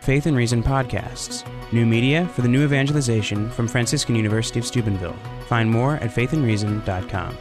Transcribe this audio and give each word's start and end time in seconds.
Faith 0.00 0.24
and 0.24 0.34
Reason 0.36 0.62
podcasts, 0.62 1.44
new 1.72 1.84
media 1.84 2.26
for 2.28 2.40
the 2.40 2.48
new 2.48 2.64
evangelization 2.64 3.50
from 3.50 3.68
Franciscan 3.68 4.16
University 4.16 4.58
of 4.58 4.64
Steubenville. 4.64 5.16
Find 5.46 5.70
more 5.70 5.96
at 5.96 6.10
faithandreason.com. 6.10 7.36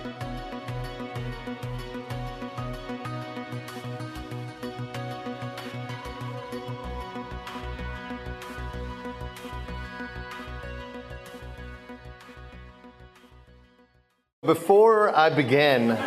Before 14.44 15.16
I 15.16 15.30
begin, 15.30 15.98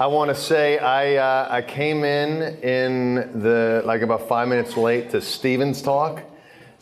I 0.00 0.06
want 0.06 0.30
to 0.30 0.34
say 0.34 0.78
I, 0.78 1.16
uh, 1.16 1.48
I 1.50 1.60
came 1.60 2.04
in 2.04 2.58
in 2.62 3.42
the 3.42 3.82
like 3.84 4.00
about 4.00 4.28
five 4.28 4.48
minutes 4.48 4.74
late 4.78 5.10
to 5.10 5.20
Stephen's 5.20 5.82
talk, 5.82 6.22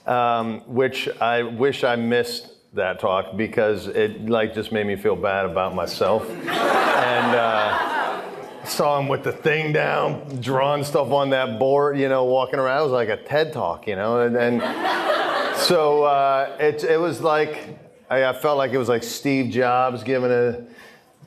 um, 0.07 0.61
which 0.73 1.09
I 1.21 1.43
wish 1.43 1.83
I 1.83 1.97
missed 1.97 2.53
that 2.75 3.01
talk 3.01 3.37
because 3.37 3.89
it 3.89 4.31
like 4.31 4.55
just 4.55 4.71
made 4.71 4.87
me 4.87 4.95
feel 4.95 5.17
bad 5.17 5.47
about 5.47 5.75
myself, 5.75 6.31
and 6.31 7.35
uh, 7.35 8.65
saw 8.65 9.01
him 9.01 9.09
with 9.09 9.25
the 9.25 9.33
thing 9.33 9.73
down, 9.73 10.41
drawing 10.41 10.85
stuff 10.85 11.11
on 11.11 11.31
that 11.31 11.59
board, 11.59 11.99
you 11.99 12.09
know, 12.09 12.23
walking 12.23 12.61
around. 12.61 12.83
It 12.83 12.85
was 12.85 12.93
like 12.93 13.09
a 13.09 13.17
TED 13.17 13.53
talk, 13.53 13.89
you 13.89 13.97
know, 13.97 14.21
and, 14.21 14.37
and 14.37 15.57
so 15.57 16.05
uh, 16.05 16.57
it 16.61 16.85
it 16.85 17.01
was 17.01 17.21
like 17.21 17.81
I, 18.09 18.27
I 18.27 18.33
felt 18.33 18.59
like 18.59 18.71
it 18.71 18.79
was 18.79 18.89
like 18.89 19.03
Steve 19.03 19.51
Jobs 19.53 20.05
giving 20.05 20.31
a 20.31 20.63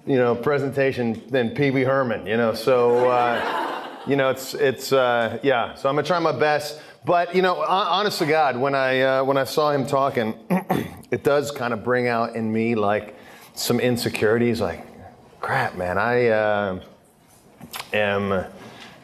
you 0.05 0.17
know, 0.17 0.35
presentation 0.35 1.21
than 1.29 1.51
Pee 1.51 1.71
Wee 1.71 1.83
Herman, 1.83 2.25
you 2.25 2.37
know. 2.37 2.53
So, 2.53 3.09
uh, 3.09 3.99
you 4.07 4.15
know, 4.15 4.29
it's 4.29 4.53
it's 4.53 4.91
uh, 4.91 5.39
yeah. 5.43 5.75
So 5.75 5.89
I'm 5.89 5.95
gonna 5.95 6.07
try 6.07 6.19
my 6.19 6.31
best. 6.31 6.81
But 7.03 7.35
you 7.35 7.41
know, 7.41 7.61
honest 7.61 8.19
to 8.19 8.25
God, 8.25 8.57
when 8.57 8.75
I 8.75 9.01
uh, 9.01 9.23
when 9.23 9.37
I 9.37 9.43
saw 9.43 9.71
him 9.71 9.85
talking, 9.87 10.35
it 11.11 11.23
does 11.23 11.51
kind 11.51 11.73
of 11.73 11.83
bring 11.83 12.07
out 12.07 12.35
in 12.35 12.51
me 12.51 12.75
like 12.75 13.15
some 13.53 13.79
insecurities. 13.79 14.61
Like, 14.61 14.85
crap, 15.39 15.75
man, 15.75 15.97
I 15.97 16.27
uh, 16.27 16.83
am 17.93 18.45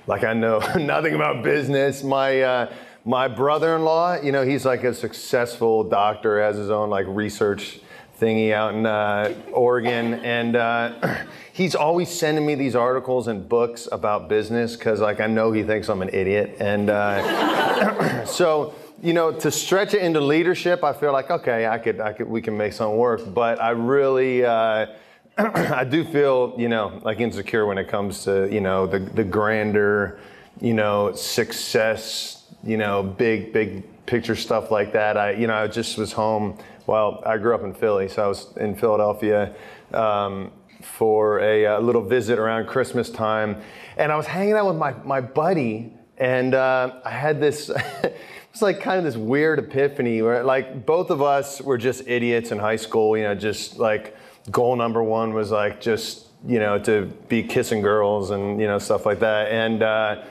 like 0.05 0.23
I 0.23 0.33
know 0.33 0.59
nothing 0.77 1.15
about 1.15 1.43
business. 1.43 2.03
My 2.03 2.41
uh, 2.41 2.73
my 3.03 3.27
brother-in-law, 3.27 4.21
you 4.21 4.31
know, 4.31 4.43
he's 4.43 4.65
like 4.65 4.83
a 4.83 4.93
successful 4.93 5.83
doctor, 5.83 6.41
has 6.41 6.57
his 6.57 6.69
own 6.69 6.89
like 6.89 7.05
research 7.07 7.79
thingy 8.19 8.51
out 8.51 8.73
in 8.73 8.85
uh, 8.85 9.33
Oregon, 9.51 10.15
and 10.15 10.55
uh, 10.55 11.23
he's 11.53 11.75
always 11.75 12.09
sending 12.09 12.45
me 12.45 12.55
these 12.55 12.75
articles 12.75 13.27
and 13.27 13.47
books 13.47 13.87
about 13.91 14.27
business 14.29 14.75
because, 14.75 14.99
like, 14.99 15.19
I 15.19 15.27
know 15.27 15.51
he 15.51 15.63
thinks 15.63 15.89
I'm 15.89 16.01
an 16.01 16.09
idiot, 16.13 16.57
and 16.59 16.89
uh, 16.89 18.25
so 18.25 18.73
you 19.01 19.13
know, 19.13 19.31
to 19.31 19.51
stretch 19.51 19.93
it 19.93 20.01
into 20.01 20.19
leadership, 20.19 20.83
I 20.83 20.91
feel 20.91 21.13
like 21.13 21.29
okay, 21.29 21.67
I 21.67 21.77
could, 21.77 21.99
I 21.99 22.13
could, 22.13 22.27
we 22.27 22.41
can 22.41 22.57
make 22.57 22.73
something 22.73 22.97
work, 22.97 23.21
but 23.33 23.61
I 23.61 23.71
really. 23.71 24.43
Uh, 24.45 24.87
I 25.37 25.83
do 25.83 26.03
feel, 26.03 26.55
you 26.57 26.67
know, 26.67 26.99
like 27.03 27.19
insecure 27.19 27.67
when 27.67 27.77
it 27.77 27.87
comes 27.87 28.23
to, 28.23 28.51
you 28.51 28.59
know, 28.59 28.87
the, 28.87 28.97
the 28.97 29.23
grander, 29.23 30.19
you 30.59 30.73
know, 30.73 31.13
success, 31.13 32.45
you 32.63 32.75
know, 32.75 33.03
big, 33.03 33.53
big 33.53 33.83
picture 34.07 34.35
stuff 34.35 34.71
like 34.71 34.93
that. 34.93 35.15
I, 35.15 35.31
you 35.33 35.45
know, 35.45 35.53
I 35.53 35.67
just 35.67 35.95
was 35.95 36.11
home 36.11 36.57
well, 36.87 37.21
I 37.25 37.37
grew 37.37 37.53
up 37.53 37.63
in 37.63 37.73
Philly, 37.73 38.07
so 38.07 38.23
I 38.23 38.27
was 38.27 38.55
in 38.55 38.73
Philadelphia 38.73 39.53
um, 39.93 40.51
for 40.81 41.39
a, 41.41 41.65
a, 41.65 41.79
little 41.79 42.01
visit 42.01 42.39
around 42.39 42.67
Christmas 42.67 43.09
time. 43.09 43.61
And 43.97 44.09
I 44.09 44.15
was 44.15 44.25
hanging 44.25 44.53
out 44.53 44.67
with 44.67 44.77
my, 44.77 44.93
my 45.03 45.19
buddy, 45.19 45.93
and 46.17 46.55
uh, 46.55 47.01
I 47.03 47.11
had 47.11 47.41
this, 47.41 47.69
it 48.03 48.15
was 48.53 48.61
like 48.61 48.79
kind 48.79 48.97
of 48.97 49.03
this 49.03 49.17
weird 49.17 49.59
epiphany 49.59 50.21
where, 50.21 50.45
like, 50.45 50.85
both 50.85 51.09
of 51.09 51.21
us 51.21 51.61
were 51.61 51.77
just 51.77 52.07
idiots 52.07 52.53
in 52.53 52.57
high 52.57 52.77
school, 52.77 53.17
you 53.17 53.23
know, 53.23 53.35
just 53.35 53.77
like 53.77 54.15
goal 54.49 54.77
number 54.77 55.03
one 55.03 55.33
was 55.33 55.51
like 55.51 55.81
just, 55.81 56.27
you 56.47 56.59
know, 56.59 56.79
to 56.79 57.07
be 57.27 57.43
kissing 57.43 57.81
girls 57.81 58.31
and, 58.31 58.61
you 58.61 58.67
know, 58.67 58.79
stuff 58.79 59.05
like 59.05 59.19
that. 59.19 59.51
And, 59.51 59.83
uh, 59.83 60.23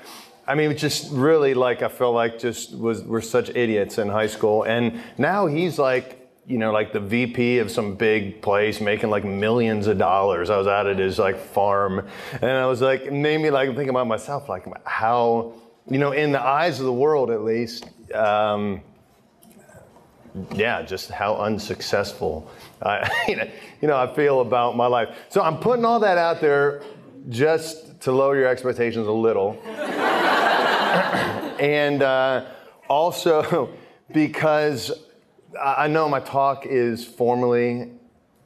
I 0.47 0.55
mean, 0.55 0.75
just 0.75 1.13
really 1.13 1.53
like 1.53 1.83
I 1.83 1.89
felt 1.89 2.15
like 2.15 2.39
just 2.39 2.75
was 2.75 3.03
we're 3.03 3.21
such 3.21 3.51
idiots 3.51 3.99
in 3.99 4.09
high 4.09 4.29
school, 4.29 4.63
and 4.63 5.03
now 5.19 5.47
he's 5.47 5.77
like 5.77 6.26
you 6.47 6.59
know, 6.59 6.71
like 6.73 6.93
the 6.93 7.01
VP 7.01 7.59
of 7.59 7.71
some 7.71 7.97
big 7.97 8.41
place 8.41 8.81
making 8.81 9.11
like 9.11 9.25
millions 9.25 9.89
of 9.89 9.99
dollars. 9.99 10.49
I 10.49 10.57
was 10.57 10.69
out 10.69 10.87
at 10.87 10.99
his 10.99 11.19
like 11.19 11.37
farm 11.37 12.07
and 12.35 12.51
I 12.51 12.67
was 12.67 12.81
like, 12.81 13.11
made 13.11 13.41
me 13.41 13.51
like 13.51 13.75
think 13.75 13.91
about 13.91 14.07
myself, 14.07 14.49
like 14.49 14.65
how, 14.87 15.55
you 15.91 15.99
know, 15.99 16.13
in 16.13 16.31
the 16.31 16.41
eyes 16.41 16.79
of 16.79 16.87
the 16.87 16.93
world 16.93 17.31
at 17.31 17.43
least, 17.43 17.91
um, 18.15 18.81
yeah, 20.55 20.83
just 20.83 21.11
how 21.11 21.35
unsuccessful 21.37 22.49
I, 22.81 23.11
you, 23.29 23.37
know, 23.37 23.49
you 23.81 23.89
know, 23.89 23.97
I 23.97 24.15
feel 24.15 24.41
about 24.41 24.77
my 24.77 24.87
life. 24.87 25.17
So 25.29 25.43
I'm 25.43 25.59
putting 25.59 25.85
all 25.85 25.99
that 26.01 26.19
out 26.19 26.41
there 26.41 26.83
just 27.29 28.01
to 28.03 28.13
lower 28.13 28.37
your 28.37 28.47
expectations 28.47 29.09
a 29.09 29.13
little. 29.13 29.61
and 31.59 32.03
uh, 32.03 32.45
also 32.89 33.71
because 34.13 34.93
I 35.63 35.87
know 35.89 36.09
my 36.09 36.21
talk 36.21 36.67
is 36.67 37.05
formally 37.05 37.91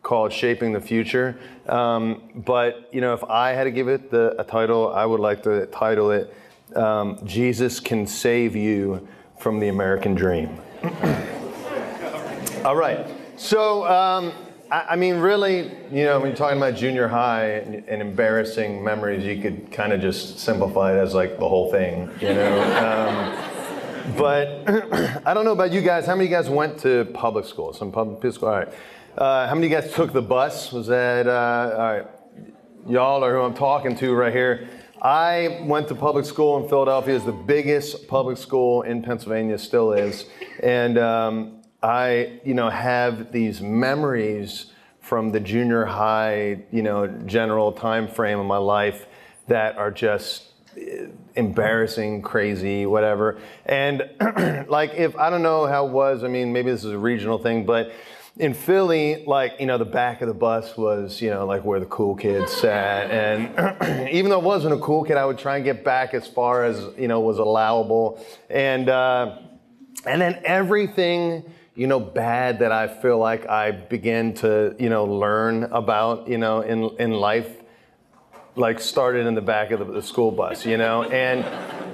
called 0.03 0.33
Shaping 0.33 0.73
the 0.73 0.81
Future, 0.81 1.39
um, 1.69 2.31
but 2.35 2.89
you 2.93 3.01
know, 3.01 3.13
if 3.15 3.23
I 3.25 3.53
had 3.53 3.65
to 3.65 3.71
give 3.71 3.89
it 3.89 4.11
the, 4.11 4.35
a 4.41 4.45
title, 4.45 4.93
I 4.93 5.05
would 5.05 5.21
like 5.21 5.43
to 5.45 5.67
title 5.67 6.11
it 6.11 6.35
um, 6.75 7.19
"Jesus 7.25 7.81
Can 7.81 8.07
Save 8.07 8.57
You 8.57 9.07
from 9.39 9.61
the 9.61 9.69
American 9.69 10.15
Dream." 10.15 10.59
All 12.65 12.77
right, 12.77 13.07
so 13.37 13.87
um, 13.87 14.33
I, 14.71 14.89
I, 14.91 14.97
mean, 14.97 15.17
really, 15.17 15.71
you 15.91 16.05
know, 16.05 16.21
when 16.21 16.29
you're 16.29 16.37
talking 16.37 16.59
about 16.59 16.75
junior 16.75 17.09
high 17.09 17.53
and, 17.53 17.89
and 17.89 18.03
embarrassing 18.03 18.85
memories, 18.85 19.25
you 19.25 19.41
could 19.41 19.73
kind 19.73 19.93
of 19.93 20.01
just 20.01 20.39
simplify 20.39 20.95
it 20.95 20.99
as 20.99 21.15
like 21.15 21.39
the 21.39 21.49
whole 21.49 21.71
thing, 21.71 22.11
you 22.21 22.35
know. 22.35 23.50
But 24.17 24.65
I 25.27 25.35
don't 25.35 25.45
know 25.45 25.53
about 25.53 25.73
you 25.73 25.81
guys. 25.81 26.07
How 26.07 26.15
many 26.15 26.27
of 26.27 26.31
you 26.31 26.37
guys 26.37 26.49
went 26.49 26.79
to 26.81 27.05
public 27.15 27.45
school? 27.45 27.73
Some 27.73 27.93
public 27.93 28.33
school? 28.33 28.49
All 28.49 28.57
right. 28.57 28.69
Uh, 29.17 29.47
how 29.49 29.55
many 29.55 29.67
of 29.67 29.73
you 29.73 29.81
guys 29.81 29.93
took 29.93 30.13
the 30.13 30.23
bus? 30.23 30.73
Was 30.73 30.87
that, 30.87 31.27
uh, 31.27 31.77
all 31.77 31.79
right. 31.79 32.07
Y'all 32.87 33.23
are 33.23 33.35
who 33.35 33.41
I'm 33.43 33.55
talking 33.55 33.95
to 33.97 34.15
right 34.15 34.33
here. 34.33 34.69
I 35.03 35.61
went 35.63 35.89
to 35.89 35.95
public 35.95 36.25
school 36.25 36.63
in 36.63 36.69
Philadelphia. 36.69 37.17
It's 37.17 37.25
the 37.25 37.33
biggest 37.33 38.09
public 38.09 38.39
school 38.39 38.83
in 38.83 39.03
Pennsylvania, 39.03 39.59
still 39.59 39.93
is. 39.93 40.27
And 40.63 40.99
um, 40.99 41.63
I, 41.83 42.41
you 42.45 42.55
know, 42.55 42.71
have 42.71 43.33
these 43.33 43.61
memories 43.61 44.73
from 45.01 45.33
the 45.33 45.41
junior 45.41 45.85
high, 45.85 46.63
you 46.71 46.83
know, 46.83 47.07
general 47.07 47.73
time 47.73 48.09
frame 48.09 48.39
of 48.39 48.47
my 48.47 48.59
life 48.59 49.07
that 49.49 49.77
are 49.77 49.91
just 49.91 50.45
embarrassing, 51.35 52.23
crazy, 52.23 52.87
whatever. 52.87 53.39
And 53.67 54.03
like, 54.69 54.95
if 54.95 55.17
I 55.17 55.31
don't 55.31 55.43
know 55.43 55.67
how 55.67 55.87
it 55.87 55.93
was, 55.93 56.25
I 56.25 56.29
mean, 56.29 56.53
maybe 56.53 56.71
this 56.71 56.85
is 56.85 56.93
a 56.93 56.99
regional 56.99 57.39
thing, 57.39 57.67
but 57.67 57.93
in 58.39 58.55
Philly, 58.55 59.25
like, 59.27 59.57
you 59.61 59.67
know, 59.67 59.77
the 59.77 59.85
back 59.85 60.23
of 60.23 60.29
the 60.29 60.35
bus 60.35 60.77
was, 60.77 61.21
you 61.21 61.31
know, 61.31 61.45
like 61.45 61.65
where 61.65 61.81
the 61.81 61.87
cool 61.87 62.15
kids 62.15 62.53
sat. 62.53 63.11
And 63.11 64.09
even 64.11 64.31
though 64.31 64.41
I 64.41 64.43
wasn't 64.43 64.75
a 64.75 64.79
cool 64.79 65.05
kid, 65.05 65.17
I 65.17 65.27
would 65.27 65.39
try 65.39 65.57
and 65.57 65.65
get 65.65 65.85
back 65.85 66.15
as 66.15 66.27
far 66.27 66.65
as, 66.65 66.89
you 66.97 67.09
know, 67.09 67.21
was 67.21 67.39
allowable. 67.39 68.25
And, 68.49 68.89
uh, 68.89 69.39
and 70.07 70.23
then 70.23 70.41
everything, 70.45 71.53
you 71.75 71.87
know, 71.87 72.01
bad 72.01 72.61
that 72.61 72.73
I 72.73 72.89
feel 72.89 73.19
like 73.19 73.47
I 73.47 73.73
began 73.73 74.33
to, 74.35 74.75
you 74.79 74.89
know, 74.89 75.05
learn 75.05 75.65
about, 75.65 76.29
you 76.29 76.39
know, 76.39 76.63
in, 76.63 76.91
in 76.99 77.13
life 77.13 77.60
like 78.57 78.81
started 78.81 79.27
in 79.27 79.35
the 79.35 79.41
back 79.41 79.71
of 79.71 79.79
the, 79.79 79.85
the, 79.85 80.03
school 80.03 80.31
bus, 80.31 80.67
you 80.67 80.77
know, 80.77 81.05
and 81.05 81.45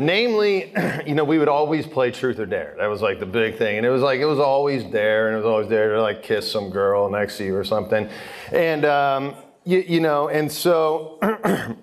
namely, 0.01 0.73
you 1.07 1.15
know, 1.15 1.25
we 1.25 1.39
would 1.39 1.49
always 1.49 1.87
play 1.87 2.11
truth 2.11 2.39
or 2.39 2.47
dare. 2.47 2.75
That 2.79 2.87
was 2.87 3.03
like 3.03 3.21
the 3.21 3.27
big 3.27 3.57
thing, 3.57 3.77
and 3.77 3.87
it 3.87 3.91
was 3.91 4.03
like 4.03 4.21
it 4.21 4.27
was 4.27 4.39
always 4.39 4.85
dare, 4.85 5.29
and 5.29 5.35
it 5.35 5.39
was 5.39 5.47
always 5.47 5.69
dare 5.69 5.95
to 5.95 6.03
like 6.03 6.23
kiss 6.23 6.51
some 6.51 6.71
girl 6.71 7.11
next 7.11 7.39
to 7.39 7.45
you 7.45 7.55
or 7.55 7.65
something, 7.65 8.09
and 8.53 8.85
um, 8.85 9.35
you, 9.65 9.85
you, 9.87 10.01
know, 10.01 10.29
and 10.29 10.51
so 10.51 11.19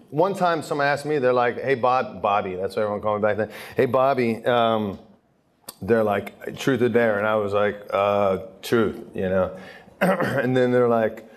one 0.10 0.34
time 0.34 0.62
someone 0.62 0.88
asked 0.88 1.06
me, 1.06 1.20
they're 1.20 1.34
like, 1.34 1.62
"Hey, 1.62 1.76
Bob, 1.76 2.22
Bobby," 2.22 2.56
that's 2.56 2.76
what 2.76 2.84
everyone 2.84 3.02
called 3.02 3.22
me 3.22 3.28
back 3.28 3.38
then. 3.38 3.50
Hey, 3.76 3.86
Bobby. 3.86 4.44
Um, 4.46 5.00
they're 5.82 6.04
like, 6.04 6.58
truth 6.58 6.82
or 6.82 6.90
dare? 6.90 7.18
And 7.18 7.28
I 7.28 7.36
was 7.36 7.54
like, 7.54 7.82
uh, 7.92 8.40
truth, 8.62 9.00
you 9.14 9.30
know. 9.30 9.56
and 10.02 10.56
then 10.56 10.72
they're 10.72 10.90
like, 10.90 11.30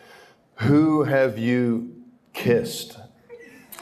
who 0.56 1.04
have 1.04 1.38
you 1.38 2.04
kissed? 2.32 2.98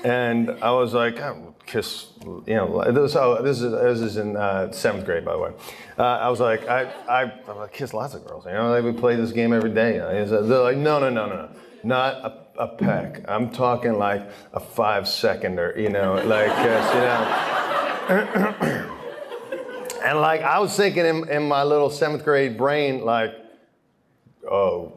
And 0.05 0.51
I 0.63 0.71
was 0.71 0.93
like, 0.93 1.19
oh, 1.19 1.55
kiss, 1.65 2.09
you 2.25 2.55
know, 2.55 2.85
this, 2.93 3.15
this, 3.15 3.61
is, 3.63 3.73
this 3.73 4.01
is 4.01 4.17
in 4.19 4.37
uh, 4.37 4.71
seventh 4.71 5.07
grade, 5.07 5.25
by 5.25 5.33
the 5.33 5.39
way. 5.39 5.53
Uh, 5.99 6.03
I 6.03 6.29
was 6.29 6.41
like, 6.41 6.69
I, 6.69 6.93
I, 7.09 7.33
I 7.49 7.67
kiss 7.69 7.95
lots 7.95 8.13
of 8.13 8.27
girls. 8.27 8.45
You 8.45 8.53
know, 8.53 8.71
like 8.71 8.85
we 8.85 8.93
play 8.93 9.17
this 9.17 9.33
game 9.33 9.55
every 9.55 9.71
day. 9.71 9.97
They're 9.97 10.43
like, 10.43 10.77
no, 10.77 11.01
no, 11.01 11.09
no, 11.09 11.27
no, 11.27 11.35
no, 11.35 11.49
not 11.83 12.17
a, 12.17 12.63
a 12.63 12.69
peck. 12.69 13.25
I'm 13.27 13.51
talking 13.51 13.99
like 13.99 14.29
a 14.53 14.61
five 14.61 15.09
seconder, 15.09 15.75
you 15.75 15.89
know, 15.89 16.15
like, 16.27 16.55
kiss, 16.55 16.95
you 16.95 17.01
know. 17.01 18.91
And 20.05 20.21
like 20.21 20.43
I 20.43 20.59
was 20.59 20.77
thinking 20.77 21.07
in, 21.07 21.29
in 21.31 21.49
my 21.49 21.63
little 21.63 21.89
seventh 21.89 22.25
grade 22.25 22.59
brain, 22.59 23.07
like, 23.07 23.33
oh, 24.51 24.93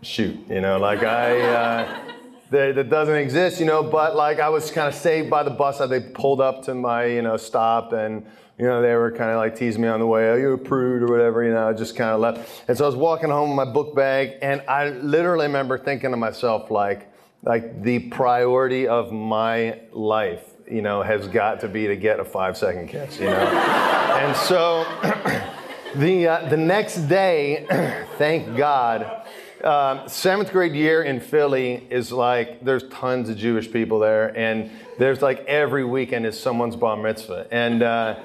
shoot, 0.00 0.38
you 0.48 0.62
know, 0.62 0.78
like 0.78 1.02
I, 1.02 1.38
uh, 1.38 2.02
that, 2.50 2.74
that 2.76 2.90
doesn't 2.90 3.14
exist, 3.14 3.60
you 3.60 3.66
know, 3.66 3.82
but 3.82 4.16
like 4.16 4.40
I 4.40 4.48
was 4.48 4.70
kind 4.70 4.88
of 4.88 4.94
saved 4.94 5.28
by 5.28 5.42
the 5.42 5.50
bus 5.50 5.78
they 5.78 6.00
pulled 6.00 6.40
up 6.40 6.62
to 6.64 6.74
my, 6.74 7.04
you 7.04 7.22
know, 7.22 7.36
stop 7.36 7.92
and, 7.92 8.24
you 8.58 8.64
know, 8.64 8.82
they 8.82 8.94
were 8.94 9.10
kind 9.10 9.30
of 9.30 9.36
like 9.36 9.54
teasing 9.54 9.82
me 9.82 9.88
on 9.88 10.00
the 10.00 10.06
way, 10.06 10.30
oh, 10.30 10.36
you're 10.36 10.54
a 10.54 10.58
prude 10.58 11.02
or 11.02 11.12
whatever, 11.12 11.44
you 11.44 11.52
know, 11.52 11.68
I 11.68 11.72
just 11.72 11.94
kind 11.94 12.10
of 12.10 12.20
left. 12.20 12.64
And 12.68 12.76
so 12.76 12.84
I 12.84 12.86
was 12.86 12.96
walking 12.96 13.30
home 13.30 13.50
with 13.50 13.56
my 13.56 13.70
book 13.70 13.94
bag 13.94 14.38
and 14.42 14.62
I 14.68 14.88
literally 14.90 15.46
remember 15.46 15.78
thinking 15.78 16.10
to 16.10 16.16
myself, 16.16 16.70
like, 16.70 17.12
like 17.42 17.82
the 17.82 18.00
priority 18.00 18.88
of 18.88 19.12
my 19.12 19.80
life, 19.92 20.42
you 20.70 20.82
know, 20.82 21.02
has 21.02 21.28
got 21.28 21.60
to 21.60 21.68
be 21.68 21.86
to 21.86 21.96
get 21.96 22.18
a 22.18 22.24
five 22.24 22.56
second 22.56 22.88
kiss, 22.88 23.18
you 23.20 23.26
know? 23.26 23.32
and 24.18 24.36
so 24.36 24.84
the, 25.96 26.28
uh, 26.28 26.48
the 26.48 26.56
next 26.56 26.96
day, 27.08 27.66
thank 28.18 28.56
God, 28.56 29.17
um, 29.64 30.08
seventh 30.08 30.52
grade 30.52 30.74
year 30.74 31.02
in 31.02 31.20
Philly 31.20 31.86
is 31.90 32.12
like 32.12 32.64
there's 32.64 32.88
tons 32.90 33.28
of 33.28 33.36
Jewish 33.36 33.70
people 33.70 33.98
there, 33.98 34.36
and 34.36 34.70
there's 34.98 35.20
like 35.20 35.44
every 35.46 35.84
weekend 35.84 36.26
is 36.26 36.38
someone's 36.38 36.76
bar 36.76 36.96
mitzvah, 36.96 37.48
and 37.50 37.82
uh, 37.82 38.20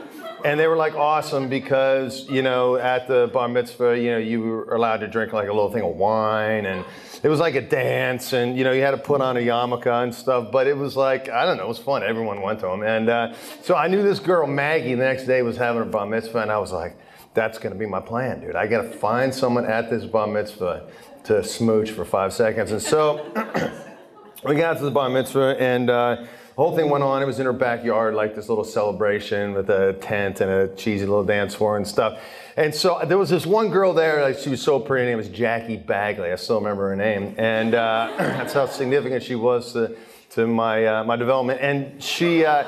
and 0.46 0.60
they 0.60 0.68
were 0.68 0.76
like 0.76 0.94
awesome 0.94 1.50
because 1.50 2.30
you 2.30 2.44
know 2.44 2.76
at 2.76 3.08
the 3.08 3.32
bar 3.34 3.48
mitzvah 3.48 3.98
you 3.98 4.12
know 4.12 4.18
you 4.18 4.42
were 4.42 4.76
allowed 4.76 4.98
to 4.98 5.08
drink 5.08 5.34
like 5.34 5.48
a 5.48 5.54
little 5.54 5.72
thing 5.72 5.82
of 5.82 5.96
wine, 5.96 6.68
and 6.68 6.86
it 7.24 7.30
was 7.30 7.40
like 7.40 7.56
a 7.56 7.62
dance, 7.62 8.34
and 8.34 8.56
you 8.56 8.64
know 8.64 8.72
you 8.72 8.82
had 8.84 8.92
to 8.92 8.98
put 8.98 9.20
on 9.20 9.36
a 9.36 9.40
yarmulke 9.40 9.88
and 9.88 10.14
stuff, 10.14 10.52
but 10.52 10.68
it 10.68 10.78
was 10.78 10.96
like 10.96 11.30
I 11.30 11.46
don't 11.46 11.58
know, 11.58 11.64
it 11.64 11.70
was 11.70 11.80
fun. 11.80 12.04
Everyone 12.04 12.42
went 12.42 12.60
to 12.60 12.68
them, 12.68 12.84
and 12.84 13.10
uh, 13.10 13.34
so 13.64 13.76
I 13.76 13.88
knew 13.88 14.04
this 14.04 14.20
girl 14.20 14.46
Maggie 14.46 14.94
the 14.94 15.04
next 15.04 15.26
day 15.26 15.42
was 15.42 15.58
having 15.58 15.82
a 15.82 15.86
bar 15.86 16.06
mitzvah, 16.06 16.40
and 16.40 16.52
I 16.52 16.60
was 16.60 16.72
like. 16.72 16.96
That's 17.36 17.58
gonna 17.58 17.74
be 17.74 17.88
my 17.88 18.00
plan, 18.00 18.42
dude. 18.42 18.56
I 18.56 18.68
gotta 18.68 18.88
find 18.88 19.34
someone 19.34 19.66
at 19.66 19.90
this 19.90 20.06
bar 20.06 20.28
mitzvah 20.28 20.88
to 21.26 21.44
smooch 21.44 21.92
for 21.92 22.06
five 22.06 22.34
seconds. 22.34 22.72
And 22.72 22.82
so 22.82 23.26
we 24.46 24.56
got 24.56 24.78
to 24.78 24.84
the 24.84 24.92
bar 24.92 25.10
mitzvah, 25.10 25.56
and 25.60 25.90
uh, 25.90 26.16
the 26.56 26.62
whole 26.62 26.76
thing 26.76 26.90
went 26.90 27.04
on. 27.04 27.22
It 27.22 27.26
was 27.26 27.40
in 27.40 27.46
her 27.46 27.54
backyard, 27.54 28.14
like 28.14 28.36
this 28.36 28.50
little 28.50 28.64
celebration 28.64 29.54
with 29.54 29.70
a 29.70 29.94
tent 29.94 30.42
and 30.42 30.52
a 30.52 30.68
cheesy 30.76 31.06
little 31.06 31.24
dance 31.24 31.56
floor 31.56 31.78
and 31.78 31.88
stuff. 31.88 32.20
And 32.56 32.74
so 32.74 33.00
there 33.06 33.18
was 33.18 33.30
this 33.30 33.46
one 33.46 33.70
girl 33.70 33.94
there, 33.94 34.22
like 34.22 34.38
she 34.38 34.50
was 34.50 34.62
so 34.62 34.80
pretty. 34.80 35.06
Her 35.06 35.12
name 35.12 35.18
was 35.18 35.30
Jackie 35.30 35.78
Bagley. 35.78 36.32
I 36.32 36.36
still 36.36 36.58
remember 36.58 36.90
her 36.90 36.96
name, 36.96 37.34
and 37.38 37.74
uh, 37.74 38.14
that's 38.18 38.54
how 38.54 38.68
significant 38.68 39.24
she 39.24 39.36
was 39.36 39.74
to 39.74 39.96
to 40.34 40.48
my 40.48 40.86
uh, 40.86 41.04
my 41.04 41.16
development. 41.16 41.60
And 41.62 42.02
she, 42.02 42.46
uh, 42.46 42.64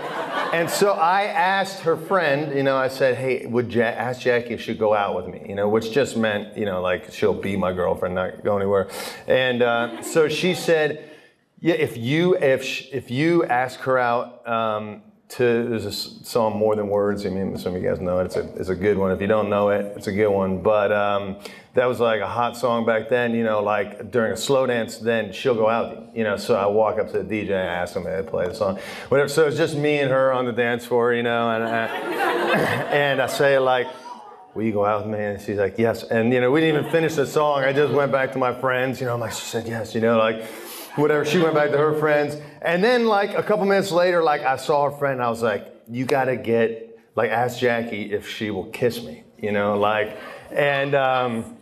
and 0.53 0.69
so 0.69 0.91
I 0.91 1.23
asked 1.23 1.81
her 1.81 1.97
friend, 1.97 2.55
you 2.55 2.63
know, 2.63 2.77
I 2.77 2.87
said, 2.87 3.15
hey, 3.15 3.45
would 3.45 3.73
ja- 3.73 3.83
ask 3.83 4.21
Jackie 4.21 4.53
if 4.53 4.61
she'd 4.61 4.79
go 4.79 4.93
out 4.93 5.15
with 5.15 5.27
me, 5.27 5.45
you 5.47 5.55
know, 5.55 5.67
which 5.67 5.91
just 5.91 6.15
meant, 6.15 6.57
you 6.57 6.65
know, 6.65 6.81
like 6.81 7.11
she'll 7.11 7.33
be 7.33 7.55
my 7.55 7.73
girlfriend, 7.73 8.15
not 8.15 8.43
go 8.43 8.57
anywhere. 8.57 8.87
And 9.27 9.61
uh, 9.61 10.01
so 10.03 10.29
she 10.29 10.53
said, 10.53 11.09
yeah, 11.59 11.75
if 11.75 11.97
you 11.97 12.37
if 12.37 12.63
sh- 12.63 12.89
if 12.91 13.09
you 13.09 13.43
ask 13.45 13.79
her 13.81 13.97
out. 13.97 14.47
Um, 14.47 15.01
to 15.27 15.43
there's 15.43 15.85
a 15.85 15.91
song 15.91 16.57
more 16.57 16.75
than 16.75 16.87
words. 16.87 17.25
I 17.25 17.29
mean, 17.29 17.57
some 17.57 17.75
of 17.75 17.81
you 17.81 17.89
guys 17.89 17.99
know 17.99 18.19
it. 18.19 18.25
It's 18.25 18.35
a 18.35 18.53
it's 18.55 18.69
a 18.69 18.75
good 18.75 18.97
one. 18.97 19.11
If 19.11 19.21
you 19.21 19.27
don't 19.27 19.49
know 19.49 19.69
it, 19.69 19.93
it's 19.97 20.07
a 20.07 20.11
good 20.11 20.29
one. 20.29 20.61
But 20.61 20.91
um, 20.91 21.37
that 21.73 21.85
was 21.87 21.99
like 21.99 22.21
a 22.21 22.27
hot 22.27 22.55
song 22.55 22.85
back 22.85 23.09
then. 23.09 23.33
You 23.33 23.43
know, 23.43 23.61
like 23.63 24.11
during 24.11 24.33
a 24.33 24.37
slow 24.37 24.67
dance, 24.67 24.97
then 24.97 25.33
she'll 25.33 25.55
go 25.55 25.67
out. 25.67 26.15
You 26.15 26.23
know, 26.23 26.37
so 26.37 26.55
I 26.55 26.67
walk 26.67 26.99
up 26.99 27.11
to 27.11 27.23
the 27.23 27.23
DJ 27.23 27.49
and 27.49 27.69
ask 27.69 27.95
him 27.95 28.03
to 28.03 28.23
play 28.23 28.47
the 28.47 28.53
song, 28.53 28.79
whatever. 29.09 29.27
So 29.27 29.47
it's 29.47 29.57
just 29.57 29.75
me 29.75 29.99
and 29.99 30.11
her 30.11 30.31
on 30.31 30.45
the 30.45 30.53
dance 30.53 30.85
floor. 30.85 31.13
You 31.13 31.23
know, 31.23 31.49
and 31.49 31.63
I, 31.63 31.87
and 32.91 33.21
I 33.21 33.27
say 33.27 33.57
like. 33.59 33.87
Will 34.53 34.63
you 34.63 34.71
go 34.71 34.85
out 34.85 35.05
with 35.05 35.13
me? 35.13 35.21
And 35.21 35.41
she's 35.41 35.57
like, 35.57 35.77
yes. 35.77 36.03
And 36.03 36.31
you 36.31 36.39
know, 36.39 36.49
we 36.49 36.61
didn't 36.61 36.79
even 36.79 36.89
finish 36.89 37.15
the 37.15 37.25
song. 37.25 37.65
I 37.65 37.73
just 37.73 37.91
went 37.91 38.13
back 38.13 38.31
to 38.31 38.37
my 38.37 38.57
friends. 38.57 39.01
You 39.01 39.07
know, 39.07 39.15
I'm 39.15 39.19
like, 39.19 39.33
she 39.33 39.41
said 39.41 39.67
yes. 39.67 39.93
You 39.93 39.99
know, 39.99 40.17
like 40.17 40.45
whatever. 40.95 41.25
She 41.25 41.37
went 41.37 41.53
back 41.53 41.71
to 41.71 41.77
her 41.77 41.93
friends. 41.93 42.37
And 42.61 42.83
then 42.83 43.05
like 43.05 43.35
a 43.35 43.43
couple 43.43 43.65
minutes 43.65 43.91
later, 43.91 44.23
like 44.23 44.41
I 44.41 44.57
saw 44.57 44.89
her 44.89 44.97
friend, 44.97 45.21
I 45.21 45.29
was 45.29 45.41
like, 45.41 45.73
you 45.89 46.05
gotta 46.05 46.35
get, 46.35 46.99
like 47.15 47.31
ask 47.31 47.59
Jackie 47.59 48.11
if 48.11 48.27
she 48.27 48.51
will 48.51 48.65
kiss 48.65 49.03
me, 49.03 49.23
you 49.37 49.51
know, 49.51 49.77
like, 49.77 50.17
and, 50.51 50.95
um, 50.95 51.57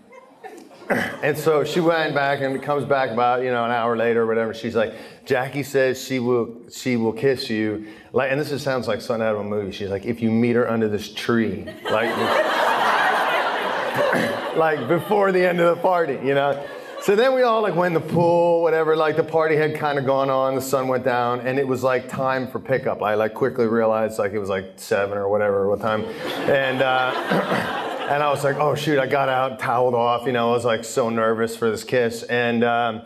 and 0.90 1.38
so 1.38 1.64
she 1.64 1.80
went 1.80 2.14
back 2.14 2.42
and 2.42 2.62
comes 2.62 2.86
back 2.86 3.12
about, 3.12 3.42
you 3.42 3.50
know, 3.50 3.64
an 3.66 3.72
hour 3.72 3.96
later 3.96 4.24
or 4.24 4.26
whatever. 4.26 4.54
She's 4.54 4.76
like, 4.76 4.94
Jackie 5.26 5.64
says 5.64 6.02
she 6.02 6.20
will, 6.20 6.62
she 6.70 6.98
will 6.98 7.14
kiss 7.14 7.50
you. 7.50 7.88
Like, 8.12 8.32
and 8.32 8.40
this 8.40 8.52
is, 8.52 8.62
sounds 8.62 8.88
like 8.88 9.02
something 9.02 9.26
out 9.26 9.36
of 9.36 9.42
a 9.42 9.44
movie. 9.44 9.72
She's 9.72 9.90
like, 9.90 10.06
if 10.06 10.22
you 10.22 10.30
meet 10.30 10.56
her 10.56 10.70
under 10.70 10.90
this 10.90 11.12
tree, 11.12 11.66
like, 11.90 12.16
like 14.58 14.88
before 14.88 15.32
the 15.32 15.48
end 15.48 15.60
of 15.60 15.76
the 15.76 15.82
party, 15.82 16.20
you 16.24 16.34
know? 16.34 16.64
So 17.04 17.18
then 17.18 17.36
we 17.36 17.42
all 17.42 17.62
like 17.62 17.76
went 17.76 17.94
in 17.94 18.02
the 18.02 18.14
pool, 18.14 18.62
whatever. 18.62 18.96
Like 18.96 19.18
the 19.18 19.26
party 19.26 19.58
had 19.58 19.76
kind 19.76 20.00
of 20.00 20.06
gone 20.06 20.30
on, 20.30 20.56
the 20.56 20.62
sun 20.62 20.88
went 20.88 21.04
down, 21.04 21.42
and 21.42 21.60
it 21.60 21.68
was 21.68 21.84
like 21.84 22.08
time 22.08 22.48
for 22.48 22.60
pickup. 22.60 23.04
I 23.04 23.16
like 23.16 23.34
quickly 23.34 23.68
realized 23.68 24.20
like 24.20 24.32
it 24.32 24.40
was 24.40 24.48
like 24.48 24.76
seven 24.78 25.18
or 25.18 25.28
whatever 25.28 25.68
what 25.68 25.82
time, 25.82 26.06
and 26.48 26.82
uh, 26.82 27.12
and 28.10 28.24
I 28.24 28.30
was 28.30 28.46
like, 28.46 28.56
oh 28.56 28.74
shoot, 28.74 29.00
I 29.00 29.08
got 29.08 29.28
out, 29.28 29.60
toweled 29.60 29.96
off. 29.96 30.26
You 30.26 30.32
know, 30.32 30.52
I 30.52 30.54
was 30.54 30.64
like 30.64 30.86
so 30.86 31.10
nervous 31.10 31.58
for 31.58 31.70
this 31.70 31.84
kiss, 31.84 32.24
and. 32.24 32.64
Um, 32.64 33.02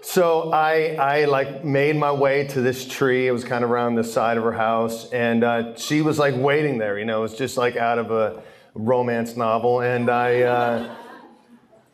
so 0.00 0.52
I, 0.52 0.96
I 0.96 1.24
like 1.24 1.64
made 1.64 1.96
my 1.96 2.12
way 2.12 2.46
to 2.48 2.60
this 2.60 2.86
tree. 2.86 3.26
It 3.26 3.32
was 3.32 3.42
kind 3.42 3.64
of 3.64 3.70
around 3.70 3.94
the 3.94 4.04
side 4.04 4.36
of 4.36 4.44
her 4.44 4.52
house, 4.52 5.10
and 5.12 5.42
uh, 5.42 5.76
she 5.76 6.02
was 6.02 6.18
like 6.18 6.34
waiting 6.36 6.76
there. 6.76 6.98
You 6.98 7.06
know, 7.06 7.20
it 7.20 7.22
was 7.22 7.34
just 7.34 7.56
like 7.56 7.76
out 7.76 7.98
of 7.98 8.10
a 8.10 8.42
romance 8.74 9.34
novel, 9.34 9.80
and 9.80 10.10
I, 10.10 10.42
uh, 10.42 10.94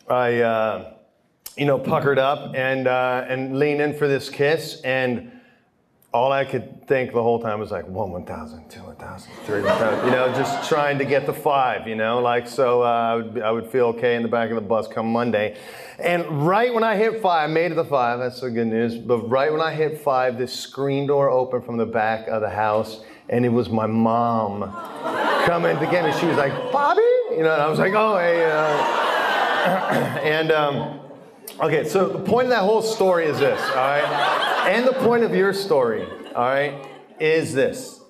I, 0.09 0.41
uh, 0.41 0.95
you 1.61 1.67
know, 1.67 1.79
puckered 1.79 2.19
up 2.19 2.55
and 2.55 2.89
uh, 2.89 3.27
and 3.29 3.59
leaned 3.59 3.83
in 3.83 3.93
for 3.93 4.09
this 4.09 4.31
kiss, 4.31 4.81
and 4.81 5.31
all 6.11 6.33
I 6.33 6.47
could 6.47 6.89
think 6.89 7.13
the 7.13 7.23
whole 7.23 7.39
time 7.39 7.61
was 7.61 7.71
like 7.71 7.87
one, 7.87 8.13
one 8.13 8.25
thousand, 8.25 8.71
two, 8.71 8.83
one 8.83 8.97
thousand, 8.97 9.31
three, 9.45 9.61
one 9.61 9.77
thousand. 9.77 10.07
You 10.07 10.11
know, 10.11 10.33
just 10.33 10.67
trying 10.71 10.97
to 10.97 11.05
get 11.05 11.27
the 11.27 11.35
five. 11.35 11.87
You 11.87 11.97
know, 11.97 12.21
like 12.21 12.49
so 12.49 12.83
uh, 12.83 12.87
I 12.87 13.15
would 13.15 13.43
I 13.43 13.51
would 13.51 13.67
feel 13.67 13.89
okay 13.89 14.17
in 14.17 14.23
the 14.23 14.29
back 14.29 14.49
of 14.49 14.55
the 14.55 14.63
bus 14.63 14.89
come 14.89 15.13
Monday, 15.13 15.55
and 15.99 16.47
right 16.49 16.73
when 16.73 16.83
I 16.83 16.97
hit 16.97 17.21
five, 17.21 17.51
I 17.51 17.53
made 17.53 17.73
it 17.73 17.75
to 17.75 17.85
five. 17.85 18.21
That's 18.21 18.41
the 18.41 18.51
good 18.51 18.69
news. 18.69 18.97
But 18.97 19.29
right 19.29 19.53
when 19.53 19.61
I 19.61 19.75
hit 19.75 20.01
five, 20.01 20.39
this 20.39 20.59
screen 20.59 21.07
door 21.07 21.29
opened 21.29 21.67
from 21.67 21.77
the 21.77 21.85
back 21.85 22.27
of 22.29 22.41
the 22.41 22.49
house, 22.49 23.05
and 23.29 23.45
it 23.45 23.51
was 23.51 23.69
my 23.69 23.87
mom 23.87 24.63
coming 25.45 25.79
to 25.79 25.87
get 25.91 26.07
me. 26.07 26.19
She 26.19 26.25
was 26.25 26.39
like, 26.39 26.55
Bobby, 26.73 27.03
you 27.33 27.43
know, 27.43 27.53
and 27.53 27.61
I 27.61 27.69
was 27.69 27.79
like, 27.79 27.93
oh 27.93 28.17
hey, 28.17 28.51
uh, 28.51 30.21
and. 30.25 30.53
Um, 30.53 31.01
Okay, 31.61 31.87
so 31.87 32.09
the 32.09 32.19
point 32.19 32.47
of 32.47 32.51
that 32.51 32.63
whole 32.63 32.81
story 32.81 33.27
is 33.27 33.39
this, 33.39 33.61
all 33.61 33.77
right? 33.77 34.67
And 34.67 34.89
the 34.89 34.95
point 34.95 35.25
of 35.25 35.35
your 35.35 35.53
story, 35.53 36.07
all 36.35 36.49
right, 36.49 36.73
is 37.21 37.53
this. 37.53 38.01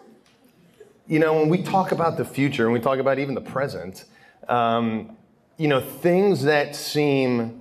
You 1.08 1.18
know, 1.18 1.34
when 1.34 1.48
we 1.48 1.60
talk 1.60 1.90
about 1.90 2.16
the 2.16 2.24
future 2.24 2.64
and 2.66 2.72
we 2.72 2.78
talk 2.78 3.00
about 3.00 3.18
even 3.18 3.34
the 3.34 3.40
present, 3.40 4.04
um, 4.46 5.16
you 5.56 5.66
know, 5.66 5.80
things 5.80 6.44
that 6.44 6.76
seem 6.76 7.60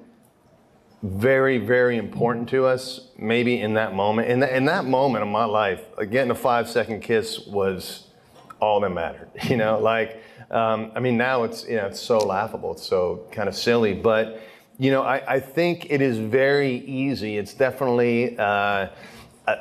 very, 1.02 1.58
very 1.58 1.98
important 1.98 2.50
to 2.50 2.68
us, 2.68 3.08
maybe 3.18 3.60
in 3.60 3.74
that 3.74 3.96
moment, 3.96 4.30
in, 4.30 4.42
that 4.42 4.54
in 4.54 4.66
that 4.66 4.86
moment 4.86 5.24
of 5.24 5.30
my 5.30 5.46
life, 5.46 5.82
getting 6.12 6.30
a 6.30 6.36
five 6.36 6.70
second 6.70 7.02
kiss 7.02 7.40
was 7.48 8.06
all 8.62 8.80
that 8.82 8.92
mattered. 8.92 9.32
You 9.50 9.58
know, 9.58 9.80
like, 9.80 10.22
um, 10.52 10.92
I 10.94 11.00
mean, 11.00 11.18
now 11.18 11.46
it's, 11.46 11.68
you 11.68 11.78
know, 11.78 11.88
it's 11.88 12.00
so 12.00 12.20
laughable, 12.20 12.74
it's 12.74 12.86
so 12.86 13.26
kind 13.32 13.50
of 13.50 13.56
silly, 13.56 13.96
but 13.96 14.40
you 14.80 14.92
know, 14.92 15.04
I, 15.04 15.36
I 15.36 15.40
think 15.42 15.88
it 15.92 16.02
is 16.02 16.18
very 16.18 16.78
easy. 16.78 17.38
It's 17.38 17.54
definitely 17.54 18.38
uh, 18.40 18.88
a, 19.46 19.58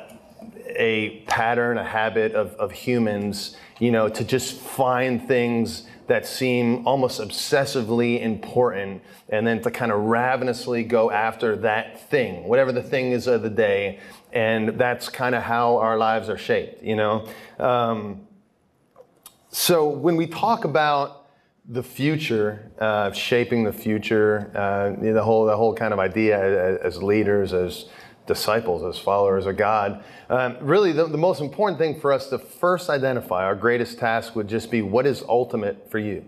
a, 0.65 1.19
pattern, 1.27 1.77
a 1.77 1.83
habit 1.83 2.33
of, 2.33 2.53
of 2.53 2.71
humans, 2.71 3.57
you 3.79 3.91
know, 3.91 4.07
to 4.07 4.23
just 4.23 4.57
find 4.57 5.27
things 5.27 5.83
that 6.07 6.25
seem 6.25 6.87
almost 6.87 7.19
obsessively 7.19 8.21
important 8.21 9.01
and 9.27 9.45
then 9.45 9.61
to 9.61 9.69
kind 9.69 9.91
of 9.91 9.99
ravenously 9.99 10.83
go 10.85 11.11
after 11.11 11.57
that 11.57 12.09
thing, 12.09 12.45
whatever 12.45 12.71
the 12.71 12.81
thing 12.81 13.11
is 13.11 13.27
of 13.27 13.41
the 13.41 13.49
day. 13.49 13.99
And 14.31 14.69
that's 14.79 15.09
kind 15.09 15.35
of 15.35 15.43
how 15.43 15.77
our 15.77 15.97
lives 15.97 16.29
are 16.29 16.37
shaped, 16.37 16.81
you 16.81 16.95
know? 16.95 17.27
Um, 17.59 18.21
so 19.49 19.89
when 19.89 20.15
we 20.15 20.27
talk 20.27 20.63
about 20.63 21.18
the 21.71 21.83
future, 21.83 22.71
uh, 22.79 23.11
shaping 23.11 23.63
the 23.63 23.71
future, 23.71 24.51
uh, 24.55 24.99
the 24.99 25.23
whole 25.23 25.45
the 25.45 25.55
whole 25.55 25.73
kind 25.73 25.93
of 25.93 25.99
idea 25.99 26.79
as, 26.83 27.01
leaders, 27.01 27.53
as 27.53 27.85
disciples, 28.25 28.83
as 28.83 28.99
followers 28.99 29.45
of 29.45 29.55
God. 29.55 30.03
Um, 30.29 30.57
really, 30.61 30.91
the, 30.91 31.05
the, 31.05 31.17
most 31.17 31.41
important 31.41 31.77
thing 31.77 31.99
for 31.99 32.11
us 32.11 32.29
to 32.29 32.39
first 32.39 32.89
identify, 32.89 33.43
our 33.45 33.55
greatest 33.55 33.99
task 33.99 34.35
would 34.35 34.47
just 34.47 34.71
be 34.71 34.81
what 34.81 35.05
is 35.05 35.23
ultimate 35.29 35.91
for 35.91 35.99
you. 35.99 36.25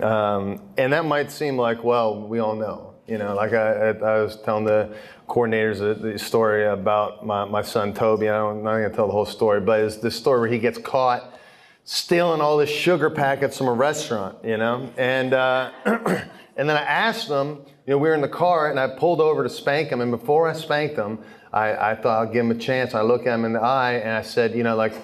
Um, 0.00 0.62
and 0.78 0.92
that 0.92 1.04
might 1.04 1.30
seem 1.30 1.58
like, 1.58 1.84
well, 1.84 2.26
we 2.26 2.38
all 2.38 2.56
know. 2.56 2.94
You 3.06 3.18
know, 3.18 3.34
like 3.34 3.52
I, 3.52 3.90
I 3.90 4.22
was 4.22 4.40
telling 4.40 4.64
the 4.64 4.96
coordinators 5.28 5.78
the, 5.78 5.94
the 5.94 6.18
story 6.18 6.66
about 6.66 7.24
my, 7.24 7.44
my 7.44 7.62
son 7.62 7.94
Toby. 7.94 8.28
I 8.28 8.38
don't, 8.38 8.58
I'm 8.58 8.64
not 8.64 8.78
going 8.78 8.90
to 8.90 8.96
tell 8.96 9.06
the 9.06 9.12
whole 9.12 9.26
story, 9.26 9.60
but 9.60 9.80
it's 9.80 9.96
this 9.96 10.16
story 10.16 10.40
where 10.40 10.48
he 10.48 10.58
gets 10.58 10.78
caught 10.78 11.38
stealing 11.86 12.40
all 12.40 12.56
the 12.56 12.66
sugar 12.66 13.08
packets 13.08 13.56
from 13.56 13.68
a 13.68 13.72
restaurant, 13.72 14.36
you 14.44 14.56
know? 14.56 14.92
And, 14.98 15.32
uh, 15.32 15.70
and 15.84 16.68
then 16.68 16.76
I 16.76 16.82
asked 16.82 17.28
them, 17.28 17.64
you 17.86 17.92
know, 17.92 17.98
we 17.98 18.08
were 18.08 18.14
in 18.14 18.20
the 18.20 18.28
car 18.28 18.70
and 18.70 18.78
I 18.78 18.88
pulled 18.88 19.20
over 19.20 19.44
to 19.44 19.48
spank 19.48 19.90
him. 19.90 20.00
And 20.00 20.10
before 20.10 20.48
I 20.48 20.52
spanked 20.52 20.96
him, 20.96 21.20
I, 21.52 21.92
I 21.92 21.94
thought 21.94 22.26
I'd 22.26 22.32
give 22.32 22.44
him 22.44 22.50
a 22.50 22.58
chance. 22.58 22.92
I 22.92 23.02
looked 23.02 23.28
at 23.28 23.34
him 23.34 23.44
in 23.44 23.52
the 23.52 23.60
eye 23.60 23.94
and 23.94 24.10
I 24.10 24.22
said, 24.22 24.56
you 24.56 24.64
know, 24.64 24.74
like, 24.74 24.94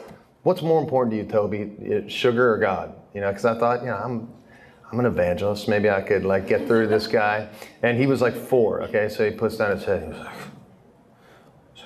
what's 0.42 0.60
more 0.60 0.82
important 0.82 1.12
to 1.12 1.18
you, 1.18 1.24
Toby, 1.24 2.08
sugar 2.08 2.52
or 2.52 2.58
God? 2.58 2.96
You 3.14 3.20
know, 3.20 3.28
because 3.28 3.44
I 3.44 3.56
thought, 3.56 3.82
you 3.82 3.86
know, 3.86 3.96
I'm, 3.96 4.28
I'm 4.90 4.98
an 4.98 5.06
evangelist. 5.06 5.68
Maybe 5.68 5.88
I 5.88 6.00
could 6.00 6.24
like 6.24 6.48
get 6.48 6.66
through 6.66 6.88
this 6.88 7.06
guy. 7.06 7.48
And 7.82 7.96
he 7.96 8.08
was 8.08 8.20
like 8.20 8.34
four. 8.34 8.82
Okay, 8.82 9.08
so 9.08 9.24
he 9.24 9.30
puts 9.30 9.56
down 9.56 9.70
his 9.70 9.84
head. 9.84 10.02
He 10.02 10.08
was 10.08 10.18
like, 10.18 10.34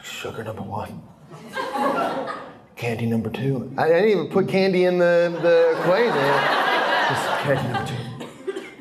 sugar 0.02 0.42
number 0.42 0.62
one, 0.62 1.02
candy 2.76 3.06
number 3.06 3.30
two. 3.30 3.72
I 3.78 3.88
didn't 3.88 4.10
even 4.10 4.28
put 4.28 4.48
candy 4.48 4.84
in 4.84 4.98
the 4.98 5.36
the 5.42 5.80
equation. 5.80 6.12
Just 7.08 7.26
candy 7.40 7.62
number 7.72 7.86
two, 7.86 7.96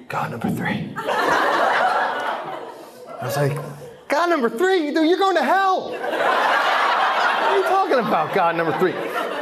God 0.10 0.32
number 0.32 0.50
three. 0.50 0.94
I 3.16 3.20
was 3.24 3.38
like, 3.38 3.58
God 4.08 4.30
number 4.30 4.50
three, 4.50 4.92
dude, 4.94 5.08
you're 5.10 5.18
going 5.18 5.38
to 5.38 5.44
hell. 5.44 5.92
What 5.92 6.02
are 6.02 7.58
you 7.58 7.64
talking 7.64 8.00
about, 8.00 8.36
God 8.36 8.56
number 8.56 8.78
three? 8.78 8.92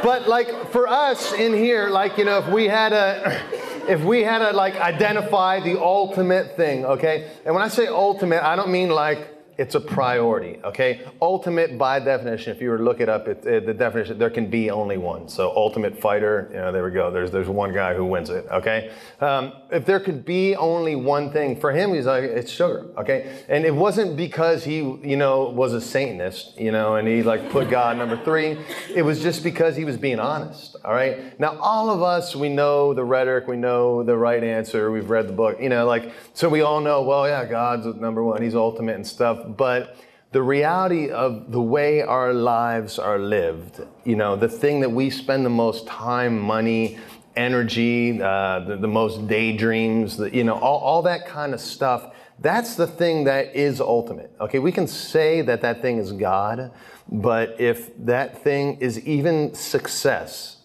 But 0.02 0.28
like 0.28 0.70
for 0.70 0.86
us 0.86 1.32
in 1.32 1.52
here, 1.52 1.88
like 1.90 2.16
you 2.16 2.24
know, 2.24 2.38
if 2.38 2.48
we 2.48 2.66
had 2.66 2.92
a, 2.92 3.42
if 3.88 4.02
we 4.02 4.22
had 4.22 4.38
to 4.38 4.52
like 4.52 4.76
identify 4.76 5.60
the 5.60 5.80
ultimate 5.80 6.56
thing, 6.56 6.84
okay? 6.84 7.30
And 7.44 7.54
when 7.54 7.64
I 7.64 7.68
say 7.68 7.88
ultimate, 7.88 8.42
I 8.42 8.54
don't 8.54 8.70
mean 8.70 8.90
like 8.90 9.33
it's 9.56 9.74
a 9.74 9.80
priority, 9.80 10.58
okay? 10.64 11.02
Ultimate, 11.22 11.78
by 11.78 12.00
definition, 12.00 12.54
if 12.54 12.60
you 12.60 12.70
were 12.70 12.78
to 12.78 12.82
look 12.82 13.00
it 13.00 13.08
up, 13.08 13.28
it, 13.28 13.46
it, 13.46 13.66
the 13.66 13.74
definition, 13.74 14.18
there 14.18 14.30
can 14.30 14.48
be 14.50 14.70
only 14.70 14.96
one. 14.96 15.28
So, 15.28 15.52
ultimate 15.54 16.00
fighter, 16.00 16.48
you 16.50 16.56
know, 16.56 16.72
there 16.72 16.84
we 16.84 16.90
go. 16.90 17.10
There's, 17.10 17.30
there's 17.30 17.48
one 17.48 17.72
guy 17.72 17.94
who 17.94 18.04
wins 18.04 18.30
it, 18.30 18.46
okay? 18.50 18.90
Um, 19.20 19.52
if 19.70 19.86
there 19.86 20.00
could 20.00 20.24
be 20.24 20.56
only 20.56 20.96
one 20.96 21.30
thing, 21.30 21.60
for 21.60 21.72
him, 21.72 21.94
he's 21.94 22.06
like, 22.06 22.24
it's 22.24 22.50
sugar, 22.50 22.86
okay? 22.98 23.44
And 23.48 23.64
it 23.64 23.74
wasn't 23.74 24.16
because 24.16 24.64
he, 24.64 24.78
you 24.78 25.16
know, 25.16 25.50
was 25.50 25.72
a 25.72 25.80
Satanist, 25.80 26.58
you 26.58 26.72
know, 26.72 26.96
and 26.96 27.06
he 27.06 27.22
like 27.22 27.50
put 27.50 27.70
God 27.70 27.96
number 27.96 28.22
three. 28.24 28.58
It 28.92 29.02
was 29.02 29.22
just 29.22 29.44
because 29.44 29.76
he 29.76 29.84
was 29.84 29.96
being 29.96 30.18
honest, 30.18 30.76
all 30.84 30.92
right? 30.92 31.38
Now, 31.38 31.56
all 31.58 31.90
of 31.90 32.02
us, 32.02 32.34
we 32.34 32.48
know 32.48 32.92
the 32.92 33.04
rhetoric, 33.04 33.46
we 33.46 33.56
know 33.56 34.02
the 34.02 34.16
right 34.16 34.42
answer, 34.42 34.90
we've 34.90 35.10
read 35.10 35.28
the 35.28 35.32
book, 35.32 35.58
you 35.60 35.68
know, 35.68 35.86
like, 35.86 36.12
so 36.32 36.48
we 36.48 36.62
all 36.62 36.80
know, 36.80 37.02
well, 37.02 37.28
yeah, 37.28 37.44
God's 37.44 37.86
number 38.00 38.24
one, 38.24 38.42
he's 38.42 38.56
ultimate 38.56 38.96
and 38.96 39.06
stuff 39.06 39.43
but 39.48 39.96
the 40.32 40.42
reality 40.42 41.10
of 41.10 41.52
the 41.52 41.60
way 41.60 42.02
our 42.02 42.34
lives 42.34 42.98
are 42.98 43.20
lived, 43.20 43.80
you 44.04 44.16
know, 44.16 44.34
the 44.34 44.48
thing 44.48 44.80
that 44.80 44.90
we 44.90 45.08
spend 45.08 45.46
the 45.46 45.50
most 45.50 45.86
time, 45.86 46.40
money, 46.40 46.98
energy, 47.36 48.20
uh, 48.20 48.60
the, 48.60 48.76
the, 48.76 48.88
most 48.88 49.28
daydreams, 49.28 50.16
the, 50.16 50.34
you 50.34 50.42
know, 50.42 50.58
all, 50.58 50.80
all 50.80 51.02
that 51.02 51.26
kind 51.26 51.54
of 51.54 51.60
stuff, 51.60 52.14
that's 52.40 52.74
the 52.74 52.86
thing 52.86 53.24
that 53.24 53.54
is 53.54 53.80
ultimate. 53.80 54.32
Okay, 54.40 54.58
we 54.58 54.72
can 54.72 54.86
say 54.86 55.40
that 55.42 55.60
that 55.62 55.80
thing 55.80 55.98
is 55.98 56.12
God, 56.12 56.72
but 57.08 57.60
if 57.60 57.96
that 58.04 58.42
thing 58.42 58.78
is 58.80 58.98
even 59.06 59.54
success, 59.54 60.56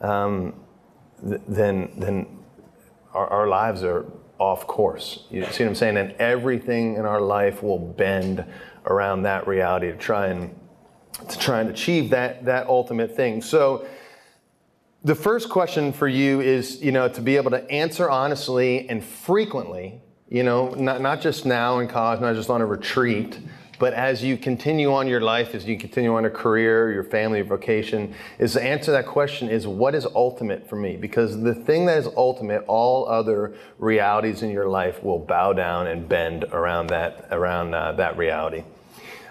um, 0.00 0.54
th- 1.28 1.40
then, 1.46 1.92
then 1.96 2.26
our, 3.14 3.28
our 3.28 3.46
lives 3.46 3.84
are 3.84 4.06
off 4.38 4.66
course. 4.66 5.24
You 5.30 5.44
see 5.46 5.64
what 5.64 5.70
I'm 5.70 5.74
saying? 5.74 5.96
And 5.96 6.12
everything 6.12 6.96
in 6.96 7.06
our 7.06 7.20
life 7.20 7.62
will 7.62 7.78
bend 7.78 8.44
around 8.84 9.22
that 9.22 9.46
reality 9.46 9.90
to 9.90 9.96
try 9.96 10.28
and 10.28 10.54
to 11.28 11.38
try 11.38 11.60
and 11.60 11.70
achieve 11.70 12.10
that 12.10 12.44
that 12.44 12.66
ultimate 12.66 13.16
thing. 13.16 13.40
So 13.40 13.86
the 15.02 15.14
first 15.14 15.48
question 15.48 15.92
for 15.92 16.08
you 16.08 16.40
is, 16.40 16.82
you 16.82 16.92
know, 16.92 17.08
to 17.08 17.20
be 17.20 17.36
able 17.36 17.50
to 17.52 17.68
answer 17.70 18.10
honestly 18.10 18.88
and 18.88 19.02
frequently, 19.04 20.00
you 20.28 20.42
know, 20.42 20.70
not, 20.70 21.00
not 21.00 21.20
just 21.20 21.46
now 21.46 21.78
in 21.78 21.86
college, 21.88 22.20
not 22.20 22.34
just 22.34 22.50
on 22.50 22.60
a 22.60 22.66
retreat, 22.66 23.38
but 23.78 23.92
as 23.92 24.22
you 24.22 24.36
continue 24.36 24.92
on 24.92 25.06
your 25.06 25.20
life, 25.20 25.54
as 25.54 25.64
you 25.66 25.78
continue 25.78 26.14
on 26.14 26.24
a 26.24 26.30
career, 26.30 26.92
your 26.92 27.04
family, 27.04 27.38
your 27.38 27.46
vocation, 27.46 28.14
is 28.38 28.54
to 28.54 28.62
answer 28.62 28.86
to 28.86 28.90
that 28.92 29.06
question 29.06 29.48
is 29.48 29.66
what 29.66 29.94
is 29.94 30.06
ultimate 30.14 30.68
for 30.68 30.76
me? 30.76 30.96
Because 30.96 31.40
the 31.42 31.54
thing 31.54 31.86
that 31.86 31.98
is 31.98 32.08
ultimate, 32.16 32.64
all 32.66 33.06
other 33.08 33.54
realities 33.78 34.42
in 34.42 34.50
your 34.50 34.68
life 34.68 35.02
will 35.02 35.18
bow 35.18 35.52
down 35.52 35.86
and 35.86 36.08
bend 36.08 36.44
around 36.44 36.88
that 36.88 37.26
around 37.30 37.74
uh, 37.74 37.92
that 37.92 38.16
reality. 38.16 38.64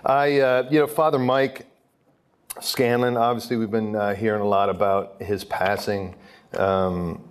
I, 0.05 0.39
uh, 0.39 0.67
you 0.69 0.79
know, 0.79 0.87
Father 0.87 1.17
Mike 1.17 1.65
Scanlon. 2.61 3.17
Obviously, 3.17 3.57
we've 3.57 3.71
been 3.71 3.95
uh, 3.95 4.15
hearing 4.15 4.41
a 4.41 4.47
lot 4.47 4.69
about 4.69 5.21
his 5.21 5.43
passing. 5.43 6.15
Um, 6.57 7.21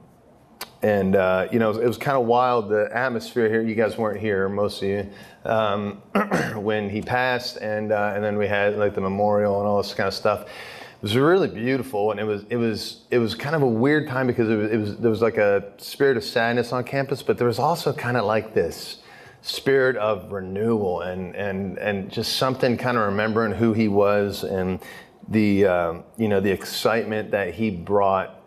and 0.82 1.16
uh, 1.16 1.48
you 1.50 1.58
know, 1.58 1.70
it 1.70 1.76
was, 1.76 1.86
was 1.86 1.98
kind 1.98 2.18
of 2.18 2.26
wild. 2.26 2.68
The 2.68 2.90
atmosphere 2.92 3.48
here. 3.48 3.62
You 3.62 3.74
guys 3.74 3.96
weren't 3.96 4.20
here, 4.20 4.48
most 4.50 4.82
of 4.82 4.88
you, 4.88 5.08
um, 5.44 6.02
when 6.56 6.90
he 6.90 7.02
passed, 7.02 7.56
and 7.56 7.92
uh, 7.92 8.12
and 8.14 8.22
then 8.22 8.36
we 8.36 8.46
had 8.46 8.76
like 8.76 8.94
the 8.94 9.00
memorial 9.00 9.58
and 9.60 9.68
all 9.68 9.82
this 9.82 9.94
kind 9.94 10.08
of 10.08 10.14
stuff. 10.14 10.42
It 10.42 11.02
was 11.02 11.16
really 11.16 11.48
beautiful, 11.48 12.10
and 12.10 12.20
it 12.20 12.24
was 12.24 12.44
it 12.50 12.56
was 12.56 13.02
it 13.10 13.18
was 13.18 13.34
kind 13.34 13.54
of 13.54 13.62
a 13.62 13.68
weird 13.68 14.08
time 14.08 14.26
because 14.26 14.48
it 14.48 14.56
was, 14.56 14.70
it 14.70 14.76
was 14.76 14.96
there 14.98 15.10
was 15.10 15.22
like 15.22 15.36
a 15.36 15.72
spirit 15.76 16.16
of 16.16 16.24
sadness 16.24 16.72
on 16.72 16.84
campus, 16.84 17.22
but 17.22 17.38
there 17.38 17.46
was 17.46 17.58
also 17.58 17.92
kind 17.92 18.16
of 18.16 18.24
like 18.24 18.54
this 18.54 18.98
spirit 19.42 19.96
of 19.96 20.32
renewal 20.32 21.02
and 21.02 21.36
and 21.36 21.76
and 21.78 22.10
just 22.10 22.36
something 22.36 22.78
kind 22.78 22.96
of 22.96 23.04
remembering 23.04 23.52
who 23.52 23.74
he 23.74 23.88
was 23.88 24.42
and 24.42 24.80
the 25.28 25.66
uh, 25.66 25.94
you 26.16 26.28
know 26.28 26.40
the 26.40 26.50
excitement 26.50 27.30
that 27.30 27.54
he 27.54 27.70
brought 27.70 28.40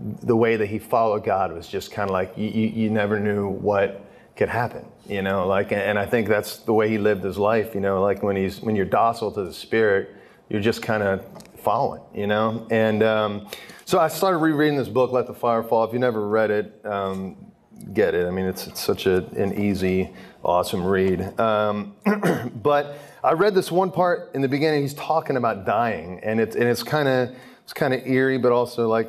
the 0.00 0.36
way 0.36 0.56
that 0.56 0.66
he 0.66 0.78
followed 0.78 1.24
God 1.24 1.52
was 1.52 1.68
just 1.68 1.90
kind 1.92 2.08
of 2.08 2.12
like 2.14 2.36
you, 2.36 2.48
you, 2.48 2.66
you, 2.68 2.90
never 2.90 3.20
knew 3.20 3.48
what 3.48 4.04
could 4.34 4.48
happen, 4.48 4.86
you 5.10 5.22
know. 5.22 5.46
Like, 5.46 5.72
and 5.72 5.98
I 5.98 6.06
think 6.06 6.28
that's 6.28 6.58
the 6.58 6.72
way 6.72 6.88
he 6.88 6.98
lived 6.98 7.24
his 7.24 7.36
life, 7.36 7.74
you 7.74 7.80
know. 7.80 8.00
Like 8.00 8.22
when 8.22 8.36
he's 8.36 8.60
when 8.60 8.76
you're 8.76 8.86
docile 8.86 9.32
to 9.32 9.44
the 9.44 9.52
Spirit, 9.52 10.14
you're 10.48 10.60
just 10.60 10.82
kind 10.82 11.02
of 11.02 11.24
following, 11.58 12.02
you 12.14 12.26
know. 12.26 12.66
And 12.70 13.02
um, 13.02 13.48
so 13.84 13.98
I 13.98 14.08
started 14.08 14.38
rereading 14.38 14.78
this 14.78 14.88
book, 14.88 15.12
Let 15.12 15.26
the 15.26 15.34
Fire 15.34 15.62
Fall. 15.62 15.84
If 15.84 15.92
you 15.92 15.98
never 15.98 16.26
read 16.28 16.50
it, 16.50 16.80
um, 16.86 17.52
get 17.92 18.14
it. 18.14 18.26
I 18.26 18.30
mean, 18.30 18.46
it's, 18.46 18.66
it's 18.66 18.80
such 18.80 19.06
a, 19.06 19.26
an 19.36 19.60
easy, 19.60 20.10
awesome 20.44 20.84
read. 20.84 21.38
Um, 21.38 21.96
but 22.62 22.96
I 23.24 23.32
read 23.32 23.54
this 23.54 23.70
one 23.70 23.90
part 23.90 24.30
in 24.34 24.42
the 24.42 24.48
beginning. 24.48 24.82
He's 24.82 24.94
talking 24.94 25.36
about 25.36 25.66
dying, 25.66 26.20
and 26.22 26.40
it's 26.40 26.56
and 26.56 26.64
it's 26.64 26.82
kind 26.82 27.08
of 27.08 27.34
it's 27.64 27.72
kind 27.72 27.92
of 27.92 28.06
eerie, 28.06 28.38
but 28.38 28.52
also 28.52 28.88
like 28.88 29.08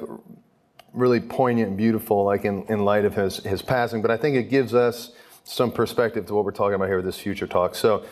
really 0.94 1.20
poignant 1.20 1.70
and 1.70 1.78
beautiful, 1.78 2.24
like 2.26 2.46
in, 2.46 2.64
in 2.64 2.84
light 2.84 3.06
of 3.06 3.16
his, 3.16 3.38
his 3.38 3.62
passing. 3.62 4.02
But 4.02 4.12
I 4.12 4.18
think 4.18 4.36
it 4.36 4.50
gives 4.50 4.74
us 4.74 5.12
some 5.44 5.72
perspective 5.72 6.26
to 6.28 6.34
what 6.34 6.46
we're 6.46 6.52
talking 6.52 6.76
about 6.76 6.88
here 6.88 6.98
with 6.98 7.06
this 7.06 7.20
future 7.20 7.48
talk. 7.48 7.76
So 7.76 8.06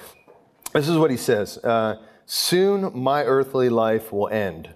this 0.73 0.87
is 0.87 0.97
what 0.97 1.11
he 1.11 1.17
says 1.17 1.57
uh, 1.59 1.97
Soon 2.25 2.91
my 2.93 3.23
earthly 3.23 3.69
life 3.69 4.11
will 4.11 4.27
end, 4.29 4.69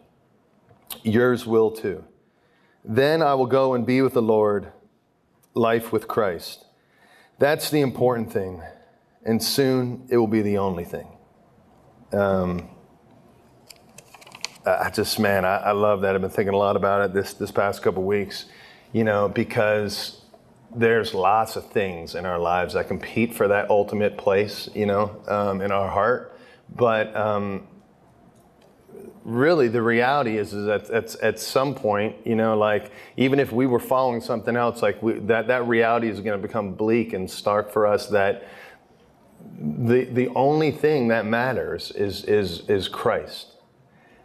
yours 1.03 1.45
will 1.45 1.71
too. 1.71 2.03
Then 2.83 3.21
I 3.21 3.35
will 3.35 3.45
go 3.45 3.73
and 3.73 3.85
be 3.85 4.01
with 4.01 4.13
the 4.13 4.21
Lord, 4.21 4.71
life 5.53 5.91
with 5.91 6.07
Christ. 6.07 6.65
That's 7.39 7.69
the 7.69 7.81
important 7.81 8.31
thing. 8.31 8.61
And 9.25 9.41
soon 9.41 10.07
it 10.09 10.17
will 10.17 10.27
be 10.27 10.41
the 10.41 10.57
only 10.57 10.83
thing. 10.83 11.07
Um, 12.11 12.69
I 14.65 14.89
just, 14.89 15.19
man, 15.19 15.45
I, 15.45 15.57
I, 15.57 15.71
love 15.71 16.01
that. 16.01 16.15
I've 16.15 16.21
been 16.21 16.29
thinking 16.29 16.53
a 16.53 16.57
lot 16.57 16.75
about 16.75 17.01
it 17.01 17.13
this, 17.13 17.33
this 17.33 17.51
past 17.51 17.81
couple 17.81 18.03
weeks, 18.03 18.45
you 18.93 19.03
know, 19.03 19.27
because 19.27 20.22
there's 20.75 21.13
lots 21.13 21.55
of 21.55 21.69
things 21.69 22.15
in 22.15 22.25
our 22.25 22.39
lives 22.39 22.73
that 22.73 22.87
compete 22.87 23.33
for 23.33 23.47
that 23.47 23.69
ultimate 23.69 24.17
place, 24.17 24.69
you 24.73 24.85
know, 24.85 25.21
um, 25.27 25.61
in 25.61 25.71
our 25.71 25.89
heart. 25.89 26.37
But 26.75 27.15
um, 27.15 27.67
really, 29.23 29.67
the 29.67 29.81
reality 29.81 30.37
is, 30.37 30.53
is 30.53 30.65
that 30.65 30.89
at, 30.89 31.15
at 31.21 31.39
some 31.39 31.75
point, 31.75 32.15
you 32.25 32.35
know, 32.35 32.57
like 32.57 32.91
even 33.17 33.39
if 33.39 33.51
we 33.51 33.67
were 33.67 33.79
following 33.79 34.21
something 34.21 34.55
else, 34.55 34.81
like 34.81 35.01
we, 35.01 35.13
that, 35.19 35.47
that 35.47 35.67
reality 35.67 36.09
is 36.09 36.19
going 36.19 36.39
to 36.39 36.47
become 36.47 36.73
bleak 36.73 37.13
and 37.13 37.29
stark 37.29 37.71
for 37.71 37.85
us 37.85 38.07
that 38.07 38.47
the, 39.59 40.05
the 40.05 40.29
only 40.29 40.71
thing 40.71 41.09
that 41.09 41.25
matters 41.25 41.91
is, 41.91 42.23
is, 42.25 42.67
is 42.69 42.87
Christ 42.87 43.53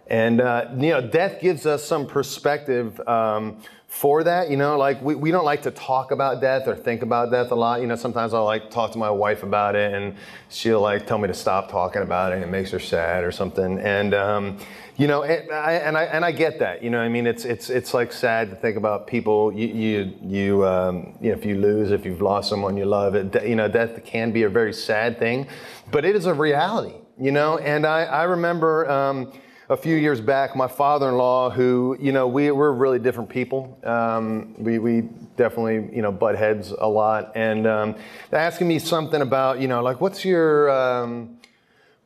and, 0.09 0.41
uh, 0.41 0.71
you 0.77 0.91
know, 0.91 1.07
death 1.07 1.41
gives 1.41 1.67
us 1.67 1.85
some 1.85 2.07
perspective 2.07 2.99
um, 3.07 3.59
for 3.89 4.23
that. 4.23 4.51
You 4.51 4.57
know, 4.57 4.77
like 4.77 5.03
we, 5.03 5.15
we 5.15 5.31
don't 5.31 5.47
like 5.47 5.63
to 5.63 5.71
talk 5.71 6.11
about 6.11 6.41
death 6.41 6.69
or 6.69 6.77
think 6.77 7.03
about 7.03 7.31
death 7.31 7.51
a 7.51 7.55
lot. 7.55 7.81
You 7.81 7.87
know, 7.87 7.97
sometimes 7.97 8.35
I'll 8.35 8.45
like 8.45 8.71
talk 8.71 8.93
to 8.93 8.99
my 8.99 9.11
wife 9.11 9.43
about 9.43 9.75
it 9.75 9.93
and 9.95 10.15
she'll 10.51 10.83
like 10.83 11.07
tell 11.07 11.19
me 11.19 11.27
to 11.27 11.35
stop 11.35 11.71
talking 11.71 12.03
about 12.03 12.33
it 12.33 12.37
and 12.37 12.45
it 12.45 12.49
makes 12.49 12.71
her 12.71 12.79
sad 12.79 13.25
or 13.25 13.33
something. 13.33 13.79
And, 13.81 14.13
um, 14.15 14.59
you 14.99 15.07
know, 15.07 15.23
and 15.23 15.51
I, 15.51 15.73
and 15.73 15.97
I, 15.97 16.05
and 16.05 16.25
I 16.25 16.33
get 16.33 16.59
that. 16.59 16.83
You 16.83 16.91
know, 16.91 17.01
I 17.01 17.09
mean, 17.09 17.27
it's 17.27 17.45
it's 17.45 17.71
it's 17.71 17.95
like 17.95 18.13
sad 18.13 18.51
to 18.51 18.57
think 18.57 18.77
about 18.77 19.07
people. 19.07 19.53
You 19.53 19.69
you 19.69 20.15
you, 20.23 20.67
um, 20.67 21.17
you 21.21 21.31
know, 21.31 21.39
if 21.39 21.47
you 21.47 21.55
lose, 21.55 21.93
if 21.93 22.05
you've 22.05 22.21
lost 22.21 22.49
someone 22.49 22.77
you 22.77 22.85
love, 22.85 23.15
it, 23.15 23.45
you 23.45 23.55
know, 23.55 23.69
death 23.69 24.05
can 24.05 24.33
be 24.33 24.43
a 24.43 24.49
very 24.49 24.73
sad 24.73 25.21
thing, 25.21 25.47
but 25.93 26.05
it 26.05 26.17
is 26.17 26.27
a 26.27 26.35
reality. 26.35 26.97
You 27.17 27.31
know, 27.31 27.59
and 27.59 27.87
I 27.87 28.05
I 28.05 28.25
remember. 28.25 28.91
Um, 28.91 29.33
a 29.71 29.77
few 29.77 29.97
years 29.97 30.21
back, 30.21 30.57
my 30.57 30.69
father-in-law, 30.69 31.51
who 31.51 31.97
you 32.01 32.13
know 32.13 32.27
we 32.27 32.51
we're 32.51 32.73
really 32.73 32.99
different 32.99 33.29
people. 33.29 33.79
Um, 33.85 34.55
we 34.59 34.79
we 34.79 35.03
definitely 35.37 35.95
you 35.95 36.03
know 36.03 36.13
butt 36.13 36.37
heads 36.37 36.73
a 36.73 36.89
lot, 36.89 37.33
and 37.35 37.67
um, 37.67 37.95
asking 38.33 38.69
me 38.69 38.79
something 38.79 39.21
about 39.21 39.61
you 39.61 39.69
know 39.69 39.83
like 39.83 40.01
what's 40.01 40.25
your 40.25 40.71
um, 40.71 41.39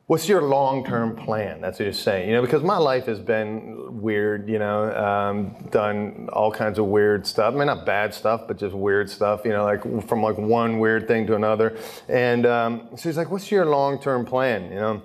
what's 0.07 0.27
your 0.27 0.41
long-term 0.41 1.15
plan? 1.15 1.61
That's 1.61 1.79
what 1.79 1.85
you're 1.85 1.93
saying, 1.93 2.29
you 2.29 2.35
know, 2.35 2.41
because 2.41 2.61
my 2.61 2.77
life 2.77 3.05
has 3.05 3.19
been 3.19 4.01
weird, 4.01 4.49
you 4.49 4.59
know, 4.59 4.93
um, 4.93 5.55
done 5.71 6.29
all 6.33 6.51
kinds 6.51 6.77
of 6.77 6.85
weird 6.85 7.25
stuff. 7.25 7.53
I 7.53 7.57
mean, 7.57 7.67
not 7.67 7.85
bad 7.85 8.13
stuff, 8.13 8.41
but 8.47 8.57
just 8.57 8.75
weird 8.75 9.09
stuff, 9.09 9.41
you 9.45 9.51
know, 9.51 9.63
like 9.63 9.81
from 10.07 10.21
like 10.21 10.37
one 10.37 10.79
weird 10.79 11.07
thing 11.07 11.25
to 11.27 11.35
another. 11.35 11.77
And 12.09 12.45
um, 12.45 12.89
so 12.97 13.07
he's 13.07 13.17
like, 13.17 13.31
"What's 13.31 13.49
your 13.49 13.65
long-term 13.65 14.25
plan?" 14.25 14.69
You 14.69 14.79
know, 14.79 15.01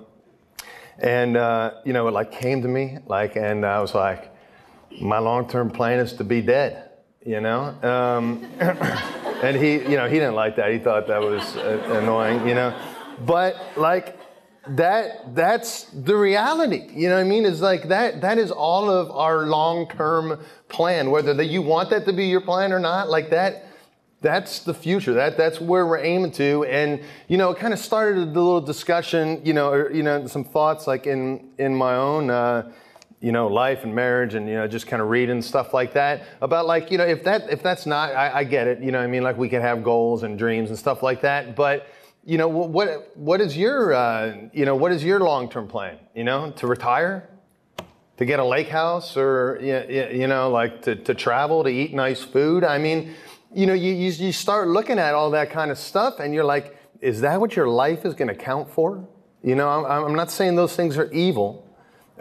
and 1.01 1.37
uh, 1.37 1.71
you 1.85 1.93
know, 1.93 2.07
it 2.07 2.11
like 2.11 2.31
came 2.31 2.61
to 2.61 2.67
me, 2.67 2.97
like, 3.05 3.35
and 3.35 3.65
I 3.65 3.79
was 3.81 3.93
like, 3.93 4.31
"My 5.01 5.19
long-term 5.19 5.71
plan 5.71 5.99
is 5.99 6.13
to 6.13 6.23
be 6.23 6.41
dead," 6.41 6.89
you 7.25 7.41
know. 7.41 7.75
Um, 7.83 8.45
and 8.59 9.55
he, 9.55 9.73
you 9.73 9.97
know, 9.97 10.07
he 10.07 10.15
didn't 10.15 10.35
like 10.35 10.55
that. 10.57 10.71
He 10.71 10.79
thought 10.79 11.07
that 11.07 11.21
was 11.21 11.55
uh, 11.57 11.99
annoying, 12.01 12.47
you 12.47 12.55
know. 12.55 12.77
But 13.25 13.55
like 13.75 14.17
that 14.67 15.33
that's 15.35 15.85
the 15.85 16.15
reality 16.15 16.89
you 16.93 17.09
know 17.09 17.15
what 17.15 17.21
i 17.21 17.23
mean 17.23 17.43
is 17.43 17.59
like 17.59 17.87
that 17.87 18.21
that 18.21 18.37
is 18.37 18.51
all 18.51 18.89
of 18.89 19.09
our 19.09 19.47
long-term 19.47 20.39
plan 20.67 21.09
whether 21.09 21.33
that 21.33 21.45
you 21.45 21.61
want 21.61 21.89
that 21.89 22.05
to 22.05 22.13
be 22.13 22.25
your 22.25 22.41
plan 22.41 22.71
or 22.71 22.77
not 22.77 23.09
like 23.09 23.31
that 23.31 23.65
that's 24.21 24.59
the 24.59 24.73
future. 24.73 25.13
That 25.13 25.37
that's 25.37 25.61
where 25.61 25.85
we're 25.85 26.03
aiming 26.03 26.31
to. 26.33 26.65
And 26.65 27.01
you 27.27 27.37
know 27.37 27.51
it 27.51 27.57
kind 27.57 27.73
of 27.73 27.79
started 27.79 28.17
a 28.17 28.25
little 28.25 28.61
discussion 28.61 29.41
you 29.45 29.53
know 29.53 29.69
or, 29.69 29.91
you 29.91 30.03
know 30.03 30.27
some 30.27 30.43
thoughts 30.43 30.87
like 30.87 31.07
in 31.07 31.49
in 31.57 31.73
my 31.75 31.95
own 31.95 32.29
uh, 32.29 32.71
you 33.21 33.31
know 33.31 33.47
life 33.47 33.83
and 33.83 33.93
marriage 33.93 34.33
and 34.33 34.47
you 34.47 34.55
know 34.55 34.67
just 34.67 34.87
kind 34.87 35.01
of 35.01 35.09
reading 35.09 35.41
stuff 35.41 35.73
like 35.73 35.93
that 35.93 36.23
about 36.41 36.65
like 36.65 36.91
you 36.91 36.97
know 36.97 37.05
if 37.05 37.23
that 37.23 37.49
if 37.49 37.61
that's 37.63 37.85
not 37.85 38.13
I, 38.13 38.39
I 38.39 38.43
get 38.43 38.67
it 38.67 38.81
you 38.81 38.91
know 38.91 38.99
i 38.99 39.07
mean? 39.07 39.23
Like 39.23 39.37
we 39.37 39.49
can 39.49 39.61
have 39.61 39.83
goals 39.83 40.23
and 40.23 40.37
dreams 40.37 40.69
and 40.69 40.77
stuff 40.77 41.01
like 41.03 41.21
that. 41.21 41.55
But 41.55 41.87
you 42.25 42.37
know 42.37 42.47
what 42.47 43.15
what 43.17 43.41
is 43.41 43.57
your 43.57 43.93
uh, 43.93 44.35
you 44.53 44.65
know 44.65 44.75
what 44.75 44.91
is 44.91 45.03
your 45.03 45.19
long-term 45.19 45.67
plan? 45.67 45.97
You 46.13 46.23
know 46.23 46.51
to 46.51 46.67
retire? 46.67 47.29
To 48.17 48.25
get 48.25 48.39
a 48.39 48.43
lake 48.43 48.67
house 48.67 49.15
or 49.15 49.57
you 49.61 50.27
know 50.27 50.49
like 50.51 50.81
to, 50.81 50.95
to 50.95 51.13
travel 51.13 51.63
to 51.63 51.69
eat 51.69 51.93
nice 51.93 52.21
food? 52.21 52.65
I 52.65 52.77
mean 52.77 53.15
you 53.53 53.65
know 53.65 53.73
you, 53.73 53.93
you, 53.93 54.11
you 54.11 54.31
start 54.31 54.67
looking 54.67 54.99
at 54.99 55.15
all 55.15 55.31
that 55.31 55.49
kind 55.49 55.71
of 55.71 55.77
stuff 55.77 56.19
and 56.19 56.33
you're 56.33 56.43
like 56.43 56.75
is 57.01 57.21
that 57.21 57.39
what 57.39 57.55
your 57.55 57.67
life 57.67 58.05
is 58.05 58.13
going 58.13 58.27
to 58.27 58.35
count 58.35 58.69
for? 58.69 59.07
You 59.41 59.55
know 59.55 59.69
I'm, 59.69 60.05
I'm 60.05 60.15
not 60.15 60.31
saying 60.31 60.55
those 60.55 60.75
things 60.75 60.97
are 60.97 61.11
evil 61.11 61.65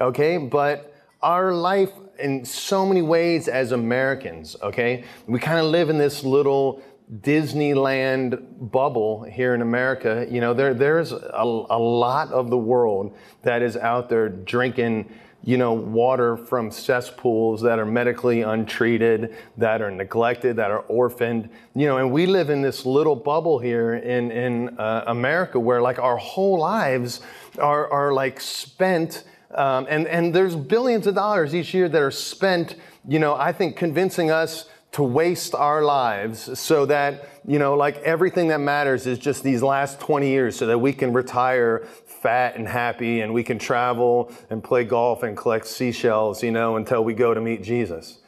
okay? 0.00 0.38
But 0.38 0.94
our 1.20 1.52
life 1.52 1.90
in 2.18 2.44
so 2.44 2.86
many 2.86 3.02
ways 3.02 3.48
as 3.48 3.72
americans 3.72 4.56
okay? 4.62 5.04
We 5.26 5.38
kind 5.38 5.58
of 5.58 5.66
live 5.66 5.90
in 5.90 5.98
this 5.98 6.24
little 6.24 6.82
Disneyland 7.20 8.70
bubble 8.70 9.22
here 9.22 9.54
in 9.54 9.62
America, 9.62 10.26
you 10.28 10.42
know, 10.42 10.52
there, 10.52 10.74
there's 10.74 11.12
a, 11.12 11.16
a 11.42 11.78
lot 11.78 12.30
of 12.32 12.50
the 12.50 12.58
world 12.58 13.16
that 13.42 13.62
is 13.62 13.78
out 13.78 14.10
there 14.10 14.28
drinking, 14.28 15.10
you 15.44 15.56
know, 15.56 15.72
water 15.72 16.36
from 16.36 16.70
cesspools 16.70 17.62
that 17.62 17.78
are 17.78 17.86
medically 17.86 18.42
untreated, 18.42 19.34
that 19.56 19.80
are 19.80 19.90
neglected, 19.90 20.56
that 20.56 20.70
are 20.70 20.80
orphaned, 20.80 21.48
you 21.74 21.86
know, 21.86 21.98
and 21.98 22.10
we 22.10 22.26
live 22.26 22.50
in 22.50 22.60
this 22.60 22.84
little 22.84 23.16
bubble 23.16 23.58
here 23.58 23.94
in, 23.94 24.30
in 24.30 24.78
uh, 24.78 25.04
America 25.06 25.58
where 25.58 25.80
like 25.80 25.98
our 25.98 26.16
whole 26.16 26.58
lives 26.58 27.20
are, 27.58 27.90
are 27.90 28.12
like 28.12 28.40
spent, 28.40 29.24
um, 29.54 29.86
and, 29.88 30.06
and 30.08 30.34
there's 30.34 30.56
billions 30.56 31.06
of 31.06 31.14
dollars 31.14 31.54
each 31.54 31.72
year 31.72 31.88
that 31.88 32.02
are 32.02 32.10
spent, 32.10 32.74
you 33.06 33.18
know, 33.18 33.34
I 33.34 33.52
think 33.52 33.76
convincing 33.76 34.30
us 34.30 34.68
to 34.92 35.02
waste 35.02 35.54
our 35.54 35.82
lives 35.82 36.58
so 36.58 36.86
that, 36.86 37.28
you 37.46 37.58
know, 37.58 37.74
like 37.74 37.98
everything 37.98 38.48
that 38.48 38.58
matters 38.58 39.06
is 39.06 39.18
just 39.18 39.42
these 39.42 39.62
last 39.62 40.00
20 40.00 40.28
years 40.28 40.56
so 40.56 40.66
that 40.66 40.78
we 40.78 40.92
can 40.92 41.12
retire 41.12 41.86
fat 42.22 42.56
and 42.56 42.66
happy 42.66 43.20
and 43.20 43.32
we 43.32 43.42
can 43.42 43.58
travel 43.58 44.32
and 44.50 44.62
play 44.62 44.84
golf 44.84 45.22
and 45.22 45.36
collect 45.36 45.66
seashells, 45.66 46.42
you 46.42 46.50
know, 46.50 46.76
until 46.76 47.04
we 47.04 47.14
go 47.14 47.34
to 47.34 47.40
meet 47.40 47.62
Jesus. 47.62 48.18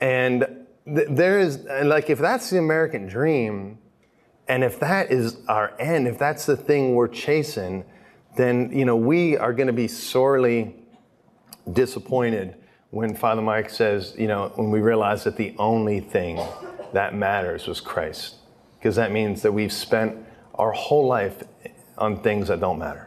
And 0.00 0.66
th- 0.86 1.08
there 1.10 1.38
is, 1.38 1.64
like, 1.82 2.10
if 2.10 2.18
that's 2.18 2.50
the 2.50 2.58
American 2.58 3.06
dream, 3.06 3.78
and 4.48 4.62
if 4.62 4.78
that 4.80 5.10
is 5.10 5.38
our 5.48 5.74
end, 5.78 6.06
if 6.06 6.18
that's 6.18 6.46
the 6.46 6.56
thing 6.56 6.94
we're 6.94 7.08
chasing, 7.08 7.84
then, 8.36 8.70
you 8.72 8.84
know, 8.84 8.96
we 8.96 9.36
are 9.36 9.52
going 9.52 9.66
to 9.66 9.72
be 9.72 9.88
sorely 9.88 10.76
disappointed 11.72 12.56
when 12.90 13.14
Father 13.14 13.42
Mike 13.42 13.68
says, 13.70 14.14
you 14.16 14.28
know, 14.28 14.52
when 14.54 14.70
we 14.70 14.80
realize 14.80 15.24
that 15.24 15.36
the 15.36 15.54
only 15.58 16.00
thing 16.00 16.40
that 16.92 17.14
matters 17.14 17.66
was 17.66 17.80
Christ, 17.80 18.36
because 18.78 18.96
that 18.96 19.10
means 19.10 19.42
that 19.42 19.52
we've 19.52 19.72
spent 19.72 20.16
our 20.54 20.72
whole 20.72 21.06
life 21.06 21.42
on 21.98 22.22
things 22.22 22.48
that 22.48 22.60
don't 22.60 22.78
matter. 22.78 23.05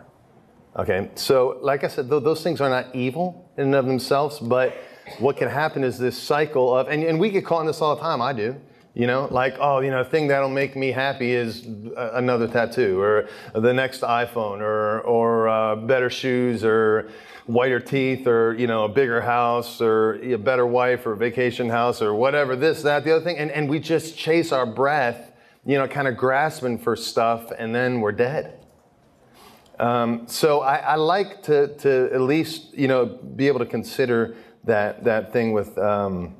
Okay, 0.79 1.09
so 1.15 1.57
like 1.61 1.83
I 1.83 1.89
said, 1.89 2.07
those 2.07 2.41
things 2.41 2.61
are 2.61 2.69
not 2.69 2.95
evil 2.95 3.51
in 3.57 3.65
and 3.65 3.75
of 3.75 3.85
themselves, 3.85 4.39
but 4.39 4.73
what 5.17 5.35
can 5.35 5.49
happen 5.49 5.83
is 5.83 5.99
this 5.99 6.17
cycle 6.17 6.73
of, 6.73 6.87
and, 6.87 7.03
and 7.03 7.19
we 7.19 7.29
get 7.31 7.43
caught 7.43 7.59
in 7.59 7.67
this 7.67 7.81
all 7.81 7.97
the 7.97 8.01
time, 8.01 8.21
I 8.21 8.31
do. 8.31 8.55
You 8.93 9.05
know, 9.05 9.27
like, 9.29 9.57
oh, 9.59 9.81
you 9.81 9.91
know, 9.91 9.99
a 9.99 10.05
thing 10.05 10.27
that'll 10.27 10.47
make 10.47 10.77
me 10.77 10.93
happy 10.93 11.33
is 11.33 11.67
another 11.97 12.47
tattoo 12.47 12.97
or 12.97 13.27
the 13.53 13.73
next 13.73 14.03
iPhone 14.03 14.61
or, 14.61 15.01
or 15.01 15.49
uh, 15.49 15.75
better 15.75 16.09
shoes 16.09 16.63
or, 16.63 17.09
whiter 17.45 17.79
teeth 17.79 18.27
or 18.27 18.53
you 18.59 18.67
know 18.67 18.83
a 18.83 18.87
bigger 18.87 19.19
house 19.19 19.81
or 19.81 20.21
a 20.21 20.35
better 20.35 20.67
wife 20.67 21.07
or 21.07 21.15
vacation 21.15 21.67
house 21.67 21.99
or 21.99 22.13
whatever 22.13 22.55
this 22.55 22.83
that 22.83 23.03
the 23.03 23.11
other 23.11 23.25
thing 23.25 23.39
and, 23.39 23.49
and 23.49 23.67
we 23.67 23.79
just 23.79 24.15
chase 24.15 24.51
our 24.51 24.67
breath 24.67 25.31
you 25.65 25.75
know 25.75 25.87
kind 25.87 26.07
of 26.07 26.15
grasping 26.15 26.77
for 26.77 26.95
stuff 26.95 27.49
and 27.57 27.73
then 27.73 28.01
we're 28.01 28.11
dead 28.11 28.58
um, 29.79 30.27
so 30.27 30.59
I, 30.61 30.77
I, 30.77 30.95
like 30.95 31.41
to, 31.43 31.75
to 31.77 32.09
at 32.13 32.21
least 32.21 32.73
you 32.73 32.87
know 32.87 33.05
be 33.05 33.47
able 33.47 33.59
to 33.59 33.65
consider 33.65 34.35
that 34.65 35.03
that 35.05 35.31
thing 35.31 35.53
with 35.53 35.77
um, 35.77 36.35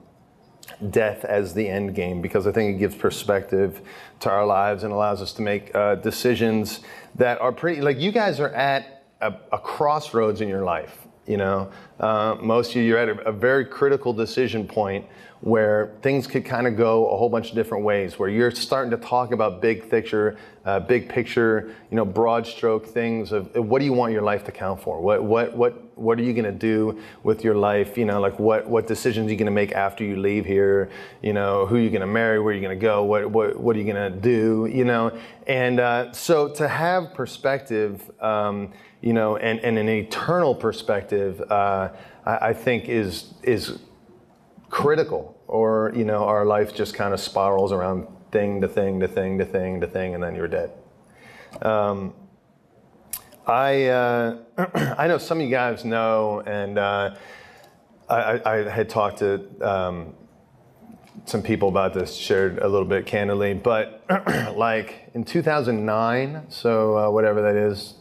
death 0.89 1.25
as 1.25 1.53
the 1.53 1.67
end 1.67 1.95
game 1.95 2.21
because 2.21 2.47
I 2.47 2.51
think 2.51 2.75
it 2.75 2.79
gives 2.79 2.95
perspective 2.95 3.81
to 4.21 4.29
our 4.29 4.45
lives 4.45 4.83
and 4.83 4.93
allows 4.93 5.21
us 5.21 5.33
to 5.33 5.41
make 5.41 5.73
uh, 5.75 5.95
decisions 5.95 6.81
that 7.15 7.39
are 7.41 7.51
pretty 7.51 7.81
like 7.81 7.99
you 7.99 8.11
guys 8.11 8.39
are 8.39 8.49
at 8.49 9.05
a, 9.21 9.33
a 9.51 9.57
crossroads 9.57 10.41
in 10.41 10.47
your 10.47 10.63
life. 10.63 11.07
You 11.25 11.37
know, 11.37 11.71
uh, 11.99 12.37
most 12.41 12.71
of 12.71 12.77
you, 12.77 12.83
you're 12.83 12.97
at 12.97 13.09
a, 13.09 13.19
a, 13.27 13.31
very 13.31 13.63
critical 13.63 14.13
decision 14.13 14.67
point 14.67 15.05
where 15.41 15.95
things 16.01 16.27
could 16.27 16.43
kind 16.43 16.67
of 16.67 16.75
go 16.75 17.09
a 17.09 17.17
whole 17.17 17.29
bunch 17.29 17.49
of 17.49 17.55
different 17.55 17.83
ways. 17.85 18.19
Where 18.19 18.27
you're 18.27 18.51
starting 18.51 18.91
to 18.91 18.97
talk 18.97 19.31
about 19.31 19.61
big 19.61 19.89
picture, 19.89 20.37
uh, 20.65 20.81
big 20.81 21.07
picture, 21.07 21.73
you 21.89 21.95
know, 21.95 22.03
broad 22.03 22.45
stroke 22.45 22.85
things 22.85 23.31
of, 23.31 23.55
what 23.55 23.79
do 23.79 23.85
you 23.85 23.93
want 23.93 24.11
your 24.11 24.21
life 24.21 24.43
to 24.45 24.51
count 24.51 24.81
for? 24.81 24.99
What 24.99 25.23
what 25.23 25.55
what 25.55 25.97
what 25.97 26.19
are 26.19 26.23
you 26.23 26.33
going 26.33 26.45
to 26.45 26.51
do 26.51 27.01
with 27.23 27.43
your 27.43 27.55
life? 27.55 27.97
You 27.97 28.05
know, 28.05 28.19
like 28.19 28.37
what 28.37 28.67
what 28.67 28.85
decisions 28.85 29.27
are 29.27 29.31
you 29.31 29.37
going 29.37 29.45
to 29.45 29.51
make 29.51 29.71
after 29.71 30.03
you 30.03 30.17
leave 30.17 30.45
here? 30.45 30.89
You 31.21 31.33
know, 31.33 31.65
who 31.65 31.77
are 31.77 31.79
you 31.79 31.89
going 31.89 32.01
to 32.01 32.07
marry? 32.07 32.39
Where 32.39 32.51
are 32.51 32.55
you 32.55 32.61
going 32.61 32.77
to 32.77 32.85
go? 32.85 33.03
What 33.03 33.31
what 33.31 33.57
what 33.57 33.75
are 33.75 33.79
you 33.79 33.91
going 33.91 34.11
to 34.11 34.19
do? 34.19 34.69
You 34.69 34.83
know, 34.83 35.17
and 35.47 35.79
uh, 35.79 36.11
so 36.11 36.49
to 36.55 36.67
have 36.67 37.13
perspective. 37.13 38.11
Um, 38.21 38.73
you 39.01 39.13
know, 39.13 39.37
and, 39.37 39.61
and 39.61 39.77
an 39.77 39.87
eternal 39.87 40.53
perspective, 40.53 41.39
uh, 41.49 41.89
I, 42.25 42.49
I, 42.49 42.53
think 42.53 42.89
is 42.89 43.33
is 43.43 43.79
critical. 44.69 45.35
Or 45.47 45.91
you 45.95 46.05
know, 46.05 46.25
our 46.25 46.45
life 46.45 46.75
just 46.75 46.93
kind 46.93 47.13
of 47.13 47.19
spirals 47.19 47.71
around 47.71 48.07
thing 48.31 48.61
to 48.61 48.67
thing 48.67 48.99
to 48.99 49.07
thing 49.07 49.37
to 49.39 49.45
thing 49.45 49.81
to 49.81 49.87
thing, 49.87 50.13
and 50.13 50.23
then 50.23 50.35
you're 50.35 50.47
dead. 50.47 50.71
Um, 51.61 52.13
I 53.47 53.85
uh, 53.85 54.37
I 54.97 55.07
know 55.07 55.17
some 55.17 55.39
of 55.39 55.43
you 55.43 55.49
guys 55.49 55.83
know, 55.83 56.41
and 56.45 56.77
uh, 56.77 57.15
I, 58.07 58.41
I, 58.45 58.69
had 58.69 58.89
talked 58.89 59.19
to 59.19 59.47
um, 59.61 60.13
some 61.25 61.41
people 61.41 61.69
about 61.69 61.93
this, 61.93 62.15
shared 62.15 62.59
a 62.59 62.67
little 62.67 62.87
bit 62.87 63.05
candidly, 63.05 63.53
but 63.53 64.03
like 64.55 65.09
in 65.13 65.23
2009, 65.23 66.45
so 66.49 66.97
uh, 66.97 67.09
whatever 67.09 67.41
that 67.41 67.55
is, 67.55 67.95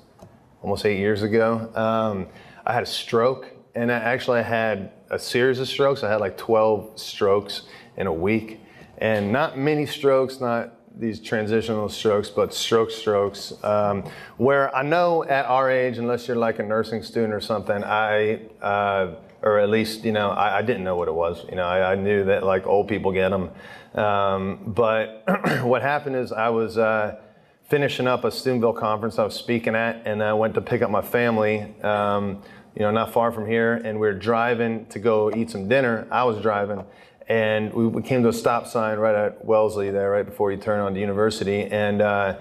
almost 0.62 0.84
eight 0.84 0.98
years 0.98 1.22
ago. 1.22 1.70
Um, 1.74 2.28
I 2.66 2.72
had 2.74 2.82
a 2.82 2.86
stroke, 2.86 3.50
and 3.74 3.90
I 3.90 3.96
actually 3.96 4.42
had 4.42 4.92
a 5.10 5.18
series 5.18 5.58
of 5.58 5.68
strokes. 5.68 6.02
I 6.02 6.10
had 6.10 6.20
like 6.20 6.36
12 6.36 6.98
strokes 6.98 7.62
in 7.96 8.06
a 8.06 8.12
week, 8.12 8.60
and 8.98 9.32
not 9.32 9.58
many 9.58 9.86
strokes, 9.86 10.40
not 10.40 10.74
these 10.98 11.20
transitional 11.20 11.88
strokes, 11.88 12.28
but 12.28 12.52
stroke 12.52 12.90
strokes, 12.90 13.52
um, 13.62 14.02
where 14.36 14.74
I 14.74 14.82
know 14.82 15.24
at 15.24 15.46
our 15.46 15.70
age, 15.70 15.98
unless 15.98 16.26
you're 16.26 16.36
like 16.36 16.58
a 16.58 16.62
nursing 16.62 17.02
student 17.02 17.32
or 17.32 17.40
something, 17.40 17.84
I, 17.84 18.40
uh, 18.60 19.14
or 19.42 19.60
at 19.60 19.70
least, 19.70 20.04
you 20.04 20.12
know, 20.12 20.30
I, 20.30 20.58
I, 20.58 20.62
didn't 20.62 20.82
know 20.82 20.96
what 20.96 21.06
it 21.06 21.14
was. 21.14 21.44
You 21.48 21.54
know, 21.54 21.66
I, 21.66 21.92
I 21.92 21.94
knew 21.94 22.24
that 22.24 22.42
like 22.42 22.66
old 22.66 22.88
people 22.88 23.12
get 23.12 23.28
them. 23.28 23.50
Um, 23.94 24.58
but 24.66 25.22
what 25.62 25.82
happened 25.82 26.16
is 26.16 26.32
I 26.32 26.48
was, 26.48 26.76
uh, 26.76 27.20
finishing 27.68 28.06
up 28.06 28.24
a 28.24 28.30
Steubenville 28.30 28.72
conference 28.72 29.18
I 29.18 29.24
was 29.24 29.34
speaking 29.34 29.74
at, 29.74 30.02
and 30.06 30.22
I 30.22 30.32
went 30.32 30.54
to 30.54 30.60
pick 30.62 30.80
up 30.80 30.90
my 30.90 31.02
family. 31.02 31.74
Um, 31.82 32.42
you 32.78 32.84
know, 32.84 32.92
not 32.92 33.12
far 33.12 33.32
from 33.32 33.44
here, 33.44 33.74
and 33.74 33.98
we 33.98 34.06
are 34.06 34.14
driving 34.14 34.86
to 34.86 35.00
go 35.00 35.34
eat 35.34 35.50
some 35.50 35.68
dinner. 35.68 36.06
I 36.12 36.22
was 36.22 36.40
driving, 36.40 36.84
and 37.28 37.74
we, 37.74 37.88
we 37.88 38.02
came 38.02 38.22
to 38.22 38.28
a 38.28 38.32
stop 38.32 38.68
sign 38.68 38.98
right 38.98 39.16
at 39.16 39.44
Wellesley 39.44 39.90
there, 39.90 40.10
right 40.10 40.24
before 40.24 40.52
you 40.52 40.58
turn 40.58 40.78
on 40.78 40.94
to 40.94 41.00
University, 41.00 41.64
and 41.64 42.00
uh, 42.00 42.38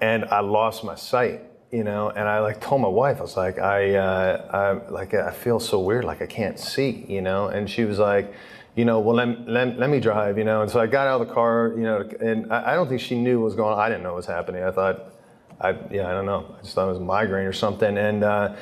and 0.00 0.24
I 0.26 0.38
lost 0.38 0.84
my 0.84 0.94
sight, 0.94 1.42
you 1.72 1.82
know, 1.82 2.10
and 2.10 2.28
I 2.28 2.38
like 2.38 2.60
told 2.60 2.80
my 2.80 2.88
wife, 2.88 3.18
I 3.18 3.22
was 3.22 3.36
like, 3.36 3.58
I, 3.58 3.96
uh, 3.96 4.82
I 4.88 4.90
like 4.90 5.14
I 5.14 5.32
feel 5.32 5.58
so 5.58 5.80
weird, 5.80 6.04
like 6.04 6.22
I 6.22 6.26
can't 6.26 6.60
see, 6.60 7.04
you 7.08 7.20
know, 7.20 7.48
and 7.48 7.68
she 7.68 7.84
was 7.84 7.98
like 7.98 8.32
you 8.74 8.86
know, 8.86 9.00
well, 9.00 9.16
let, 9.16 9.46
let, 9.46 9.78
let 9.78 9.90
me 9.90 10.00
drive, 10.00 10.38
you 10.38 10.44
know. 10.44 10.62
And 10.62 10.70
so 10.70 10.80
I 10.80 10.86
got 10.86 11.06
out 11.06 11.20
of 11.20 11.28
the 11.28 11.34
car, 11.34 11.74
you 11.76 11.82
know, 11.82 12.08
and 12.20 12.50
I, 12.50 12.72
I 12.72 12.74
don't 12.74 12.88
think 12.88 13.02
she 13.02 13.20
knew 13.20 13.38
what 13.38 13.44
was 13.44 13.54
going 13.54 13.74
on. 13.74 13.78
I 13.78 13.90
didn't 13.90 14.02
know 14.02 14.12
what 14.12 14.16
was 14.16 14.26
happening. 14.26 14.64
I 14.64 14.70
thought, 14.70 15.12
I, 15.60 15.76
yeah, 15.90 16.08
I 16.08 16.12
don't 16.12 16.24
know. 16.24 16.56
I 16.58 16.62
just 16.62 16.74
thought 16.74 16.88
it 16.88 16.92
was 16.92 16.98
migraine 16.98 17.44
or 17.44 17.52
something. 17.52 17.98
And, 17.98 18.24
uh, 18.24 18.54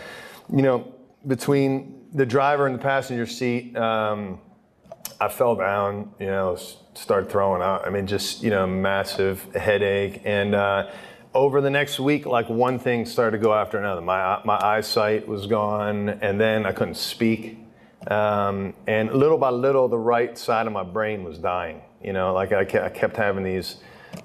you 0.53 0.63
know, 0.63 0.93
between 1.27 2.07
the 2.13 2.27
driver 2.27 2.67
and 2.67 2.75
the 2.75 2.83
passenger 2.83 3.27
seat, 3.27 3.77
um, 3.77 4.41
I 5.21 5.29
fell 5.29 5.55
down, 5.55 6.13
you 6.19 6.27
know, 6.27 6.57
started 6.95 7.31
throwing 7.31 7.63
out. 7.63 7.87
I 7.87 7.91
mean, 7.91 8.07
just, 8.07 8.43
you 8.43 8.51
know, 8.51 8.67
massive 8.67 9.43
headache. 9.55 10.23
And 10.25 10.55
uh, 10.55 10.91
over 11.35 11.61
the 11.61 11.71
next 11.71 12.01
week, 12.01 12.27
like 12.27 12.49
one 12.49 12.79
thing 12.79 13.07
started 13.07 13.39
to 13.39 13.43
go 13.43 13.55
after 13.55 13.79
another. 13.79 14.01
My, 14.01 14.41
my 14.45 14.59
eyesight 14.59 15.29
was 15.29 15.47
gone, 15.47 16.09
and 16.09 16.41
then 16.41 16.67
I 16.67 16.73
couldn't 16.73 16.97
speak. 16.97 17.59
Um, 18.09 18.75
and 18.87 19.13
little 19.13 19.39
by 19.39 19.51
little, 19.51 19.89
the 19.89 19.99
right 19.99 20.37
side 20.37 20.67
of 20.67 20.73
my 20.73 20.83
brain 20.83 21.23
was 21.23 21.39
dying. 21.39 21.83
You 22.03 22.15
know, 22.15 22.33
like 22.33 22.53
I 22.53 22.65
kept, 22.65 22.85
I 22.85 22.89
kept 22.89 23.17
having 23.17 23.45
these 23.45 23.77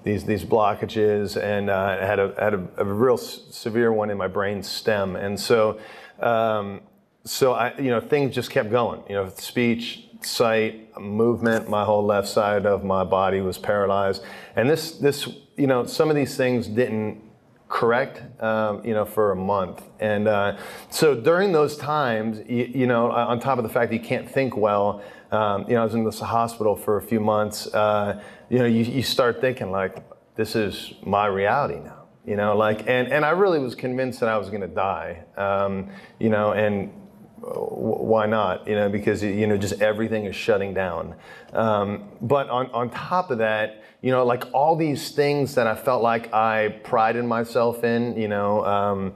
these 0.03 0.23
these 0.23 0.43
blockages, 0.43 1.39
and 1.39 1.69
uh, 1.69 1.97
I 2.01 2.05
had 2.05 2.19
a 2.19 2.33
had 2.39 2.53
a, 2.53 2.67
a, 2.77 2.85
real 2.85 3.17
severe 3.17 3.91
one 3.91 4.09
in 4.09 4.17
my 4.17 4.27
brain 4.27 4.63
stem, 4.63 5.15
and 5.15 5.39
so 5.39 5.79
um, 6.19 6.81
so 7.23 7.53
I 7.53 7.75
you 7.77 7.89
know 7.89 7.99
things 7.99 8.33
just 8.35 8.51
kept 8.51 8.69
going. 8.71 9.03
You 9.09 9.15
know, 9.15 9.29
speech, 9.37 10.07
sight, 10.21 10.97
movement. 10.99 11.69
My 11.69 11.83
whole 11.83 12.05
left 12.05 12.27
side 12.27 12.65
of 12.65 12.83
my 12.83 13.03
body 13.03 13.41
was 13.41 13.57
paralyzed, 13.57 14.23
and 14.55 14.69
this 14.69 14.91
this 14.91 15.27
you 15.57 15.67
know 15.67 15.85
some 15.85 16.09
of 16.09 16.15
these 16.15 16.37
things 16.37 16.67
didn't 16.67 17.21
correct, 17.67 18.21
um, 18.41 18.85
you 18.85 18.93
know, 18.93 19.05
for 19.05 19.31
a 19.31 19.35
month. 19.35 19.83
And 19.99 20.27
uh, 20.27 20.57
so 20.89 21.15
during 21.15 21.51
those 21.51 21.75
times, 21.75 22.39
you, 22.47 22.71
you, 22.73 22.87
know, 22.87 23.11
on 23.11 23.39
top 23.39 23.57
of 23.57 23.63
the 23.63 23.69
fact 23.69 23.89
that 23.91 23.97
you 23.97 24.03
can't 24.03 24.29
think 24.29 24.55
well, 24.55 25.01
um, 25.31 25.65
you 25.67 25.73
know, 25.73 25.81
I 25.81 25.83
was 25.83 25.95
in 25.95 26.05
this 26.05 26.19
hospital 26.19 26.75
for 26.75 26.97
a 26.97 27.01
few 27.01 27.19
months. 27.19 27.67
Uh, 27.73 28.21
you 28.49 28.59
know, 28.59 28.65
you, 28.65 28.83
you 28.83 29.03
start 29.03 29.41
thinking 29.41 29.71
like, 29.71 29.97
this 30.35 30.55
is 30.55 30.93
my 31.03 31.25
reality 31.25 31.79
now. 31.79 32.04
You 32.25 32.35
know, 32.35 32.57
like, 32.57 32.87
and, 32.87 33.11
and 33.11 33.23
I 33.23 33.31
really 33.31 33.59
was 33.59 33.75
convinced 33.75 34.19
that 34.19 34.29
I 34.29 34.37
was 34.37 34.49
going 34.49 34.61
to 34.61 34.67
die. 34.67 35.23
Um, 35.37 35.89
you 36.19 36.29
know, 36.29 36.53
and 36.53 36.91
why 37.37 38.25
not? 38.25 38.67
You 38.67 38.75
know, 38.75 38.89
because 38.89 39.21
you 39.21 39.45
know, 39.45 39.57
just 39.57 39.81
everything 39.81 40.25
is 40.25 40.35
shutting 40.35 40.73
down. 40.73 41.15
Um, 41.53 42.09
but 42.21 42.49
on 42.49 42.71
on 42.71 42.89
top 42.89 43.29
of 43.29 43.37
that, 43.37 43.83
you 44.01 44.11
know, 44.11 44.25
like 44.25 44.45
all 44.53 44.75
these 44.75 45.11
things 45.11 45.55
that 45.55 45.67
I 45.67 45.75
felt 45.75 46.01
like 46.01 46.33
I 46.33 46.79
prided 46.83 47.25
myself 47.25 47.83
in, 47.83 48.17
you 48.17 48.27
know, 48.27 48.65
um, 48.65 49.13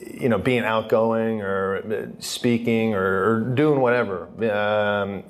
you 0.00 0.28
know, 0.28 0.38
being 0.38 0.64
outgoing 0.64 1.40
or 1.42 2.12
speaking 2.18 2.94
or, 2.94 3.30
or 3.30 3.40
doing 3.54 3.80
whatever. 3.80 4.28
Um, 4.52 5.24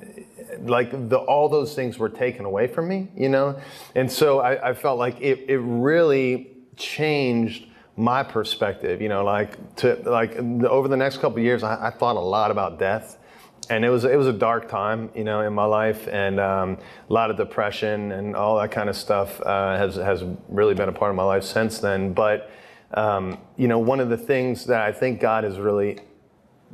like 0.61 1.09
the, 1.09 1.18
all 1.18 1.48
those 1.48 1.74
things 1.74 1.98
were 1.98 2.09
taken 2.09 2.44
away 2.44 2.66
from 2.66 2.88
me, 2.88 3.09
you 3.16 3.28
know, 3.28 3.59
and 3.94 4.11
so 4.11 4.40
I, 4.40 4.70
I 4.70 4.74
felt 4.74 4.98
like 4.98 5.20
it, 5.20 5.46
it 5.48 5.59
really 5.59 6.57
changed 6.76 7.66
my 7.96 8.22
perspective. 8.22 9.02
You 9.02 9.09
know, 9.09 9.24
like 9.24 9.76
to 9.76 9.94
like 10.05 10.37
over 10.37 10.88
the 10.88 10.96
next 10.96 11.18
couple 11.18 11.38
years, 11.40 11.62
I, 11.62 11.88
I 11.88 11.90
thought 11.90 12.16
a 12.16 12.20
lot 12.20 12.50
about 12.50 12.78
death 12.78 13.18
and 13.70 13.85
it 13.85 13.90
was 13.90 14.05
it 14.05 14.16
was 14.16 14.26
a 14.26 14.33
dark 14.33 14.68
time, 14.68 15.11
you 15.14 15.24
know, 15.24 15.40
in 15.40 15.52
my 15.52 15.64
life, 15.64 16.09
and 16.09 16.40
um, 16.40 16.78
a 17.09 17.12
lot 17.12 17.31
of 17.31 17.37
depression 17.37 18.12
and 18.12 18.35
all 18.37 18.59
that 18.59 18.70
kind 18.70 18.88
of 18.88 18.96
stuff 18.96 19.40
uh, 19.40 19.76
has 19.76 19.96
has 19.96 20.24
really 20.48 20.74
been 20.74 20.88
a 20.88 20.92
part 20.92 21.11
of 21.11 21.16
my 21.16 21.22
life 21.22 21.44
since 21.44 21.78
then. 21.78 22.12
But 22.12 22.50
um, 22.94 23.38
you 23.57 23.68
know, 23.68 23.78
one 23.78 24.00
of 24.00 24.09
the 24.09 24.16
things 24.16 24.66
that 24.66 24.83
I 24.83 24.92
think 24.92 25.20
God 25.20 25.44
has 25.44 25.59
really 25.59 26.00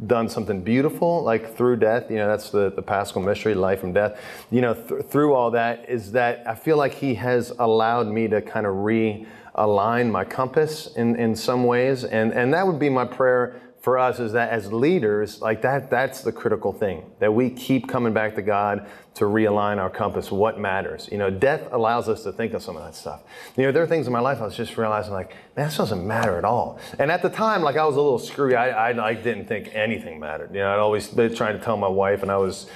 done 0.06 0.28
something 0.28 0.62
beautiful, 0.62 1.22
like 1.22 1.56
through 1.56 1.76
death. 1.76 2.10
You 2.10 2.16
know, 2.16 2.28
that's 2.28 2.50
the 2.50 2.70
the 2.70 2.82
Paschal 2.82 3.22
mystery, 3.22 3.54
life 3.54 3.82
and 3.82 3.94
death. 3.94 4.20
You 4.50 4.60
know, 4.60 4.74
th- 4.74 5.06
through 5.06 5.34
all 5.34 5.50
that 5.52 5.88
is 5.88 6.12
that 6.12 6.42
I 6.46 6.54
feel 6.54 6.76
like 6.76 6.94
He 6.94 7.14
has 7.14 7.52
allowed 7.58 8.06
me 8.06 8.28
to 8.28 8.40
kind 8.40 8.66
of 8.66 8.74
realign 8.74 10.10
my 10.10 10.24
compass 10.24 10.94
in 10.94 11.16
in 11.16 11.34
some 11.34 11.64
ways, 11.64 12.04
and 12.04 12.32
and 12.32 12.52
that 12.54 12.66
would 12.66 12.78
be 12.78 12.88
my 12.88 13.04
prayer 13.04 13.60
for 13.80 13.96
us 13.96 14.18
is 14.18 14.32
that 14.32 14.50
as 14.50 14.72
leaders, 14.72 15.40
like 15.40 15.62
that, 15.62 15.88
that's 15.88 16.22
the 16.22 16.32
critical 16.32 16.72
thing 16.72 17.10
that 17.20 17.32
we 17.32 17.48
keep 17.48 17.88
coming 17.88 18.12
back 18.12 18.34
to 18.34 18.42
God 18.42 18.88
to 19.14 19.24
realign 19.24 19.78
our 19.78 19.88
compass, 19.88 20.32
what 20.32 20.58
matters. 20.58 21.08
You 21.12 21.18
know, 21.18 21.30
death 21.30 21.68
allows 21.72 22.08
us 22.08 22.22
to 22.24 22.32
think 22.32 22.54
of 22.54 22.62
some 22.62 22.76
of 22.76 22.82
that 22.84 22.94
stuff. 22.94 23.22
You 23.56 23.64
know, 23.64 23.72
there 23.72 23.82
are 23.82 23.86
things 23.86 24.06
in 24.06 24.12
my 24.12 24.20
life 24.20 24.40
I 24.40 24.44
was 24.44 24.56
just 24.56 24.76
realizing, 24.76 25.12
like, 25.12 25.30
man, 25.56 25.66
this 25.66 25.76
doesn't 25.76 26.04
matter 26.06 26.38
at 26.38 26.44
all. 26.44 26.78
And 26.98 27.10
at 27.10 27.22
the 27.22 27.28
time, 27.28 27.62
like, 27.62 27.76
I 27.76 27.84
was 27.84 27.96
a 27.96 28.00
little 28.00 28.18
screwy. 28.18 28.56
I, 28.56 28.90
I, 28.90 29.08
I 29.10 29.14
didn't 29.14 29.46
think 29.46 29.70
anything 29.74 30.18
mattered. 30.18 30.52
You 30.52 30.60
know, 30.60 30.72
I'd 30.72 30.78
always 30.78 31.06
been 31.08 31.34
trying 31.34 31.56
to 31.58 31.64
tell 31.64 31.76
my 31.76 31.88
wife, 31.88 32.22
and 32.22 32.30
I 32.30 32.36
was 32.36 32.66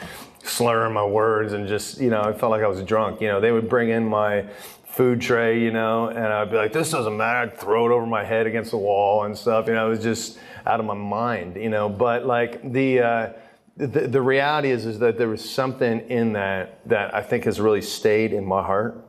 slurring 0.45 0.93
my 0.93 1.05
words 1.05 1.53
and 1.53 1.69
just, 1.69 2.01
you 2.01 2.11
know, 2.11 2.21
I 2.21 2.33
felt 2.33 2.51
like 2.51 2.63
I 2.63 2.67
was 2.67 2.83
drunk. 2.83 3.21
You 3.21 3.29
know, 3.29 3.41
they 3.41 3.53
would 3.53 3.69
bring 3.69 3.91
in 3.91 4.05
my 4.05 4.47
food 4.85 5.21
tray, 5.21 5.61
you 5.61 5.71
know, 5.71 6.09
and 6.09 6.19
I'd 6.19 6.51
be 6.51 6.57
like, 6.57 6.73
this 6.73 6.91
doesn't 6.91 7.17
matter. 7.17 7.39
I'd 7.39 7.59
throw 7.59 7.87
it 7.87 7.95
over 7.95 8.07
my 8.07 8.25
head 8.25 8.47
against 8.47 8.73
the 8.73 8.77
wall 8.77 9.25
and 9.25 9.37
stuff. 9.37 9.67
You 9.67 9.75
know, 9.75 9.87
it 9.87 9.91
was 9.91 10.03
just 10.03 10.39
out 10.67 10.81
of 10.81 10.87
my 10.87 10.95
mind, 10.95 11.57
you 11.57 11.69
know. 11.69 11.89
But 11.89 12.27
like 12.27 12.73
the, 12.73 13.01
uh, 13.01 13.33
the, 13.77 13.87
the 13.87 14.23
reality 14.23 14.71
is, 14.71 14.87
is 14.87 14.99
that 14.99 15.19
there 15.19 15.29
was 15.29 15.49
something 15.49 16.01
in 16.11 16.33
that 16.35 16.87
that 16.89 17.15
I 17.15 17.23
think 17.23 17.45
has 17.45 17.61
really 17.61 17.83
stayed 17.83 18.33
in 18.33 18.45
my 18.45 18.63
heart. 18.63 19.05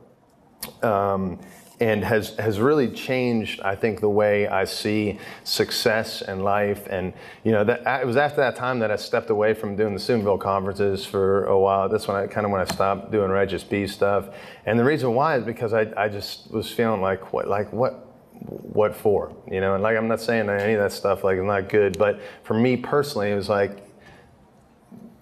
Um, 0.82 1.38
and 1.80 2.04
has 2.04 2.36
has 2.36 2.60
really 2.60 2.88
changed 2.88 3.60
I 3.60 3.74
think 3.74 4.00
the 4.00 4.08
way 4.08 4.46
I 4.46 4.64
see 4.64 5.18
success 5.42 6.22
and 6.22 6.44
life 6.44 6.86
and 6.88 7.12
you 7.42 7.52
know 7.52 7.64
that 7.64 8.00
it 8.00 8.06
was 8.06 8.16
after 8.16 8.36
that 8.36 8.56
time 8.56 8.78
that 8.78 8.90
I 8.90 8.96
stepped 8.96 9.30
away 9.30 9.54
from 9.54 9.74
doing 9.74 9.92
the 9.92 10.00
Steubenville 10.00 10.38
conferences 10.38 11.04
for 11.04 11.44
a 11.46 11.58
while 11.58 11.88
that's 11.88 12.06
when 12.06 12.16
I 12.16 12.26
kind 12.26 12.46
of 12.46 12.52
when 12.52 12.60
I 12.60 12.64
stopped 12.64 13.10
doing 13.10 13.30
Righteous 13.30 13.64
B 13.64 13.86
stuff 13.86 14.28
and 14.66 14.78
the 14.78 14.84
reason 14.84 15.14
why 15.14 15.36
is 15.36 15.44
because 15.44 15.72
I, 15.72 15.92
I 15.96 16.08
just 16.08 16.50
was 16.50 16.70
feeling 16.70 17.00
like 17.00 17.32
what 17.32 17.48
like 17.48 17.72
what 17.72 18.03
what 18.44 18.94
for 18.94 19.34
you 19.50 19.60
know 19.60 19.74
and 19.74 19.82
like 19.82 19.96
I'm 19.96 20.08
not 20.08 20.20
saying 20.20 20.46
that 20.46 20.60
any 20.60 20.74
of 20.74 20.80
that 20.80 20.92
stuff 20.92 21.24
like 21.24 21.38
is 21.38 21.44
not 21.44 21.68
good 21.68 21.98
but 21.98 22.20
for 22.42 22.54
me 22.54 22.76
personally 22.76 23.30
it 23.30 23.34
was 23.34 23.48
like 23.48 23.82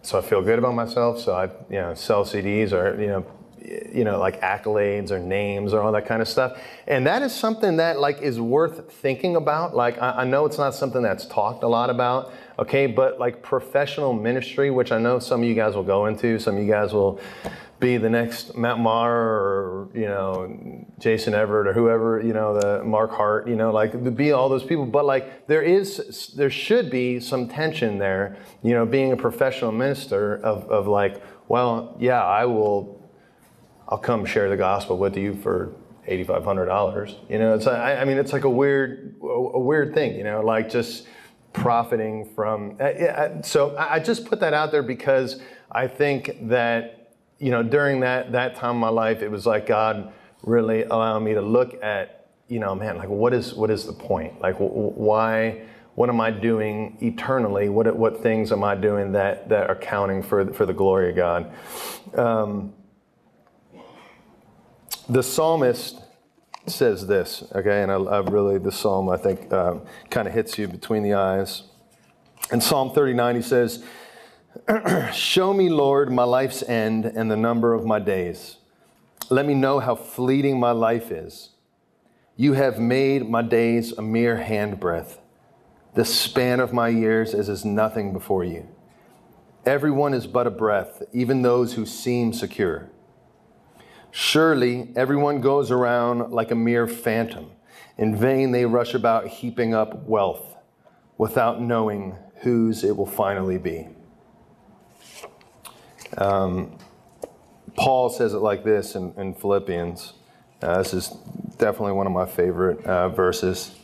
so 0.03 0.19
I 0.19 0.23
feel 0.23 0.43
good 0.43 0.59
about 0.59 0.75
myself 0.75 1.21
so 1.21 1.35
I 1.35 1.45
you 1.71 1.81
know 1.81 1.95
sell 1.95 2.25
CDs 2.25 2.73
or 2.73 3.01
you 3.01 3.09
know 3.09 3.27
you 3.93 4.05
know, 4.05 4.19
like 4.19 4.41
accolades 4.41 5.11
or 5.11 5.19
names 5.19 5.73
or 5.73 5.81
all 5.81 5.93
that 5.93 6.07
kind 6.07 6.21
of 6.21 6.29
stuff. 6.29 6.61
And 6.87 7.07
that 7.07 7.23
is 7.23 7.35
something 7.35 7.77
that 7.77 8.01
like 8.01 8.21
is 8.21 8.41
worth 8.41 8.93
thinking 8.93 9.37
about. 9.37 9.75
Like 9.75 10.01
I, 10.01 10.11
I, 10.11 10.25
know 10.25 10.47
it's 10.47 10.59
not 10.59 10.75
something 10.75 11.03
that's 11.03 11.27
talked 11.27 11.63
a 11.63 11.69
lot 11.69 11.91
about, 11.91 12.33
okay, 12.59 12.87
but 12.87 13.19
like 13.19 13.43
professional 13.43 14.13
ministry, 14.13 14.71
which 14.71 14.93
I 14.93 14.99
know 14.99 15.19
some 15.19 15.43
of 15.43 15.49
you 15.49 15.55
guys 15.55 15.75
will 15.75 15.83
go 15.83 16.07
into, 16.07 16.39
some 16.39 16.57
of 16.57 16.63
you 16.63 16.71
guys 16.71 16.93
will 16.93 17.21
be 17.83 17.97
the 17.99 18.09
next 18.09 18.57
Matt 18.57 18.79
Maher 18.79 19.13
or 19.13 19.89
you 19.93 20.07
know 20.07 20.87
Jason 21.01 21.35
Evert 21.35 21.67
or 21.67 21.73
whoever 21.73 22.23
you 22.23 22.33
know 22.33 22.59
the 22.59 22.83
Mark 22.85 23.11
Hart 23.11 23.49
you 23.49 23.57
know 23.57 23.73
like 23.73 24.15
be 24.15 24.31
all 24.31 24.49
those 24.49 24.63
people 24.63 24.87
but 24.87 25.05
like 25.05 25.49
there 25.49 25.63
is 25.63 26.33
there 26.37 26.49
should 26.49 26.89
be 26.91 27.19
some 27.19 27.49
tension 27.49 27.99
there 27.99 28.37
you 28.63 28.73
know 28.73 28.87
being 28.87 29.13
a 29.13 29.17
professional 29.17 29.73
minister 29.73 30.37
of, 30.37 30.65
of 30.71 30.87
like 30.87 31.21
well 31.49 31.97
yeah 31.99 32.23
I 32.25 32.47
will 32.47 33.03
I'll 33.89 33.99
come 33.99 34.25
share 34.25 34.49
the 34.49 34.57
gospel 34.57 34.97
with 34.97 35.17
you 35.17 35.35
for 35.35 35.75
$8,500. 36.09 37.31
You 37.31 37.39
know, 37.39 37.55
it's, 37.55 37.67
I, 37.67 37.97
I 37.97 38.05
mean, 38.05 38.17
it's 38.17 38.33
like 38.33 38.45
a 38.45 38.51
weird, 38.51 39.17
a 39.23 39.59
weird 39.59 39.93
thing, 39.93 40.17
you 40.17 40.25
know, 40.25 40.41
like 40.41 40.71
just 40.71 41.07
profiting 41.53 42.25
from, 42.35 42.79
so 43.43 43.77
I 43.77 43.99
just 43.99 44.25
put 44.25 44.41
that 44.41 44.55
out 44.55 44.73
there 44.73 44.83
because 44.83 45.43
I 45.71 45.87
think 45.87 46.49
that, 46.49 47.02
you 47.43 47.51
know, 47.51 47.65
during 47.65 47.99
that, 48.01 48.31
that 48.33 48.55
time 48.55 48.77
of 48.77 48.81
my 48.81 48.89
life, 48.89 49.21
it 49.21 49.29
was 49.29 49.47
like 49.47 49.67
God 49.67 50.13
really 50.45 50.85
allowing 50.85 51.25
me 51.25 51.35
to 51.35 51.43
look 51.43 51.75
at, 51.83 52.29
you 52.47 52.61
know, 52.61 52.73
man, 52.77 52.97
like 52.97 53.09
what 53.09 53.35
is, 53.35 53.53
what 53.53 53.69
is 53.69 53.85
the 53.85 53.93
point? 53.93 54.41
Like 54.41 54.55
why, 54.59 55.63
what 55.97 56.09
am 56.09 56.21
I 56.21 56.31
doing 56.31 56.97
eternally? 57.01 57.69
What, 57.69 57.97
what 57.97 58.23
things 58.23 58.53
am 58.53 58.63
I 58.63 58.77
doing 58.77 59.11
that, 59.13 59.49
that 59.49 59.69
are 59.69 59.75
counting 59.75 60.23
for, 60.23 60.53
for 60.53 60.67
the 60.67 60.73
glory 60.73 61.11
of 61.11 61.17
God? 61.17 61.53
Um, 62.15 62.75
the 65.09 65.25
psalmist 65.25 66.01
says 66.69 67.09
this, 67.09 67.43
okay, 67.57 67.83
and 67.83 67.91
I, 67.91 67.97
I 67.97 68.19
really, 68.21 68.59
the 68.59 68.71
psalm 68.71 69.09
I 69.09 69.17
think 69.17 69.53
uh, 69.53 69.79
kind 70.11 70.29
of 70.29 70.35
hits 70.35 70.59
you 70.59 70.69
between 70.69 71.03
the 71.03 71.15
eyes. 71.15 71.65
In 72.53 72.61
Psalm 72.61 72.93
39, 72.93 73.35
he 73.35 73.43
says, 73.43 73.83
Show 75.15 75.55
me, 75.55 75.71
Lord, 75.71 76.13
my 76.13 76.25
life's 76.25 76.63
end 76.63 77.07
and 77.07 77.31
the 77.31 77.37
number 77.37 77.73
of 77.73 77.87
my 77.87 77.99
days. 77.99 78.59
Let 79.31 79.47
me 79.47 79.55
know 79.55 79.81
how 79.81 79.95
fleeting 79.95 80.61
my 80.61 80.73
life 80.73 81.11
is. 81.11 81.51
You 82.37 82.53
have 82.53 82.79
made 82.79 83.29
my 83.29 83.41
days 83.41 83.93
a 83.93 84.03
mere 84.03 84.37
handbreadth. 84.37 85.19
The 85.95 86.05
span 86.05 86.61
of 86.61 86.73
my 86.73 86.89
years 86.89 87.33
is 87.33 87.49
as 87.49 87.65
nothing 87.65 88.13
before 88.13 88.45
you. 88.45 88.69
Everyone 89.65 90.13
is 90.13 90.27
but 90.27 90.47
a 90.47 90.51
breath, 90.51 91.03
even 91.13 91.41
those 91.41 91.75
who 91.75 91.87
seem 91.87 92.33
secure. 92.33 92.91
Surely 94.11 94.91
everyone 94.95 95.41
goes 95.41 95.71
around 95.71 96.31
like 96.31 96.51
a 96.51 96.57
mere 96.57 96.87
phantom. 96.87 97.51
In 97.97 98.15
vain 98.15 98.53
they 98.53 98.67
rush 98.67 98.93
about 98.93 99.29
heaping 99.29 99.73
up 99.73 100.07
wealth 100.07 100.57
without 101.17 101.63
knowing 101.63 102.17
whose 102.43 102.85
it 102.85 102.97
will 102.97 103.07
finally 103.07 103.57
be. 103.57 103.89
Um, 106.19 106.79
Paul 107.77 108.11
says 108.11 108.35
it 108.35 108.39
like 108.39 108.65
this 108.65 108.95
in, 108.95 109.15
in 109.17 109.35
Philippians. 109.35 110.13
Uh, 110.61 110.79
this 110.79 110.95
is 110.95 111.09
definitely 111.59 111.93
one 111.93 112.07
of 112.07 112.13
my 112.13 112.27
favorite 112.27 112.85
uh, 112.85 113.09
verses. 113.09 113.75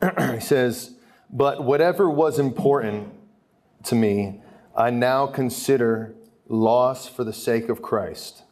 he 0.32 0.40
says, 0.40 0.94
But 1.30 1.64
whatever 1.64 2.08
was 2.08 2.38
important 2.38 3.12
to 3.84 3.94
me, 3.94 4.40
I 4.76 4.90
now 4.90 5.26
consider 5.26 6.14
loss 6.48 7.08
for 7.08 7.24
the 7.24 7.32
sake 7.32 7.68
of 7.68 7.82
Christ. 7.82 8.42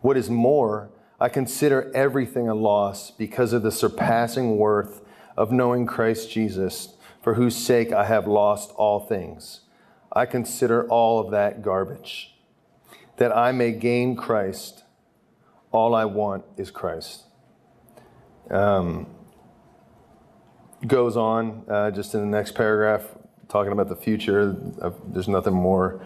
What 0.00 0.16
is 0.16 0.30
more, 0.30 0.90
I 1.18 1.28
consider 1.28 1.90
everything 1.94 2.48
a 2.48 2.54
loss 2.54 3.10
because 3.10 3.52
of 3.52 3.62
the 3.62 3.72
surpassing 3.72 4.58
worth 4.58 5.00
of 5.36 5.50
knowing 5.50 5.86
Christ 5.86 6.30
Jesus, 6.30 6.96
for 7.22 7.34
whose 7.34 7.56
sake 7.56 7.92
I 7.92 8.04
have 8.04 8.26
lost 8.26 8.70
all 8.76 9.00
things. 9.00 9.60
I 10.14 10.26
consider 10.26 10.88
all 10.88 11.18
of 11.18 11.30
that 11.32 11.62
garbage, 11.62 12.36
that 13.16 13.36
I 13.36 13.52
may 13.52 13.72
gain 13.72 14.16
Christ. 14.16 14.84
All 15.72 15.94
I 15.94 16.04
want 16.04 16.44
is 16.56 16.70
Christ. 16.70 17.24
Um, 18.50 19.06
goes 20.86 21.16
on 21.16 21.64
uh, 21.68 21.90
just 21.90 22.14
in 22.14 22.20
the 22.20 22.26
next 22.26 22.52
paragraph, 22.52 23.02
talking 23.48 23.72
about 23.72 23.88
the 23.88 23.96
future. 23.96 24.54
There's 25.06 25.28
nothing 25.28 25.54
more 25.54 26.04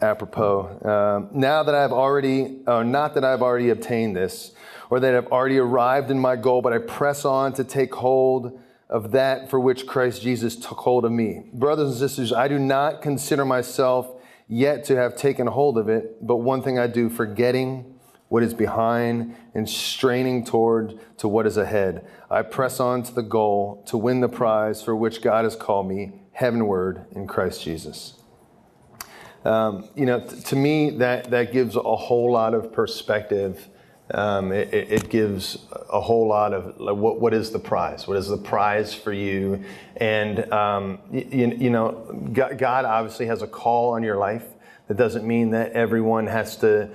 apropos. 0.00 0.78
Um, 0.84 1.38
now 1.38 1.62
that 1.62 1.74
I've 1.74 1.92
already, 1.92 2.60
uh, 2.66 2.82
not 2.82 3.14
that 3.14 3.24
I've 3.24 3.42
already 3.42 3.70
obtained 3.70 4.14
this, 4.14 4.52
or 4.90 5.00
that 5.00 5.14
I've 5.14 5.26
already 5.28 5.58
arrived 5.58 6.10
in 6.10 6.18
my 6.18 6.36
goal, 6.36 6.62
but 6.62 6.72
I 6.72 6.78
press 6.78 7.24
on 7.24 7.52
to 7.54 7.64
take 7.64 7.94
hold 7.94 8.60
of 8.88 9.12
that 9.12 9.50
for 9.50 9.60
which 9.60 9.86
Christ 9.86 10.22
Jesus 10.22 10.56
took 10.56 10.78
hold 10.78 11.04
of 11.04 11.12
me. 11.12 11.42
Brothers 11.52 11.90
and 11.90 11.98
sisters, 11.98 12.32
I 12.32 12.48
do 12.48 12.58
not 12.58 13.02
consider 13.02 13.44
myself 13.44 14.10
yet 14.48 14.84
to 14.84 14.96
have 14.96 15.16
taken 15.16 15.46
hold 15.46 15.76
of 15.76 15.88
it, 15.88 16.26
but 16.26 16.36
one 16.36 16.62
thing 16.62 16.78
I 16.78 16.86
do, 16.86 17.10
forgetting 17.10 17.98
what 18.28 18.42
is 18.42 18.54
behind 18.54 19.34
and 19.54 19.68
straining 19.68 20.44
toward 20.44 20.98
to 21.18 21.28
what 21.28 21.46
is 21.46 21.56
ahead. 21.56 22.06
I 22.30 22.42
press 22.42 22.78
on 22.80 23.02
to 23.04 23.14
the 23.14 23.22
goal 23.22 23.82
to 23.86 23.96
win 23.96 24.20
the 24.20 24.28
prize 24.28 24.82
for 24.82 24.94
which 24.94 25.22
God 25.22 25.44
has 25.44 25.56
called 25.56 25.88
me 25.88 26.12
heavenward 26.32 27.06
in 27.12 27.26
Christ 27.26 27.62
Jesus. 27.62 28.14
Um, 29.44 29.88
you 29.94 30.04
know, 30.04 30.20
t- 30.20 30.40
to 30.40 30.56
me, 30.56 30.90
that, 30.98 31.30
that 31.30 31.52
gives 31.52 31.74
a 31.74 31.80
whole 31.80 32.32
lot 32.32 32.54
of 32.54 32.72
perspective. 32.72 33.68
Um, 34.12 34.52
it, 34.52 34.72
it, 34.72 35.10
gives 35.10 35.66
a 35.90 36.00
whole 36.00 36.26
lot 36.26 36.54
of 36.54 36.80
like, 36.80 36.96
what, 36.96 37.20
what 37.20 37.34
is 37.34 37.50
the 37.50 37.58
prize? 37.58 38.08
What 38.08 38.16
is 38.16 38.28
the 38.28 38.38
prize 38.38 38.94
for 38.94 39.12
you? 39.12 39.62
And, 39.96 40.50
um, 40.50 40.98
you, 41.12 41.54
you 41.58 41.70
know, 41.70 41.90
God 42.32 42.86
obviously 42.86 43.26
has 43.26 43.42
a 43.42 43.46
call 43.46 43.92
on 43.92 44.02
your 44.02 44.16
life. 44.16 44.44
That 44.86 44.96
doesn't 44.96 45.26
mean 45.26 45.50
that 45.50 45.72
everyone 45.72 46.26
has 46.26 46.56
to 46.58 46.88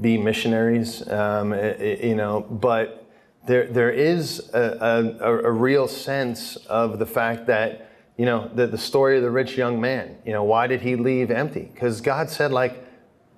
be 0.00 0.18
missionaries, 0.18 1.08
um, 1.08 1.54
you 1.54 2.16
know, 2.16 2.40
but 2.40 3.06
there, 3.46 3.66
there 3.68 3.90
is 3.90 4.50
a, 4.52 5.14
a, 5.20 5.38
a 5.44 5.50
real 5.52 5.86
sense 5.86 6.56
of 6.56 6.98
the 6.98 7.06
fact 7.06 7.46
that 7.46 7.92
you 8.16 8.26
know, 8.26 8.50
the, 8.54 8.66
the 8.66 8.78
story 8.78 9.16
of 9.16 9.22
the 9.22 9.30
rich 9.30 9.56
young 9.56 9.80
man. 9.80 10.16
You 10.24 10.32
know, 10.32 10.44
why 10.44 10.66
did 10.66 10.82
he 10.82 10.96
leave 10.96 11.30
empty? 11.30 11.70
Because 11.72 12.00
God 12.00 12.28
said, 12.28 12.52
like, 12.52 12.84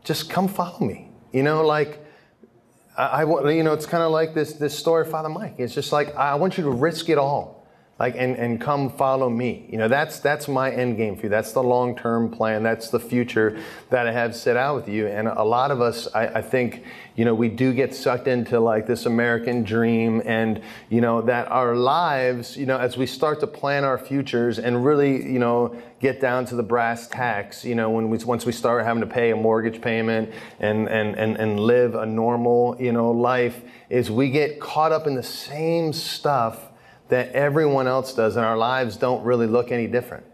just 0.03 0.29
come 0.29 0.49
follow 0.49 0.81
me. 0.81 1.11
You 1.33 1.43
know, 1.43 1.65
like, 1.65 2.04
I, 2.97 3.25
want, 3.25 3.53
you 3.55 3.63
know, 3.63 3.73
it's 3.73 3.87
kind 3.87 4.03
of 4.03 4.13
like 4.13 4.35
this, 4.35 4.53
this 4.53 4.79
story 4.79 5.03
of 5.03 5.11
Father 5.11 5.29
Mike. 5.29 5.55
It's 5.59 5.75
just 5.75 5.93
like, 5.93 6.15
I 6.15 6.37
want 6.37 6.57
you 6.57 6.65
to 6.65 6.71
risk 6.71 7.09
it 7.09 7.19
all 7.19 7.64
like 7.99 8.17
and, 8.17 8.37
and 8.37 8.61
come 8.61 8.91
follow 8.91 9.31
me. 9.31 9.67
You 9.71 9.79
know 9.79 9.89
that's 9.89 10.19
that's 10.19 10.49
my 10.49 10.71
end 10.71 10.97
game 10.97 11.17
for 11.17 11.23
you. 11.25 11.29
That's 11.29 11.53
the 11.53 11.63
long-term 11.63 12.31
plan. 12.31 12.63
That's 12.63 12.91
the 12.91 12.99
future 12.99 13.59
that 13.91 14.07
i 14.09 14.13
have 14.13 14.35
set 14.35 14.57
out 14.57 14.75
with 14.75 14.89
you. 14.89 15.07
And 15.07 15.29
a 15.29 15.45
lot 15.45 15.71
of 15.71 15.81
us 15.81 16.09
I, 16.15 16.27
I, 16.27 16.43
think 16.43 16.85
you 17.15 17.25
know 17.25 17.35
we 17.35 17.49
do 17.49 17.73
get 17.73 17.95
sucked 17.95 18.27
into 18.27 18.59
like 18.59 18.87
this 18.87 19.07
american 19.07 19.63
dream 19.63 20.21
and 20.25 20.61
you 20.89 21.01
know 21.01 21.23
that 21.23 21.49
our 21.49 21.77
lives 21.77 22.57
you 22.57 22.67
know 22.67 22.79
as 22.79 22.97
we 22.97 23.07
start 23.07 23.39
to 23.41 23.47
plan 23.47 23.85
our 23.85 23.99
futures 23.99 24.59
and 24.59 24.85
really 24.85 25.23
you 25.33 25.39
know 25.39 25.77
get 26.01 26.21
down 26.21 26.45
to 26.47 26.57
the 26.57 26.63
brass 26.63 27.07
tacks 27.07 27.65
you 27.65 27.75
know 27.75 27.91
when 27.91 28.11
we 28.11 28.19
once 28.19 28.45
we 28.45 28.53
start 28.53 28.85
having 28.85 29.01
to 29.01 29.07
pay 29.07 29.31
a 29.31 29.37
mortgage 29.37 29.81
payment 29.81 30.31
and 30.59 30.89
and 30.89 31.17
and, 31.17 31.37
and 31.37 31.61
live 31.61 31.95
a 31.95 32.05
normal 32.05 32.77
you 32.81 32.93
know 32.93 33.13
life 33.13 33.63
is 33.89 34.11
we 34.11 34.31
get 34.31 34.61
caught 34.61 34.91
up 34.91 35.07
in 35.07 35.15
the 35.15 35.23
same 35.23 35.93
stuff 35.93 36.71
that 37.15 37.31
everyone 37.31 37.87
else 37.87 38.13
does, 38.13 38.35
and 38.35 38.45
our 38.45 38.57
lives 38.57 38.97
don't 38.97 39.23
really 39.25 39.47
look 39.47 39.71
any 39.71 39.87
different. 39.87 40.27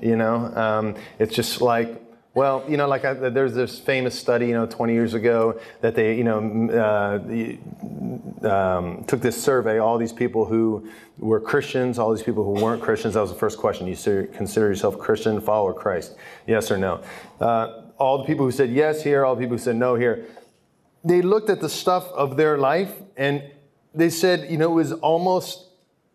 You 0.00 0.16
know, 0.16 0.46
um, 0.56 0.94
it's 1.18 1.36
just 1.36 1.60
like, 1.60 2.02
well, 2.32 2.64
you 2.66 2.78
know, 2.78 2.88
like 2.88 3.04
I, 3.04 3.12
there's 3.12 3.52
this 3.52 3.78
famous 3.78 4.18
study, 4.18 4.46
you 4.46 4.54
know, 4.54 4.64
20 4.64 4.94
years 4.94 5.12
ago 5.12 5.60
that 5.82 5.94
they, 5.94 6.16
you 6.16 6.24
know, 6.24 6.38
uh, 8.42 8.48
um, 8.50 9.04
took 9.04 9.20
this 9.20 9.40
survey, 9.40 9.78
all 9.78 9.98
these 9.98 10.14
people 10.14 10.46
who 10.46 10.88
were 11.18 11.38
Christians, 11.38 11.98
all 11.98 12.14
these 12.14 12.24
people 12.24 12.44
who 12.44 12.64
weren't 12.64 12.80
Christians. 12.80 13.12
That 13.12 13.20
was 13.20 13.30
the 13.30 13.38
first 13.38 13.58
question. 13.58 13.86
You 13.86 14.28
consider 14.32 14.68
yourself 14.68 14.98
Christian, 14.98 15.38
follower 15.38 15.74
Christ? 15.74 16.16
Yes 16.46 16.70
or 16.70 16.78
no? 16.78 17.02
Uh, 17.42 17.82
all 17.98 18.16
the 18.16 18.24
people 18.24 18.46
who 18.46 18.52
said 18.52 18.70
yes 18.70 19.02
here, 19.02 19.26
all 19.26 19.36
the 19.36 19.42
people 19.42 19.58
who 19.58 19.62
said 19.62 19.76
no 19.76 19.96
here, 19.96 20.24
they 21.04 21.20
looked 21.20 21.50
at 21.50 21.60
the 21.60 21.68
stuff 21.68 22.08
of 22.12 22.38
their 22.38 22.56
life 22.56 22.94
and 23.18 23.42
they 23.94 24.08
said, 24.08 24.50
you 24.50 24.56
know, 24.56 24.70
it 24.72 24.76
was 24.76 24.92
almost 24.92 25.68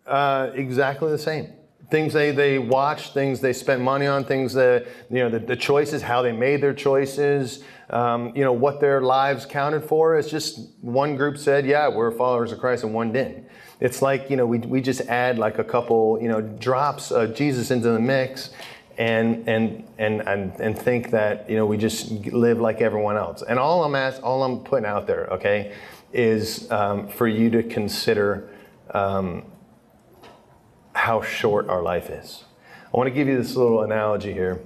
uh, 0.08 0.52
exactly 0.54 1.10
the 1.12 1.18
same. 1.18 1.54
Things 1.90 2.12
they, 2.12 2.32
they 2.32 2.60
watched, 2.60 3.14
things 3.14 3.40
they 3.40 3.54
spent 3.54 3.82
money 3.82 4.08
on, 4.08 4.26
things 4.26 4.54
that, 4.54 4.88
you 5.10 5.20
know, 5.20 5.30
the, 5.30 5.40
the 5.40 5.56
choices, 5.56 6.02
how 6.02 6.22
they 6.22 6.34
made 6.34 6.62
their 6.62 6.74
choices, 6.74 7.64
um, 7.90 8.34
you 8.36 8.44
know, 8.44 8.52
what 8.52 8.82
their 8.82 9.00
lives 9.00 9.46
counted 9.46 9.86
for. 9.86 10.18
It's 10.18 10.30
just 10.30 10.60
one 10.82 11.16
group 11.16 11.38
said, 11.38 11.66
yeah, 11.66 11.88
we're 11.88 12.12
followers 12.12 12.52
of 12.52 12.60
Christ, 12.60 12.84
and 12.84 12.94
one 12.94 13.14
didn't. 13.14 13.48
It's 13.80 14.02
like, 14.02 14.30
you 14.30 14.36
know, 14.36 14.46
we, 14.46 14.58
we 14.60 14.82
just 14.82 15.02
add 15.02 15.40
like 15.40 15.60
a 15.60 15.64
couple, 15.64 16.20
you 16.22 16.28
know, 16.28 16.42
drops 16.42 17.12
of 17.12 17.34
Jesus 17.34 17.72
into 17.72 17.90
the 17.90 18.00
mix 18.00 18.50
and, 18.98 19.48
and, 19.48 19.88
and, 19.98 20.28
and, 20.28 20.60
and 20.60 20.78
think 20.78 21.12
that, 21.12 21.50
you 21.50 21.56
know, 21.56 21.66
we 21.66 21.78
just 21.78 22.12
live 22.12 22.60
like 22.60 22.82
everyone 22.82 23.16
else. 23.16 23.44
And 23.48 23.60
all 23.60 23.84
I'm 23.86 23.96
ask, 23.96 24.22
all 24.24 24.44
I'm 24.44 24.60
putting 24.60 24.86
out 24.86 25.08
there, 25.08 25.28
okay, 25.28 25.74
is 26.12 26.70
um, 26.72 27.08
for 27.08 27.28
you 27.28 27.50
to 27.52 27.64
consider 27.64 28.50
um, 28.92 29.46
how 31.08 31.22
short 31.22 31.70
our 31.70 31.82
life 31.82 32.10
is. 32.10 32.44
I 32.94 32.98
want 32.98 33.08
to 33.08 33.14
give 33.14 33.30
you 33.30 33.38
this 33.38 33.56
little 33.56 33.82
analogy 33.82 34.34
here. 34.34 34.60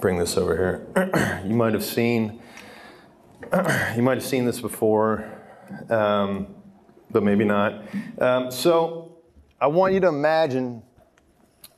Bring 0.00 0.16
this 0.16 0.36
over 0.36 0.56
here. 0.56 1.42
you 1.44 1.56
might 1.56 1.74
have 1.74 1.82
seen 1.82 2.40
you 3.96 4.02
might 4.02 4.18
have 4.18 4.24
seen 4.24 4.44
this 4.44 4.60
before, 4.60 5.28
um, 5.90 6.46
but 7.10 7.24
maybe 7.24 7.44
not. 7.44 7.82
Um, 8.20 8.52
so 8.52 9.16
I 9.60 9.66
want 9.66 9.94
you 9.94 10.00
to 10.00 10.06
imagine 10.06 10.84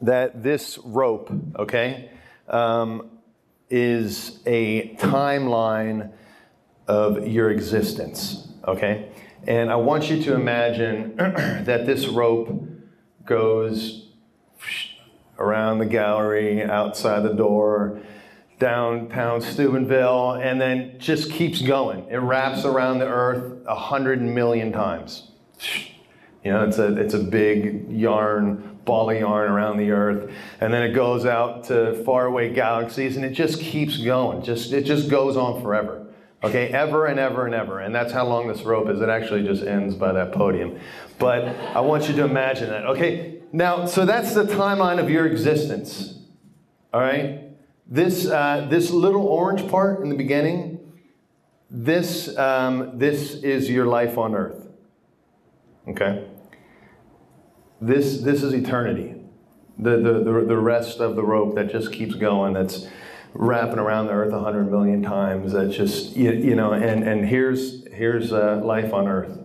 that 0.02 0.42
this 0.42 0.76
rope, 0.76 1.32
okay, 1.58 2.10
um, 2.48 3.08
is 3.70 4.40
a 4.44 4.94
timeline 4.96 6.12
of 6.86 7.26
your 7.26 7.50
existence, 7.50 8.46
okay? 8.68 9.10
And 9.46 9.70
I 9.70 9.76
want 9.76 10.10
you 10.10 10.22
to 10.24 10.34
imagine 10.34 11.16
that 11.16 11.86
this 11.86 12.08
rope 12.08 12.66
goes 13.30 14.08
around 15.38 15.78
the 15.78 15.86
gallery, 15.86 16.62
outside 16.64 17.20
the 17.20 17.32
door, 17.32 18.00
downtown 18.58 19.40
Steubenville, 19.40 20.32
and 20.32 20.60
then 20.60 20.96
just 20.98 21.30
keeps 21.30 21.62
going. 21.62 22.06
It 22.10 22.18
wraps 22.18 22.64
around 22.64 22.98
the 22.98 23.06
earth 23.06 23.64
a 23.66 23.74
hundred 23.74 24.20
million 24.20 24.72
times. 24.72 25.30
You 26.44 26.52
know, 26.52 26.64
it's 26.64 26.78
a 26.78 26.96
it's 26.96 27.14
a 27.14 27.20
big 27.20 27.90
yarn, 27.90 28.78
ball 28.84 29.10
of 29.10 29.18
yarn 29.18 29.50
around 29.50 29.78
the 29.78 29.92
earth, 29.92 30.32
and 30.60 30.74
then 30.74 30.82
it 30.82 30.92
goes 30.92 31.24
out 31.24 31.64
to 31.64 32.02
faraway 32.04 32.52
galaxies, 32.52 33.16
and 33.16 33.24
it 33.24 33.30
just 33.30 33.60
keeps 33.60 33.96
going. 33.98 34.42
Just 34.42 34.72
it 34.72 34.84
just 34.84 35.08
goes 35.08 35.36
on 35.36 35.62
forever. 35.62 35.99
Okay, 36.42 36.68
ever 36.68 37.06
and 37.06 37.20
ever 37.20 37.44
and 37.44 37.54
ever. 37.54 37.80
And 37.80 37.94
that's 37.94 38.12
how 38.12 38.26
long 38.26 38.48
this 38.48 38.62
rope 38.62 38.88
is. 38.88 39.00
It 39.00 39.08
actually 39.08 39.44
just 39.44 39.62
ends 39.62 39.94
by 39.94 40.12
that 40.12 40.32
podium. 40.32 40.78
But 41.18 41.44
I 41.44 41.80
want 41.80 42.08
you 42.08 42.14
to 42.16 42.24
imagine 42.24 42.70
that. 42.70 42.86
Okay, 42.86 43.40
now, 43.52 43.84
so 43.84 44.06
that's 44.06 44.34
the 44.34 44.44
timeline 44.44 44.98
of 44.98 45.10
your 45.10 45.26
existence. 45.26 46.18
All 46.94 47.00
right? 47.00 47.40
This, 47.86 48.26
uh, 48.26 48.66
this 48.70 48.90
little 48.90 49.26
orange 49.26 49.68
part 49.68 50.00
in 50.00 50.08
the 50.08 50.14
beginning, 50.14 50.78
this, 51.68 52.34
um, 52.38 52.98
this 52.98 53.34
is 53.34 53.68
your 53.68 53.86
life 53.86 54.16
on 54.16 54.34
earth. 54.34 54.66
Okay? 55.88 56.24
this, 57.80 58.20
this 58.20 58.42
is 58.42 58.52
eternity. 58.52 59.14
The, 59.78 59.96
the, 59.96 60.12
the, 60.12 60.44
the 60.46 60.58
rest 60.58 61.00
of 61.00 61.16
the 61.16 61.22
rope 61.22 61.54
that 61.54 61.70
just 61.70 61.92
keeps 61.92 62.14
going, 62.14 62.52
that's 62.52 62.86
wrapping 63.34 63.78
around 63.78 64.06
the 64.06 64.12
earth 64.12 64.32
a 64.32 64.40
hundred 64.40 64.70
million 64.70 65.02
times. 65.02 65.52
That's 65.52 65.74
just, 65.74 66.16
you, 66.16 66.32
you 66.32 66.54
know, 66.54 66.72
and, 66.72 67.04
and 67.04 67.24
here's, 67.24 67.86
here's 67.92 68.32
uh, 68.32 68.60
life 68.64 68.92
on 68.92 69.08
earth. 69.08 69.38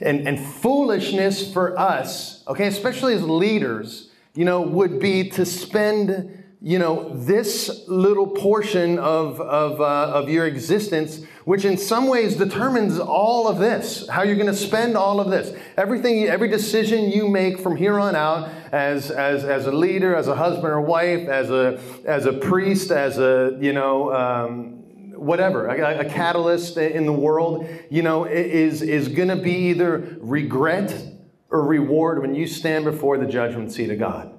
And, 0.00 0.28
and 0.28 0.38
foolishness 0.38 1.52
for 1.52 1.78
us, 1.78 2.42
okay, 2.46 2.66
especially 2.66 3.14
as 3.14 3.22
leaders, 3.22 4.10
you 4.34 4.44
know, 4.44 4.60
would 4.60 4.98
be 4.98 5.30
to 5.30 5.46
spend 5.46 6.35
you 6.62 6.78
know, 6.78 7.10
this 7.14 7.86
little 7.86 8.26
portion 8.26 8.98
of, 8.98 9.40
of, 9.40 9.80
uh, 9.80 10.18
of 10.18 10.30
your 10.30 10.46
existence, 10.46 11.22
which 11.44 11.64
in 11.64 11.76
some 11.76 12.08
ways 12.08 12.34
determines 12.36 12.98
all 12.98 13.46
of 13.46 13.58
this, 13.58 14.08
how 14.08 14.22
you're 14.22 14.36
going 14.36 14.46
to 14.46 14.54
spend 14.54 14.96
all 14.96 15.20
of 15.20 15.30
this. 15.30 15.54
Everything, 15.76 16.24
every 16.24 16.48
decision 16.48 17.10
you 17.10 17.28
make 17.28 17.60
from 17.60 17.76
here 17.76 18.00
on 18.00 18.16
out 18.16 18.48
as, 18.72 19.10
as, 19.10 19.44
as 19.44 19.66
a 19.66 19.72
leader, 19.72 20.16
as 20.16 20.28
a 20.28 20.34
husband 20.34 20.68
or 20.68 20.80
wife, 20.80 21.28
as 21.28 21.50
a, 21.50 21.78
as 22.04 22.24
a 22.24 22.32
priest, 22.32 22.90
as 22.90 23.18
a, 23.18 23.56
you 23.60 23.74
know, 23.74 24.12
um, 24.14 24.72
whatever, 25.14 25.66
a, 25.66 26.00
a, 26.00 26.04
catalyst 26.04 26.78
in 26.78 27.04
the 27.06 27.12
world, 27.12 27.68
you 27.90 28.02
know, 28.02 28.24
is, 28.24 28.82
is 28.82 29.08
going 29.08 29.28
to 29.28 29.36
be 29.36 29.52
either 29.70 30.16
regret 30.20 30.94
or 31.50 31.64
reward 31.64 32.20
when 32.20 32.34
you 32.34 32.46
stand 32.46 32.84
before 32.84 33.18
the 33.18 33.26
judgment 33.26 33.72
seat 33.72 33.90
of 33.90 33.98
God. 33.98 34.35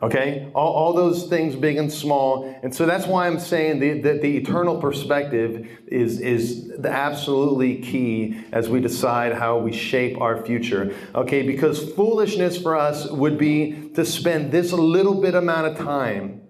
Okay? 0.00 0.48
All, 0.54 0.72
all, 0.72 0.92
those 0.92 1.26
things, 1.26 1.56
big 1.56 1.76
and 1.76 1.92
small. 1.92 2.56
And 2.62 2.74
so 2.74 2.86
that's 2.86 3.06
why 3.06 3.26
I'm 3.26 3.40
saying 3.40 3.80
that 3.80 4.22
the, 4.22 4.36
eternal 4.36 4.80
perspective 4.80 5.68
is, 5.88 6.20
is 6.20 6.68
the 6.78 6.90
absolutely 6.90 7.78
key 7.78 8.40
as 8.52 8.68
we 8.68 8.80
decide 8.80 9.32
how 9.32 9.58
we 9.58 9.72
shape 9.72 10.20
our 10.20 10.44
future. 10.44 10.94
Okay? 11.14 11.42
Because 11.42 11.92
foolishness 11.94 12.60
for 12.60 12.76
us 12.76 13.10
would 13.10 13.38
be 13.38 13.90
to 13.94 14.04
spend 14.04 14.52
this 14.52 14.72
little 14.72 15.20
bit 15.20 15.34
amount 15.34 15.66
of 15.66 15.76
time 15.76 16.42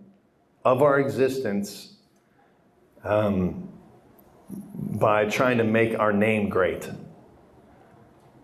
of 0.64 0.82
our 0.82 1.00
existence 1.00 1.96
um, 3.02 3.70
by 4.76 5.24
trying 5.24 5.56
to 5.56 5.64
make 5.64 5.98
our 5.98 6.12
name 6.12 6.50
great. 6.50 6.90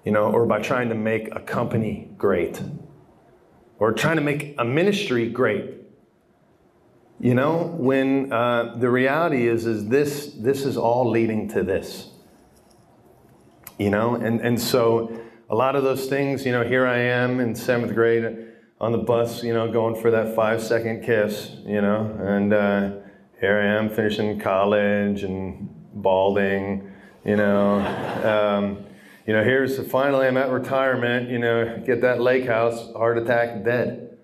You 0.04 0.12
know, 0.12 0.30
or 0.30 0.46
by 0.46 0.60
trying 0.60 0.90
to 0.90 0.94
make 0.94 1.34
a 1.34 1.40
company 1.40 2.10
great 2.16 2.60
or 3.78 3.92
trying 3.92 4.16
to 4.16 4.22
make 4.22 4.54
a 4.58 4.64
ministry 4.64 5.28
great. 5.28 5.72
You 7.20 7.34
know, 7.34 7.74
when 7.78 8.32
uh, 8.32 8.74
the 8.76 8.90
reality 8.90 9.46
is, 9.46 9.66
is 9.66 9.88
this, 9.88 10.32
this 10.36 10.64
is 10.64 10.76
all 10.76 11.08
leading 11.10 11.48
to 11.50 11.62
this. 11.62 12.10
You 13.78 13.90
know, 13.90 14.14
and, 14.14 14.40
and 14.40 14.60
so 14.60 15.20
a 15.50 15.54
lot 15.54 15.76
of 15.76 15.84
those 15.84 16.06
things, 16.06 16.44
you 16.46 16.52
know, 16.52 16.64
here 16.64 16.86
I 16.86 16.98
am 16.98 17.40
in 17.40 17.54
seventh 17.54 17.94
grade 17.94 18.48
on 18.80 18.92
the 18.92 18.98
bus, 18.98 19.42
you 19.42 19.52
know, 19.52 19.70
going 19.70 20.00
for 20.00 20.10
that 20.10 20.34
five 20.34 20.62
second 20.62 21.04
kiss, 21.04 21.56
you 21.64 21.80
know, 21.80 22.16
and 22.20 22.52
uh, 22.52 22.90
here 23.40 23.58
I 23.58 23.66
am 23.78 23.90
finishing 23.90 24.38
college 24.38 25.22
and 25.22 25.68
balding, 25.94 26.92
you 27.24 27.36
know. 27.36 27.80
Um, 28.24 28.86
you 29.26 29.32
know, 29.32 29.42
here's 29.42 29.78
finally 29.88 30.26
I'm 30.26 30.36
at 30.36 30.50
retirement, 30.50 31.30
you 31.30 31.38
know, 31.38 31.82
get 31.84 32.02
that 32.02 32.20
lake 32.20 32.46
house, 32.46 32.92
heart 32.92 33.16
attack, 33.16 33.64
dead. 33.64 34.18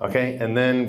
Okay? 0.00 0.36
And 0.38 0.56
then 0.56 0.86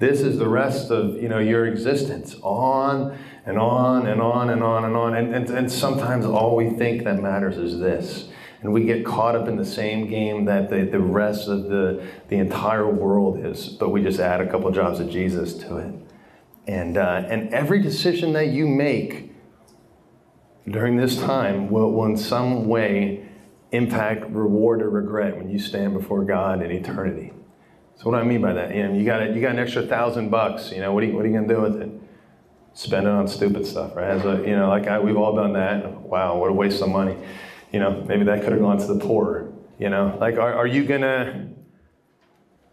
this 0.00 0.20
is 0.20 0.38
the 0.38 0.48
rest 0.48 0.90
of, 0.90 1.22
you 1.22 1.28
know, 1.28 1.38
your 1.38 1.66
existence. 1.66 2.34
On 2.42 3.16
and 3.46 3.58
on 3.58 4.06
and 4.06 4.20
on 4.20 4.50
and 4.50 4.62
on 4.62 4.84
and 4.84 4.96
on. 4.96 5.14
And, 5.14 5.34
and, 5.34 5.48
and 5.50 5.70
sometimes 5.70 6.24
all 6.26 6.56
we 6.56 6.70
think 6.70 7.04
that 7.04 7.22
matters 7.22 7.56
is 7.56 7.78
this. 7.78 8.28
And 8.62 8.72
we 8.72 8.84
get 8.84 9.06
caught 9.06 9.36
up 9.36 9.48
in 9.48 9.56
the 9.56 9.64
same 9.64 10.08
game 10.08 10.44
that 10.46 10.70
the, 10.70 10.84
the 10.84 11.00
rest 11.00 11.48
of 11.48 11.64
the, 11.64 12.04
the 12.28 12.36
entire 12.36 12.90
world 12.90 13.44
is, 13.44 13.68
but 13.68 13.90
we 13.90 14.02
just 14.02 14.20
add 14.20 14.40
a 14.40 14.50
couple 14.50 14.70
jobs 14.70 15.00
of 15.00 15.08
Jesus 15.08 15.54
to 15.54 15.78
it. 15.78 15.94
And, 16.66 16.98
uh, 16.98 17.24
and 17.28 17.54
every 17.54 17.80
decision 17.80 18.32
that 18.34 18.48
you 18.48 18.66
make 18.66 19.29
during 20.68 20.96
this 20.96 21.16
time 21.16 21.70
will, 21.70 21.92
will 21.92 22.06
in 22.06 22.16
some 22.16 22.66
way 22.66 23.26
impact 23.72 24.28
reward 24.30 24.82
or 24.82 24.90
regret 24.90 25.36
when 25.36 25.50
you 25.50 25.58
stand 25.58 25.94
before 25.94 26.24
God 26.24 26.62
in 26.62 26.70
eternity. 26.70 27.32
So 27.96 28.10
what 28.10 28.16
do 28.16 28.22
I 28.22 28.24
mean 28.24 28.40
by 28.40 28.52
that? 28.54 28.74
You, 28.74 28.88
know, 28.88 28.94
you 28.94 29.04
got 29.04 29.22
a, 29.22 29.32
you 29.32 29.40
got 29.40 29.52
an 29.52 29.58
extra 29.58 29.86
thousand 29.86 30.30
bucks. 30.30 30.72
You 30.72 30.80
know, 30.80 30.92
what 30.92 31.02
are 31.02 31.06
you, 31.06 31.14
what 31.14 31.24
are 31.24 31.28
you 31.28 31.34
going 31.34 31.48
to 31.48 31.54
do 31.54 31.60
with 31.60 31.76
it? 31.80 31.90
Spend 32.72 33.06
it 33.06 33.10
on 33.10 33.28
stupid 33.28 33.66
stuff, 33.66 33.94
right? 33.94 34.08
As 34.08 34.24
a, 34.24 34.42
you 34.46 34.56
know, 34.56 34.68
like 34.68 34.86
I, 34.86 34.98
we've 34.98 35.16
all 35.16 35.34
done 35.34 35.52
that. 35.54 36.00
Wow, 36.00 36.38
what 36.38 36.50
a 36.50 36.52
waste 36.52 36.80
of 36.82 36.88
money. 36.88 37.16
You 37.72 37.80
know, 37.80 38.02
maybe 38.06 38.24
that 38.24 38.42
could 38.42 38.52
have 38.52 38.60
gone 38.60 38.78
to 38.78 38.86
the 38.86 38.98
poor. 38.98 39.52
You 39.78 39.90
know, 39.90 40.16
like 40.20 40.36
are, 40.36 40.54
are 40.54 40.66
you 40.66 40.84
going 40.84 41.02
to 41.02 41.48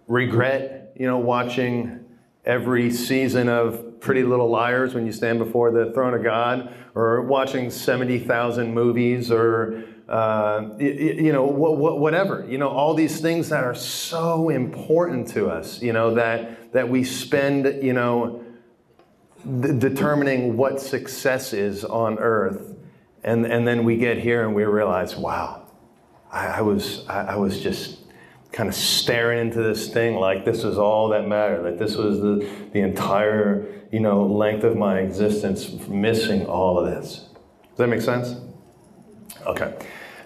regret, 0.08 0.94
you 0.96 1.08
know, 1.08 1.18
watching 1.18 2.06
every 2.46 2.92
season 2.92 3.50
of 3.50 3.87
Pretty 4.00 4.24
Little 4.24 4.50
Liars 4.50 4.94
when 4.94 5.06
you 5.06 5.12
stand 5.12 5.40
before 5.40 5.72
the 5.72 5.92
throne 5.92 6.14
of 6.14 6.24
God, 6.24 6.74
or 6.96 7.22
watching 7.22 7.70
70,000 7.70 8.74
movies, 8.74 9.32
or 9.32 9.84
uh, 10.08 10.70
you, 10.80 11.34
know, 11.34 11.46
whatever. 11.46 12.46
You 12.48 12.58
know, 12.58 12.70
all 12.70 12.94
these 12.94 13.20
things 13.20 13.50
that 13.50 13.64
are 13.64 13.76
so 13.76 14.50
important 14.50 15.28
to 15.30 15.50
us. 15.50 15.82
You 15.82 15.94
know 15.94 16.14
that 16.16 16.74
that 16.74 16.88
we 16.88 17.04
spend. 17.04 17.84
You 17.84 17.94
know, 17.94 18.44
determining 19.60 20.58
what 20.58 20.82
success 20.82 21.54
is 21.54 21.84
on 21.84 22.20
earth, 22.20 22.76
and 23.24 23.46
and 23.46 23.68
then 23.68 23.84
we 23.84 23.98
get 23.98 24.18
here 24.18 24.46
and 24.46 24.56
we 24.56 24.64
realize, 24.64 25.16
wow, 25.16 25.68
I, 26.32 26.48
I 26.48 26.62
was 26.62 27.08
I, 27.08 27.34
I 27.34 27.36
was 27.36 27.62
just 27.62 27.97
kind 28.58 28.68
of 28.68 28.74
staring 28.74 29.38
into 29.38 29.62
this 29.62 29.88
thing 29.90 30.16
like 30.16 30.44
this 30.44 30.64
was 30.64 30.80
all 30.80 31.10
that 31.10 31.28
mattered, 31.28 31.62
like 31.62 31.78
this 31.78 31.96
was 31.96 32.20
the, 32.20 32.50
the 32.74 32.80
entire, 32.80 33.68
you 33.92 34.00
know, 34.00 34.26
length 34.26 34.64
of 34.64 34.76
my 34.76 34.98
existence, 34.98 35.70
missing 35.88 36.44
all 36.48 36.80
of 36.80 36.88
this. 36.88 37.28
Does 37.70 37.78
that 37.78 37.88
make 37.88 38.02
sense? 38.02 38.36
Okay. 39.46 39.78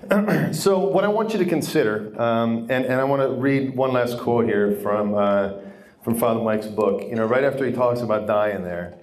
so 0.54 0.80
what 0.80 1.04
I 1.04 1.10
want 1.10 1.34
you 1.34 1.40
to 1.40 1.46
consider, 1.46 2.14
um, 2.22 2.68
and, 2.70 2.86
and 2.86 3.02
I 3.02 3.04
want 3.04 3.22
to 3.22 3.32
read 3.32 3.76
one 3.76 3.92
last 3.92 4.18
quote 4.18 4.46
here 4.46 4.80
from, 4.82 5.14
uh, 5.14 5.52
from 6.02 6.18
Father 6.18 6.42
Mike's 6.42 6.68
book. 6.68 7.04
You 7.04 7.16
know, 7.16 7.26
right 7.26 7.44
after 7.44 7.66
he 7.66 7.74
talks 7.74 8.00
about 8.00 8.28
dying 8.28 8.64
there, 8.64 8.98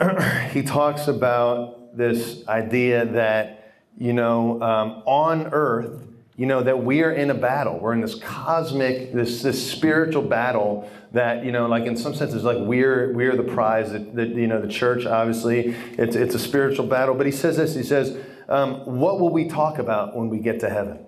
he 0.52 0.62
talks 0.62 1.08
about 1.08 1.94
this 1.94 2.48
idea 2.48 3.04
that, 3.04 3.74
you 3.98 4.14
know, 4.14 4.62
um, 4.62 5.02
on 5.04 5.48
earth, 5.52 6.07
you 6.38 6.46
know 6.46 6.62
that 6.62 6.84
we 6.84 7.02
are 7.02 7.10
in 7.10 7.30
a 7.30 7.34
battle. 7.34 7.80
We're 7.80 7.94
in 7.94 8.00
this 8.00 8.14
cosmic 8.14 9.12
this 9.12 9.42
this 9.42 9.70
spiritual 9.70 10.22
battle 10.22 10.88
that 11.10 11.44
you 11.44 11.50
know 11.50 11.66
like 11.66 11.84
in 11.84 11.96
some 11.96 12.14
senses 12.14 12.44
like 12.44 12.58
we're 12.60 13.12
we're 13.12 13.36
the 13.36 13.42
prize 13.42 13.90
that, 13.90 14.14
that 14.14 14.28
you 14.28 14.46
know 14.46 14.62
the 14.62 14.68
church 14.68 15.04
obviously. 15.04 15.74
It's 15.98 16.14
it's 16.14 16.36
a 16.36 16.38
spiritual 16.38 16.86
battle. 16.86 17.16
But 17.16 17.26
he 17.26 17.32
says 17.32 17.56
this. 17.56 17.74
He 17.74 17.82
says 17.82 18.16
um, 18.48 18.86
what 18.86 19.18
will 19.18 19.30
we 19.30 19.48
talk 19.48 19.78
about 19.78 20.16
when 20.16 20.28
we 20.28 20.38
get 20.38 20.60
to 20.60 20.70
heaven? 20.70 21.04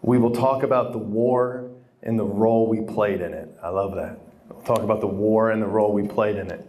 We 0.00 0.16
will 0.16 0.34
talk 0.34 0.62
about 0.62 0.92
the 0.92 0.98
war 0.98 1.70
and 2.02 2.18
the 2.18 2.24
role 2.24 2.66
we 2.66 2.80
played 2.80 3.20
in 3.20 3.34
it. 3.34 3.54
I 3.62 3.68
love 3.68 3.94
that. 3.96 4.18
We'll 4.48 4.62
talk 4.62 4.82
about 4.82 5.02
the 5.02 5.06
war 5.06 5.50
and 5.50 5.60
the 5.60 5.66
role 5.66 5.92
we 5.92 6.08
played 6.08 6.36
in 6.36 6.50
it. 6.50 6.66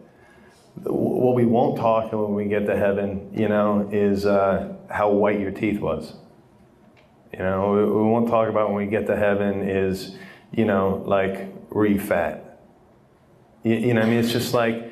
What 0.83 1.35
we 1.35 1.45
won't 1.45 1.77
talk 1.77 2.11
when 2.11 2.35
we 2.35 2.45
get 2.45 2.65
to 2.65 2.75
heaven 2.75 3.31
you 3.33 3.47
know 3.47 3.87
is 3.93 4.25
uh, 4.25 4.75
how 4.89 5.09
white 5.11 5.39
your 5.39 5.51
teeth 5.51 5.79
was 5.79 6.15
you 7.33 7.39
know, 7.39 7.73
we, 7.73 8.03
won't 8.09 8.27
talk 8.27 8.49
about 8.49 8.69
when 8.69 8.85
we 8.85 8.89
get 8.89 9.07
to 9.07 9.15
heaven 9.15 9.67
is, 9.67 10.15
you 10.51 10.65
know, 10.65 11.03
like, 11.05 11.71
were 11.71 11.85
you 11.85 11.99
fat? 11.99 12.61
You, 13.63 13.75
you 13.75 13.93
know, 13.93 14.01
I 14.01 14.05
mean, 14.05 14.19
it's 14.19 14.31
just 14.31 14.53
like 14.53 14.91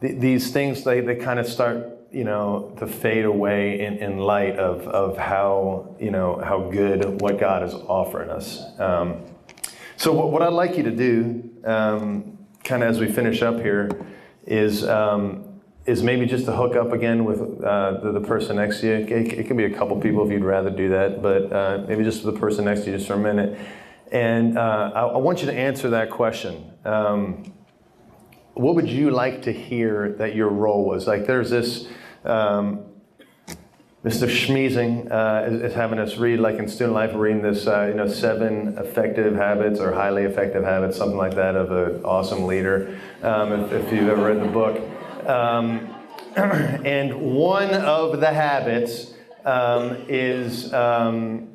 th- 0.00 0.20
these 0.20 0.52
things, 0.52 0.82
they, 0.84 1.00
they 1.00 1.16
kind 1.16 1.38
of 1.38 1.46
start, 1.46 1.86
you 2.10 2.24
know, 2.24 2.74
to 2.78 2.86
fade 2.86 3.24
away 3.24 3.80
in, 3.80 3.98
in 3.98 4.18
light 4.18 4.56
of, 4.56 4.86
of 4.88 5.16
how, 5.16 5.94
you 6.00 6.10
know, 6.10 6.40
how 6.44 6.70
good 6.70 7.20
what 7.20 7.38
God 7.38 7.62
is 7.62 7.74
offering 7.74 8.30
us. 8.30 8.62
Um, 8.80 9.22
so, 9.96 10.12
what, 10.12 10.30
what, 10.30 10.42
I'd 10.42 10.52
like 10.52 10.76
you 10.76 10.82
to 10.82 10.90
do, 10.90 11.50
um, 11.64 12.38
kind 12.64 12.82
of 12.82 12.90
as 12.90 13.00
we 13.00 13.10
finish 13.10 13.42
up 13.42 13.60
here, 13.60 13.90
is 14.44 14.86
um, 14.86 15.45
is 15.86 16.02
maybe 16.02 16.26
just 16.26 16.44
to 16.46 16.52
hook 16.52 16.74
up 16.74 16.92
again 16.92 17.24
with 17.24 17.40
uh, 17.62 18.00
the, 18.02 18.12
the, 18.12 18.20
person 18.20 18.56
next 18.56 18.80
to 18.80 18.86
you. 18.86 18.92
It, 18.94 19.32
it, 19.32 19.46
can 19.46 19.56
be 19.56 19.64
a 19.64 19.70
couple 19.70 19.98
people 20.00 20.24
if 20.26 20.32
you'd 20.32 20.44
rather 20.44 20.70
do 20.70 20.88
that, 20.88 21.22
but 21.22 21.52
uh, 21.52 21.84
maybe 21.86 22.02
just 22.02 22.24
the 22.24 22.32
person 22.32 22.64
next 22.64 22.80
to 22.80 22.90
you 22.90 22.96
just 22.96 23.06
for 23.06 23.14
a 23.14 23.18
minute. 23.18 23.56
And 24.10 24.58
uh, 24.58 24.90
I, 24.94 25.00
I, 25.02 25.16
want 25.18 25.40
you 25.40 25.46
to 25.46 25.54
answer 25.54 25.90
that 25.90 26.10
question. 26.10 26.72
Um, 26.84 27.52
what 28.54 28.74
would 28.74 28.88
you 28.88 29.10
like 29.10 29.42
to 29.42 29.52
hear 29.52 30.12
that 30.18 30.34
your 30.34 30.48
role 30.48 30.84
was? 30.84 31.06
Like, 31.06 31.26
there's 31.26 31.50
this. 31.50 31.86
Um, 32.24 32.84
Mr. 34.04 34.28
Schmeezing 34.28 35.10
uh, 35.10 35.50
is, 35.50 35.62
is, 35.62 35.74
having 35.74 35.98
us 35.98 36.16
read, 36.16 36.38
like 36.38 36.60
in 36.60 36.68
student 36.68 36.94
life, 36.94 37.10
reading 37.14 37.42
this, 37.42 37.66
uh, 37.66 37.86
you 37.88 37.94
know, 37.94 38.06
seven 38.06 38.78
effective 38.78 39.34
habits 39.34 39.80
or 39.80 39.92
highly 39.92 40.22
effective 40.22 40.62
habits, 40.62 40.96
something 40.96 41.18
like 41.18 41.34
that, 41.34 41.56
of 41.56 41.72
an 41.72 42.04
awesome 42.04 42.46
leader. 42.46 42.96
Um, 43.22 43.52
if, 43.52 43.72
if, 43.72 43.92
you've 43.92 44.08
ever 44.08 44.26
read 44.26 44.40
the 44.40 44.52
book, 44.52 44.80
um, 45.26 45.94
and 46.36 47.14
one 47.34 47.72
of 47.74 48.20
the 48.20 48.32
habits 48.32 49.14
um, 49.44 49.96
is 50.08 50.72
um, 50.72 51.48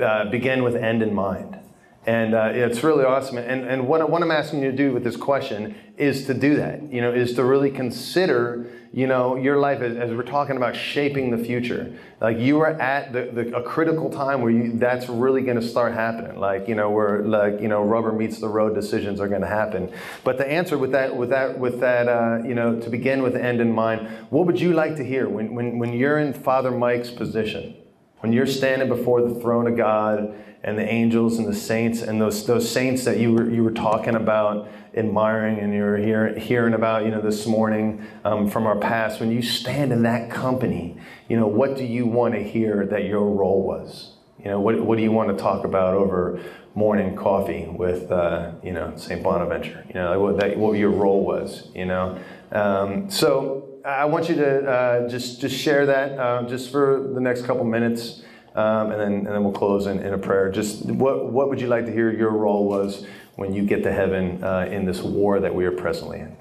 uh, 0.00 0.24
begin 0.26 0.62
with 0.62 0.76
end 0.76 1.02
in 1.02 1.14
mind. 1.14 1.58
And 2.04 2.34
uh, 2.34 2.50
it's 2.52 2.82
really 2.82 3.04
awesome. 3.04 3.38
And, 3.38 3.64
and 3.64 3.86
what, 3.86 4.10
what 4.10 4.22
I'm 4.22 4.32
asking 4.32 4.62
you 4.62 4.72
to 4.72 4.76
do 4.76 4.92
with 4.92 5.04
this 5.04 5.16
question 5.16 5.76
is 5.96 6.26
to 6.26 6.34
do 6.34 6.56
that, 6.56 6.92
you 6.92 7.00
know, 7.00 7.12
is 7.12 7.34
to 7.34 7.44
really 7.44 7.70
consider, 7.70 8.66
you 8.92 9.06
know, 9.06 9.36
your 9.36 9.58
life 9.58 9.80
as, 9.80 9.96
as 9.96 10.10
we're 10.10 10.24
talking 10.24 10.56
about 10.56 10.74
shaping 10.74 11.30
the 11.30 11.38
future. 11.38 11.96
Like 12.20 12.38
you 12.38 12.58
are 12.58 12.70
at 12.80 13.12
the, 13.12 13.30
the, 13.32 13.56
a 13.56 13.62
critical 13.62 14.10
time 14.10 14.42
where 14.42 14.50
you, 14.50 14.72
that's 14.78 15.08
really 15.08 15.42
going 15.42 15.60
to 15.60 15.66
start 15.66 15.94
happening. 15.94 16.40
Like, 16.40 16.66
you 16.66 16.74
know, 16.74 16.90
where 16.90 17.22
like, 17.22 17.60
you 17.60 17.68
know, 17.68 17.84
rubber 17.84 18.10
meets 18.10 18.40
the 18.40 18.48
road 18.48 18.74
decisions 18.74 19.20
are 19.20 19.28
going 19.28 19.42
to 19.42 19.46
happen. 19.46 19.92
But 20.24 20.38
the 20.38 20.50
answer 20.50 20.78
with 20.78 20.90
that, 20.90 21.14
with 21.14 21.30
that, 21.30 21.56
with 21.56 21.78
that, 21.78 22.08
uh, 22.08 22.38
you 22.44 22.56
know, 22.56 22.80
to 22.80 22.90
begin 22.90 23.22
with 23.22 23.34
the 23.34 23.44
end 23.44 23.60
in 23.60 23.72
mind, 23.72 24.08
what 24.30 24.46
would 24.46 24.60
you 24.60 24.72
like 24.72 24.96
to 24.96 25.04
hear 25.04 25.28
when, 25.28 25.54
when, 25.54 25.78
when 25.78 25.92
you're 25.92 26.18
in 26.18 26.32
Father 26.32 26.72
Mike's 26.72 27.10
position? 27.10 27.76
When 28.22 28.32
you're 28.32 28.46
standing 28.46 28.88
before 28.88 29.20
the 29.20 29.34
throne 29.40 29.66
of 29.66 29.76
God 29.76 30.32
and 30.62 30.78
the 30.78 30.88
angels 30.88 31.38
and 31.38 31.48
the 31.48 31.54
saints 31.56 32.02
and 32.02 32.20
those, 32.20 32.46
those 32.46 32.70
saints 32.70 33.04
that 33.04 33.18
you 33.18 33.32
were, 33.32 33.50
you 33.50 33.64
were 33.64 33.72
talking 33.72 34.14
about, 34.14 34.68
admiring, 34.94 35.58
and 35.58 35.74
you 35.74 35.82
were 35.82 35.96
hear, 35.96 36.38
hearing 36.38 36.72
about, 36.72 37.04
you 37.04 37.10
know, 37.10 37.20
this 37.20 37.46
morning 37.48 38.06
um, 38.24 38.48
from 38.48 38.64
our 38.64 38.78
past, 38.78 39.18
when 39.18 39.32
you 39.32 39.42
stand 39.42 39.92
in 39.92 40.04
that 40.04 40.30
company, 40.30 40.96
you 41.28 41.36
know, 41.36 41.48
what 41.48 41.76
do 41.76 41.82
you 41.82 42.06
want 42.06 42.34
to 42.34 42.40
hear 42.40 42.86
that 42.86 43.06
your 43.06 43.28
role 43.28 43.64
was? 43.64 44.12
You 44.38 44.50
know, 44.50 44.60
what, 44.60 44.80
what 44.80 44.98
do 44.98 45.02
you 45.02 45.10
want 45.10 45.36
to 45.36 45.42
talk 45.42 45.64
about 45.64 45.94
over 45.94 46.40
morning 46.76 47.16
coffee 47.16 47.66
with, 47.66 48.12
uh, 48.12 48.52
you 48.62 48.72
know, 48.72 48.92
St. 48.94 49.20
Bonaventure? 49.20 49.84
You 49.88 49.94
know, 49.94 50.20
what, 50.20 50.38
that, 50.38 50.56
what 50.56 50.78
your 50.78 50.90
role 50.90 51.24
was, 51.24 51.70
you 51.74 51.86
know? 51.86 52.20
Um, 52.52 53.10
so 53.10 53.61
I 53.84 54.04
want 54.04 54.28
you 54.28 54.36
to 54.36 54.70
uh, 54.70 55.08
just 55.08 55.40
just 55.40 55.56
share 55.56 55.86
that 55.86 56.18
uh, 56.18 56.42
just 56.44 56.70
for 56.70 57.10
the 57.14 57.20
next 57.20 57.46
couple 57.46 57.64
minutes, 57.64 58.22
um, 58.54 58.92
and 58.92 59.00
then 59.00 59.12
and 59.12 59.26
then 59.26 59.42
we'll 59.42 59.52
close 59.52 59.86
in, 59.86 59.98
in 60.00 60.14
a 60.14 60.18
prayer. 60.18 60.50
Just 60.50 60.84
what 60.86 61.32
what 61.32 61.48
would 61.48 61.60
you 61.60 61.66
like 61.66 61.86
to 61.86 61.92
hear 61.92 62.10
your 62.12 62.30
role 62.30 62.68
was 62.68 63.04
when 63.36 63.52
you 63.52 63.64
get 63.64 63.82
to 63.82 63.92
heaven 63.92 64.42
uh, 64.44 64.68
in 64.70 64.84
this 64.84 65.02
war 65.02 65.40
that 65.40 65.54
we 65.54 65.64
are 65.64 65.72
presently 65.72 66.20
in? 66.20 66.36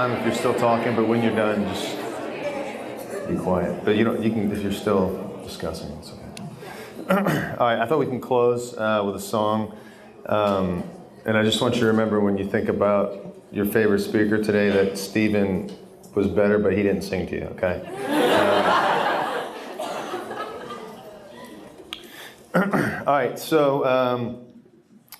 Time 0.00 0.12
if 0.12 0.24
you're 0.24 0.34
still 0.34 0.54
talking, 0.54 0.96
but 0.96 1.06
when 1.06 1.22
you're 1.22 1.36
done, 1.36 1.62
just 1.74 1.94
be 3.28 3.36
quiet. 3.36 3.84
But 3.84 3.96
you 3.96 4.04
don't. 4.04 4.22
You 4.22 4.30
can 4.30 4.50
if 4.50 4.62
you're 4.62 4.72
still 4.72 5.42
discussing. 5.44 5.90
It's 5.98 6.12
okay. 6.12 6.24
All 7.58 7.66
right. 7.66 7.78
I 7.78 7.86
thought 7.86 7.98
we 7.98 8.06
can 8.06 8.20
close 8.20 8.74
uh, 8.78 9.02
with 9.04 9.16
a 9.16 9.20
song, 9.20 9.76
um, 10.24 10.84
and 11.26 11.36
I 11.36 11.42
just 11.42 11.60
want 11.60 11.74
you 11.74 11.82
to 11.82 11.86
remember 11.88 12.18
when 12.18 12.38
you 12.38 12.48
think 12.48 12.70
about 12.70 13.36
your 13.52 13.66
favorite 13.66 13.98
speaker 13.98 14.42
today 14.42 14.70
that 14.70 14.96
Stephen 14.96 15.70
was 16.14 16.28
better, 16.28 16.58
but 16.58 16.72
he 16.72 16.82
didn't 16.82 17.02
sing 17.02 17.26
to 17.26 17.36
you. 17.36 17.44
Okay. 17.56 17.82
Um, 22.54 22.72
all 23.06 23.14
right. 23.14 23.38
So. 23.38 23.84
Um, 23.84 24.49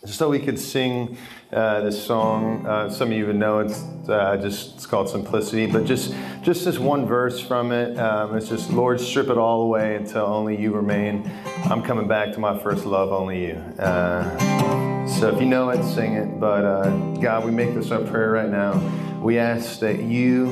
so 0.05 0.30
we 0.30 0.38
could 0.38 0.59
sing 0.59 1.18
uh, 1.53 1.82
this 1.82 2.03
song. 2.03 2.66
Uh, 2.66 2.88
some 2.88 3.11
of 3.11 3.16
you 3.16 3.26
would 3.26 3.36
know 3.36 3.59
it's 3.59 3.82
uh, 4.09 4.38
just 4.40 4.76
it's 4.76 4.86
called 4.86 5.11
Simplicity, 5.11 5.66
but 5.66 5.84
just 5.84 6.14
just 6.42 6.64
this 6.64 6.78
one 6.78 7.05
verse 7.07 7.38
from 7.38 7.70
it. 7.70 7.98
Um, 7.98 8.36
it's 8.36 8.48
just 8.48 8.70
Lord, 8.70 8.98
strip 9.01 9.28
it 9.28 9.36
all 9.36 9.62
away 9.62 9.96
until 9.96 10.24
only 10.24 10.61
you 10.61 10.72
remain. 10.72 11.30
I'm 11.64 11.82
coming 11.82 12.09
back 12.09 12.32
to 12.32 12.40
my 12.40 12.59
first 12.59 12.86
love, 12.86 13.12
only 13.12 13.46
you. 13.48 13.55
Uh, 13.78 15.07
so 15.07 15.28
if 15.34 15.40
you 15.40 15.46
know 15.46 15.68
it, 15.68 15.82
sing 15.82 16.14
it. 16.14 16.40
But 16.40 16.64
uh, 16.64 16.90
God, 17.16 17.44
we 17.44 17.51
make 17.51 17.74
this 17.74 17.90
our 17.90 18.01
prayer 18.01 18.30
right 18.30 18.48
now. 18.48 18.80
We 19.20 19.38
ask 19.38 19.80
that 19.80 20.01
you 20.01 20.46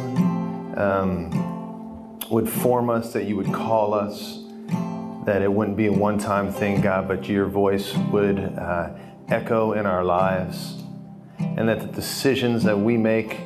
um, 0.76 2.18
would 2.28 2.48
form 2.50 2.90
us, 2.90 3.14
that 3.14 3.24
you 3.24 3.36
would 3.36 3.54
call 3.54 3.94
us, 3.94 4.42
that 5.24 5.40
it 5.40 5.50
wouldn't 5.50 5.78
be 5.78 5.86
a 5.86 5.92
one-time 5.92 6.52
thing, 6.52 6.82
God, 6.82 7.08
but 7.08 7.28
your 7.30 7.46
voice 7.46 7.94
would 8.10 8.38
uh, 8.38 8.90
echo 9.28 9.72
in 9.72 9.86
our 9.86 10.04
lives, 10.04 10.82
and 11.38 11.68
that 11.68 11.80
the 11.80 11.86
decisions 11.86 12.64
that 12.64 12.78
we 12.78 12.96
make 12.96 13.38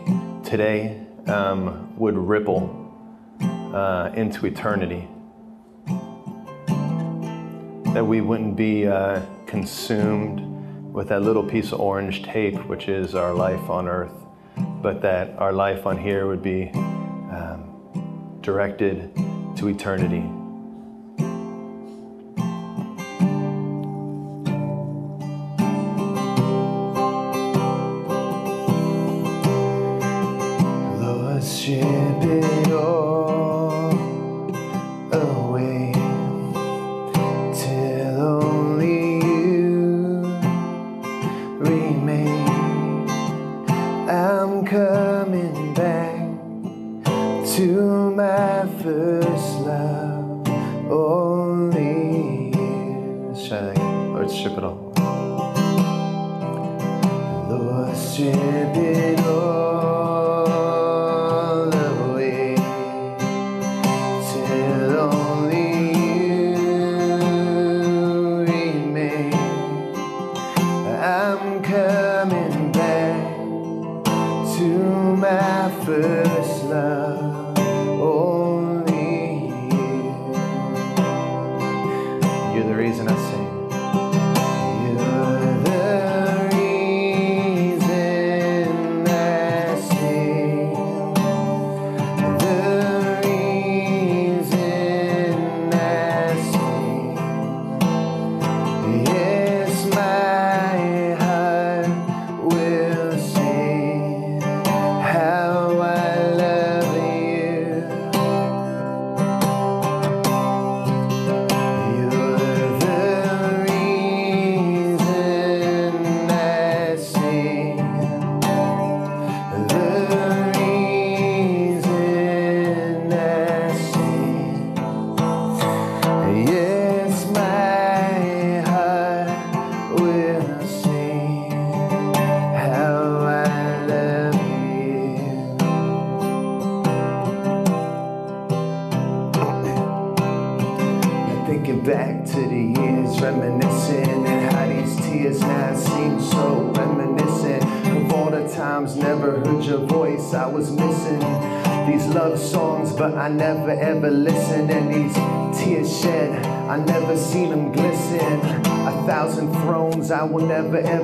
today 0.45 1.01
um, 1.27 1.97
would 1.99 2.17
ripple 2.17 2.79
uh, 3.75 4.11
into 4.15 4.47
eternity. 4.47 5.09
That 7.95 8.07
we 8.07 8.21
wouldn't 8.21 8.57
be 8.57 8.87
uh, 8.87 9.23
consumed 9.47 10.41
with 10.93 11.09
that 11.09 11.23
little 11.23 11.43
piece 11.43 11.73
of 11.73 11.81
orange 11.81 12.23
tape, 12.23 12.57
which 12.67 12.89
is 12.89 13.15
our 13.15 13.35
life 13.35 13.71
on 13.71 13.89
earth, 13.89 14.13
but 14.83 15.03
that 15.03 15.31
our 15.39 15.53
life 15.53 15.87
on 15.87 15.99
here 15.99 16.27
would 16.27 16.43
be 16.43 16.71
um, 16.75 18.39
directed 18.41 19.15
to 19.57 19.69
eternity. 19.69 20.25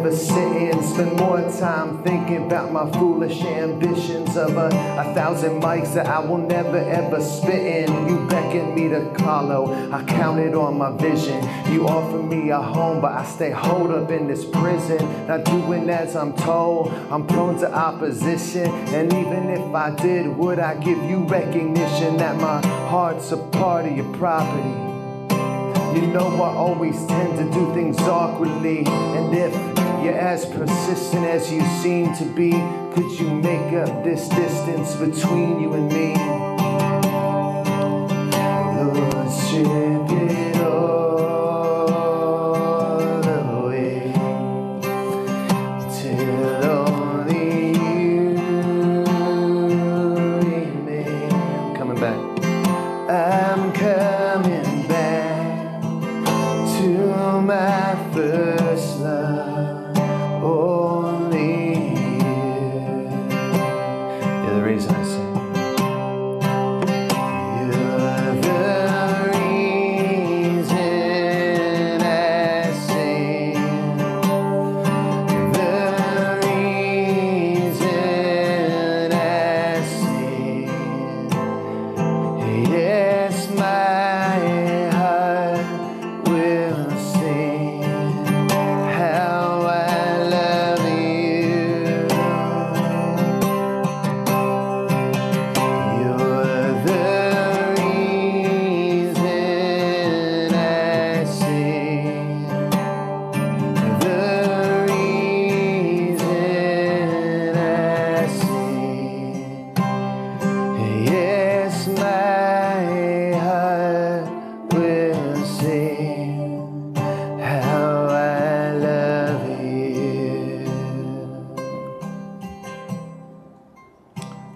Never 0.09 0.17
sit 0.17 0.57
in. 0.57 0.83
Spend 0.83 1.17
more 1.17 1.41
time 1.59 2.03
thinking 2.03 2.47
about 2.47 2.73
my 2.73 2.91
foolish 2.93 3.43
ambitions 3.43 4.37
of 4.37 4.57
a, 4.57 4.67
a 4.67 5.15
thousand 5.15 5.61
mics 5.61 5.95
that 5.95 6.07
I 6.07 6.19
will 6.21 6.39
never 6.39 6.79
ever 6.79 7.21
spit 7.21 7.89
in. 7.89 8.09
You 8.09 8.27
beckoned 8.27 8.75
me 8.75 8.89
to 8.89 9.15
follow, 9.19 9.73
I 9.93 10.05
counted 10.05 10.55
on 10.55 10.79
my 10.79 10.97
vision. 10.97 11.43
You 11.73 11.89
offered 11.89 12.25
me 12.25 12.51
a 12.51 12.59
home, 12.59 13.01
but 13.01 13.13
I 13.13 13.25
stay 13.25 13.51
holed 13.51 13.91
up 13.91 14.11
in 14.11 14.27
this 14.27 14.45
prison. 14.45 14.99
Not 15.27 15.45
doing 15.45 15.89
as 15.91 16.17
I'm 16.17 16.33
told, 16.35 16.93
I'm 17.11 17.27
prone 17.27 17.59
to 17.61 17.73
opposition. 17.73 18.67
And 18.95 19.13
even 19.13 19.51
if 19.51 19.75
I 19.75 19.91
did, 19.91 20.29
would 20.29 20.59
I 20.59 20.75
give 20.77 21.03
you 21.05 21.19
recognition 21.25 22.17
that 22.19 22.37
my 22.37 22.67
heart's 22.89 23.33
a 23.33 23.37
part 23.37 23.87
of 23.87 23.97
your 23.97 24.13
property? 24.15 24.87
You 25.99 26.07
know 26.07 26.29
I 26.43 26.55
always 26.55 26.97
tend 27.07 27.39
to 27.39 27.59
do 27.59 27.73
things 27.75 27.99
awkwardly. 28.01 28.85
And 28.87 29.35
if 29.35 29.78
you're 30.05 30.15
as 30.15 30.45
persistent 30.47 31.25
as 31.27 31.51
you 31.53 31.65
seem 31.83 32.15
to 32.17 32.25
be, 32.25 32.51
could 32.95 33.11
you 33.19 33.31
make 33.31 33.73
up 33.75 34.05
this 34.05 34.29
distance 34.29 34.95
between 34.97 35.61
you 35.61 35.75
and 35.75 35.89
me? 35.93 36.58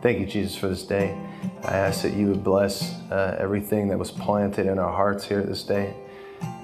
Thank 0.02 0.18
you, 0.18 0.26
Jesus, 0.26 0.56
for 0.56 0.66
this 0.66 0.82
day. 0.82 1.16
I 1.62 1.76
ask 1.76 2.02
that 2.02 2.14
you 2.14 2.26
would 2.26 2.42
bless 2.42 3.00
uh, 3.12 3.36
everything 3.38 3.86
that 3.88 3.98
was 3.98 4.10
planted 4.10 4.66
in 4.66 4.76
our 4.80 4.92
hearts 4.92 5.24
here 5.24 5.44
this 5.44 5.62
day. 5.62 5.94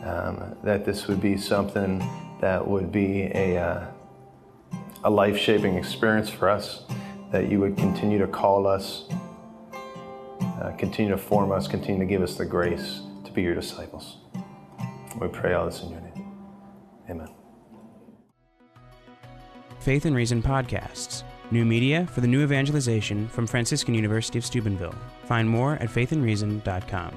Um, 0.04 0.56
that 0.64 0.84
this 0.84 1.06
would 1.06 1.20
be 1.20 1.36
something 1.36 2.02
that 2.40 2.66
would 2.66 2.90
be 2.90 3.30
a, 3.34 3.56
uh, 3.56 3.86
a 5.04 5.10
life 5.10 5.38
shaping 5.38 5.76
experience 5.76 6.28
for 6.28 6.48
us. 6.48 6.82
That 7.30 7.48
you 7.48 7.60
would 7.60 7.76
continue 7.76 8.18
to 8.18 8.26
call 8.26 8.66
us, 8.66 9.04
uh, 10.40 10.72
continue 10.76 11.12
to 11.12 11.18
form 11.18 11.52
us, 11.52 11.68
continue 11.68 12.00
to 12.00 12.06
give 12.06 12.22
us 12.22 12.36
the 12.36 12.44
grace 12.44 13.02
to 13.24 13.30
be 13.30 13.42
your 13.42 13.54
disciples. 13.54 14.16
We 15.20 15.28
pray 15.28 15.52
all 15.54 15.66
this 15.66 15.82
in 15.82 15.90
your 15.90 16.00
name. 16.00 16.32
Amen. 17.08 17.28
Faith 19.78 20.06
and 20.06 20.16
Reason 20.16 20.42
podcasts. 20.42 21.22
New 21.50 21.64
media 21.64 22.06
for 22.06 22.20
the 22.20 22.26
new 22.26 22.42
evangelization 22.42 23.28
from 23.28 23.46
Franciscan 23.46 23.94
University 23.94 24.38
of 24.38 24.44
Steubenville. 24.44 24.94
Find 25.24 25.48
more 25.48 25.74
at 25.74 25.88
faithandreason.com. 25.88 27.16